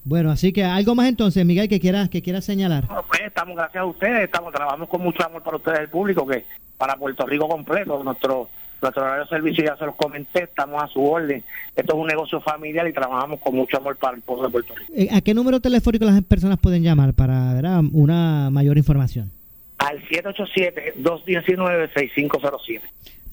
Bueno, 0.04 0.32
así 0.32 0.54
que 0.54 0.64
algo 0.64 0.96
más 0.96 1.08
entonces, 1.08 1.46
Miguel, 1.46 1.68
que 1.68 1.80
quieras 1.80 2.10
que 2.10 2.22
quieras 2.22 2.46
señalar. 2.46 2.88
Bueno, 2.88 3.04
pues 3.08 3.22
estamos, 3.22 3.56
gracias 3.56 3.82
a 3.82 3.86
ustedes, 3.86 4.24
estamos 4.24 4.54
trabajando 4.54 4.88
con 4.88 5.02
mucho 5.02 5.26
amor 5.26 5.44
para 5.44 5.58
ustedes, 5.58 5.80
el 5.80 5.90
público, 5.90 6.26
que 6.26 6.46
para 6.78 6.96
Puerto 6.96 7.26
Rico 7.26 7.48
completo, 7.48 8.02
nuestro 8.04 8.50
nuestro 8.82 9.04
horario 9.04 9.24
de 9.24 9.30
servicio 9.30 9.66
ya 9.66 9.76
se 9.78 9.86
los 9.86 9.96
comenté, 9.96 10.44
estamos 10.44 10.82
a 10.82 10.88
su 10.88 11.04
orden. 11.04 11.44
Esto 11.76 11.94
es 11.94 12.00
un 12.00 12.08
negocio 12.08 12.40
familiar 12.42 12.88
y 12.88 12.94
trabajamos 12.94 13.42
con 13.42 13.56
mucho 13.56 13.76
amor 13.78 13.98
para 13.98 14.16
el 14.16 14.22
pueblo 14.22 14.46
de 14.46 14.52
Puerto 14.52 14.74
Rico. 14.76 14.94
Eh, 14.96 15.10
¿A 15.12 15.20
qué 15.22 15.34
número 15.34 15.60
telefónico 15.60 16.06
las 16.06 16.22
personas 16.24 16.60
pueden 16.60 16.84
llamar 16.84 17.14
para 17.14 17.54
¿verdad? 17.54 17.82
una 17.92 18.50
mayor 18.50 18.78
información? 18.78 19.32
Al 19.78 20.02
787-219-6507. 20.08 22.82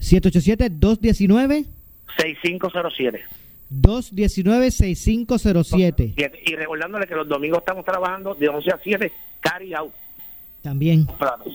787-219. 0.01 1.67
6507. 2.19 3.25
219-6507. 3.73 6.15
Y 6.47 6.55
recordándole 6.55 7.07
que 7.07 7.15
los 7.15 7.29
domingos 7.29 7.59
estamos 7.61 7.85
trabajando 7.85 8.35
de 8.35 8.49
11 8.49 8.71
a 8.71 8.81
7, 8.83 9.13
carry 9.41 9.75
out. 9.75 9.93
También. 10.63 11.07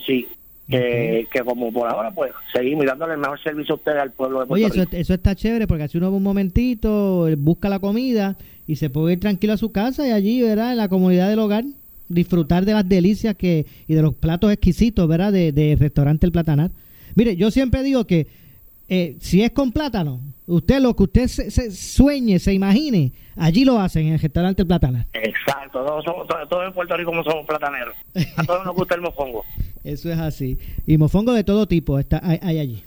Sí. 0.06 0.28
Que, 0.70 1.28
que 1.32 1.40
como 1.42 1.74
por 1.74 1.90
ahora, 1.90 2.12
pues 2.12 2.32
seguimos 2.54 2.86
dándole 2.86 3.16
el 3.16 3.20
mejor 3.20 3.42
servicio 3.44 3.74
a 3.74 3.78
ustedes 3.78 4.00
al 4.00 4.12
pueblo 4.12 4.40
de 4.40 4.46
Puerto 4.46 4.66
Oye, 4.66 4.74
eso, 4.74 4.86
Rico. 4.86 4.96
eso 4.96 5.14
está 5.14 5.36
chévere 5.36 5.68
porque 5.68 5.84
así 5.84 5.98
uno 5.98 6.10
un 6.12 6.24
momentito, 6.24 7.28
busca 7.38 7.68
la 7.68 7.80
comida 7.80 8.38
y 8.68 8.78
se 8.78 8.90
puede 8.90 9.12
ir 9.14 9.20
tranquilo 9.20 9.52
a 9.52 9.58
su 9.58 9.74
casa 9.74 10.08
y 10.08 10.12
allí, 10.12 10.42
¿verdad? 10.42 10.72
En 10.72 10.78
la 10.78 10.88
comunidad 10.88 11.30
del 11.30 11.40
hogar, 11.40 11.66
disfrutar 12.08 12.64
de 12.64 12.72
las 12.74 12.88
delicias 12.88 13.36
que 13.36 13.66
y 13.86 13.96
de 13.96 14.02
los 14.02 14.14
platos 14.14 14.50
exquisitos, 14.54 15.10
¿verdad? 15.10 15.34
De, 15.34 15.52
de 15.52 15.76
restaurante 15.78 16.26
El 16.26 16.32
Platanar. 16.32 16.72
Mire, 17.16 17.36
yo 17.36 17.52
siempre 17.52 17.84
digo 17.84 18.08
que 18.08 18.28
eh, 18.94 19.16
si 19.22 19.42
es 19.42 19.52
con 19.52 19.72
plátano, 19.72 20.20
usted 20.48 20.82
lo 20.82 20.94
que 20.94 21.04
usted 21.04 21.28
se, 21.28 21.50
se 21.50 21.72
sueñe, 21.72 22.40
se 22.40 22.54
imagine, 22.54 23.14
allí 23.38 23.64
lo 23.64 23.80
hacen 23.80 24.08
en 24.08 24.14
el 24.16 24.20
restaurante 24.20 24.64
El 24.64 24.68
Platanar. 24.68 25.06
Exacto, 25.14 25.86
todos, 25.86 26.04
somos, 26.04 26.28
todos, 26.28 26.50
todos 26.50 26.68
en 26.68 26.74
Puerto 26.74 26.98
Rico 26.98 27.14
somos 27.24 27.48
plataneros. 27.48 27.96
A 28.36 28.44
todos 28.44 28.66
nos 28.66 28.76
gusta 28.76 28.96
el 28.96 29.02
mofongo. 29.02 29.46
Eso 29.86 30.12
es 30.12 30.20
así. 30.20 30.58
Y 30.86 30.98
mofongo 30.98 31.32
de 31.32 31.46
todo 31.46 31.70
tipo 31.70 32.00
está 32.00 32.20
hay, 32.22 32.38
hay 32.42 32.60
allí. 32.60 32.84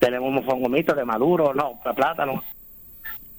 Tenemos 0.00 0.32
mofongo 0.32 0.68
mixto 0.68 0.92
de 0.92 1.04
maduro, 1.04 1.54
no, 1.54 1.78
de 1.84 1.94
plátano. 1.94 2.42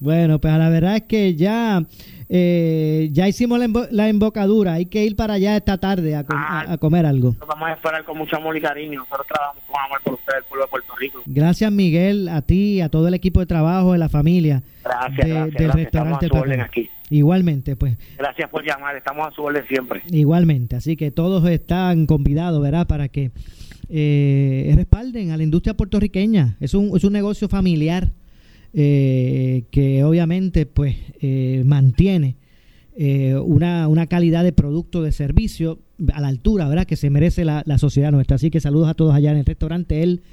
Bueno, 0.05 0.39
pues 0.39 0.53
la 0.57 0.69
verdad 0.69 0.95
es 0.95 1.01
que 1.03 1.35
ya 1.35 1.85
eh, 2.29 3.09
ya 3.11 3.27
hicimos 3.27 3.59
la, 3.59 3.65
embo- 3.65 3.87
la 3.91 4.07
embocadura. 4.07 4.73
Hay 4.73 4.85
que 4.85 5.03
ir 5.03 5.15
para 5.15 5.33
allá 5.35 5.57
esta 5.57 5.77
tarde 5.77 6.15
a, 6.15 6.23
com- 6.23 6.37
a- 6.37 6.71
a 6.73 6.77
comer 6.77 7.05
algo. 7.05 7.35
Vamos 7.47 7.67
a 7.69 7.73
esperar 7.73 8.03
con 8.05 8.17
mucho 8.17 8.37
amor 8.37 8.55
y 8.57 8.61
cariño. 8.61 8.99
Nosotros 9.01 9.27
trabajamos 9.27 9.63
con 9.67 9.81
amor 9.83 10.01
por 10.03 10.13
ustedes, 10.13 10.37
el 10.39 10.43
pueblo 10.45 10.65
de 10.65 10.69
Puerto 10.69 10.95
Rico. 10.95 11.21
Gracias, 11.25 11.71
Miguel, 11.71 12.29
a 12.29 12.41
ti, 12.41 12.81
a 12.81 12.89
todo 12.89 13.07
el 13.09 13.13
equipo 13.13 13.39
de 13.41 13.45
trabajo, 13.45 13.91
de 13.91 13.97
la 13.99 14.09
familia. 14.09 14.63
Gracias, 14.83 15.17
de- 15.27 15.33
gracias, 15.33 15.53
del 15.53 15.67
gracias. 15.67 15.85
Estamos 15.87 16.07
a 16.07 16.19
restaurante 16.19 16.27
su 16.27 16.35
orden 16.35 16.61
aquí. 16.61 16.89
Igualmente, 17.11 17.75
pues, 17.75 17.97
Gracias 18.17 18.49
por 18.49 18.65
llamar, 18.65 18.95
estamos 18.95 19.27
a 19.27 19.31
su 19.31 19.43
orden 19.43 19.63
siempre. 19.67 20.01
igualmente. 20.09 20.75
Así 20.75 20.95
que 20.95 21.11
todos 21.11 21.47
están 21.49 22.05
convidados, 22.07 22.61
¿verdad? 22.61 22.87
Para 22.87 23.09
que 23.09 23.31
eh, 23.89 24.73
respalden 24.75 25.31
a 25.31 25.37
la 25.37 25.43
industria 25.43 25.75
puertorriqueña. 25.75 26.57
Es 26.59 26.73
un, 26.73 26.95
es 26.97 27.03
un 27.03 27.13
negocio 27.13 27.47
familiar 27.47 28.11
eh, 28.77 29.63
que 29.71 30.03
obviamente, 30.03 30.65
pues, 30.65 30.97
eh, 31.21 31.63
mantiene 31.65 32.35
eh, 32.97 33.35
una, 33.35 33.87
una 33.87 34.07
calidad 34.07 34.43
de 34.43 34.51
producto, 34.51 35.01
de 35.01 35.13
servicio 35.13 35.79
a 36.13 36.19
la 36.19 36.27
altura, 36.27 36.67
¿verdad? 36.67 36.85
Que 36.85 36.97
se 36.97 37.09
merece 37.09 37.45
la, 37.45 37.63
la 37.65 37.77
sociedad 37.77 38.11
nuestra. 38.11 38.35
Así 38.35 38.51
que 38.51 38.59
saludos 38.59 38.89
a 38.89 38.93
todos 38.93 39.15
allá 39.15 39.31
en 39.31 39.37
el 39.37 39.45
restaurante 39.45 40.03
El 40.03 40.23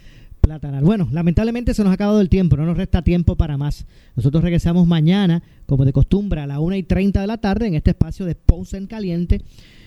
Platanar. 0.40 0.82
Bueno, 0.82 1.08
lamentablemente 1.12 1.72
se 1.72 1.84
nos 1.84 1.92
ha 1.92 1.94
acabado 1.94 2.20
el 2.20 2.28
tiempo, 2.28 2.56
no 2.56 2.66
nos 2.66 2.76
resta 2.76 3.02
tiempo 3.02 3.36
para 3.36 3.56
más. 3.56 3.86
Nosotros 4.16 4.42
regresamos 4.42 4.88
mañana, 4.88 5.44
como 5.66 5.84
de 5.84 5.92
costumbre, 5.92 6.40
a 6.40 6.48
las 6.48 6.58
1 6.58 6.74
y 6.74 6.82
30 6.82 7.20
de 7.20 7.26
la 7.28 7.38
tarde 7.38 7.68
en 7.68 7.74
este 7.74 7.90
espacio 7.90 8.26
de 8.26 8.34
Ponce 8.34 8.76
en 8.76 8.88
Caliente. 8.88 9.40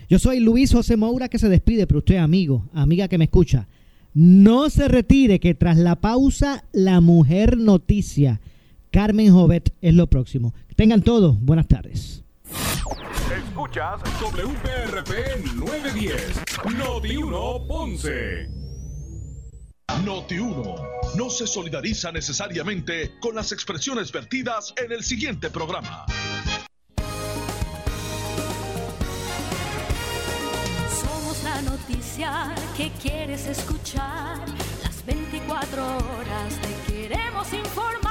Yo 0.08 0.18
soy 0.18 0.40
Luis 0.40 0.72
José 0.72 0.96
Moura 0.96 1.28
que 1.28 1.40
se 1.40 1.50
despide, 1.50 1.88
pero 1.88 1.98
usted, 1.98 2.16
amigo, 2.16 2.70
amiga 2.74 3.10
que 3.10 3.18
me 3.18 3.26
escucha, 3.26 3.68
no 4.16 4.70
se 4.70 4.88
retire, 4.88 5.40
que 5.40 5.54
tras 5.54 5.78
la 5.78 5.98
pausa, 5.98 6.64
la 6.72 7.02
mujer 7.02 7.58
noticia. 7.58 8.40
Carmen 8.90 9.32
Jovet 9.32 9.74
es 9.82 9.94
lo 9.94 10.08
próximo. 10.08 10.56
Tengan 10.76 11.02
todos, 11.04 11.40
buenas 11.42 11.68
tardes. 11.68 12.24
Escuchas 13.38 14.02
WPRP 14.22 15.56
910, 15.56 16.44
Noti 16.78 17.18
1 17.18 17.68
Ponce. 17.68 18.50
Noti 20.06 20.40
1 20.40 20.76
no 21.18 21.30
se 21.30 21.46
solidariza 21.46 22.12
necesariamente 22.12 23.12
con 23.20 23.36
las 23.36 23.52
expresiones 23.52 24.12
vertidas 24.12 24.74
en 24.84 24.94
el 24.94 25.04
siguiente 25.04 25.50
programa. 25.50 26.06
noticia 31.76 32.54
que 32.78 32.90
quieres 33.02 33.48
escuchar. 33.48 34.40
Las 34.84 35.06
24 35.06 35.84
horas 35.84 36.54
te 36.62 36.94
queremos 36.94 37.52
informar. 37.52 38.05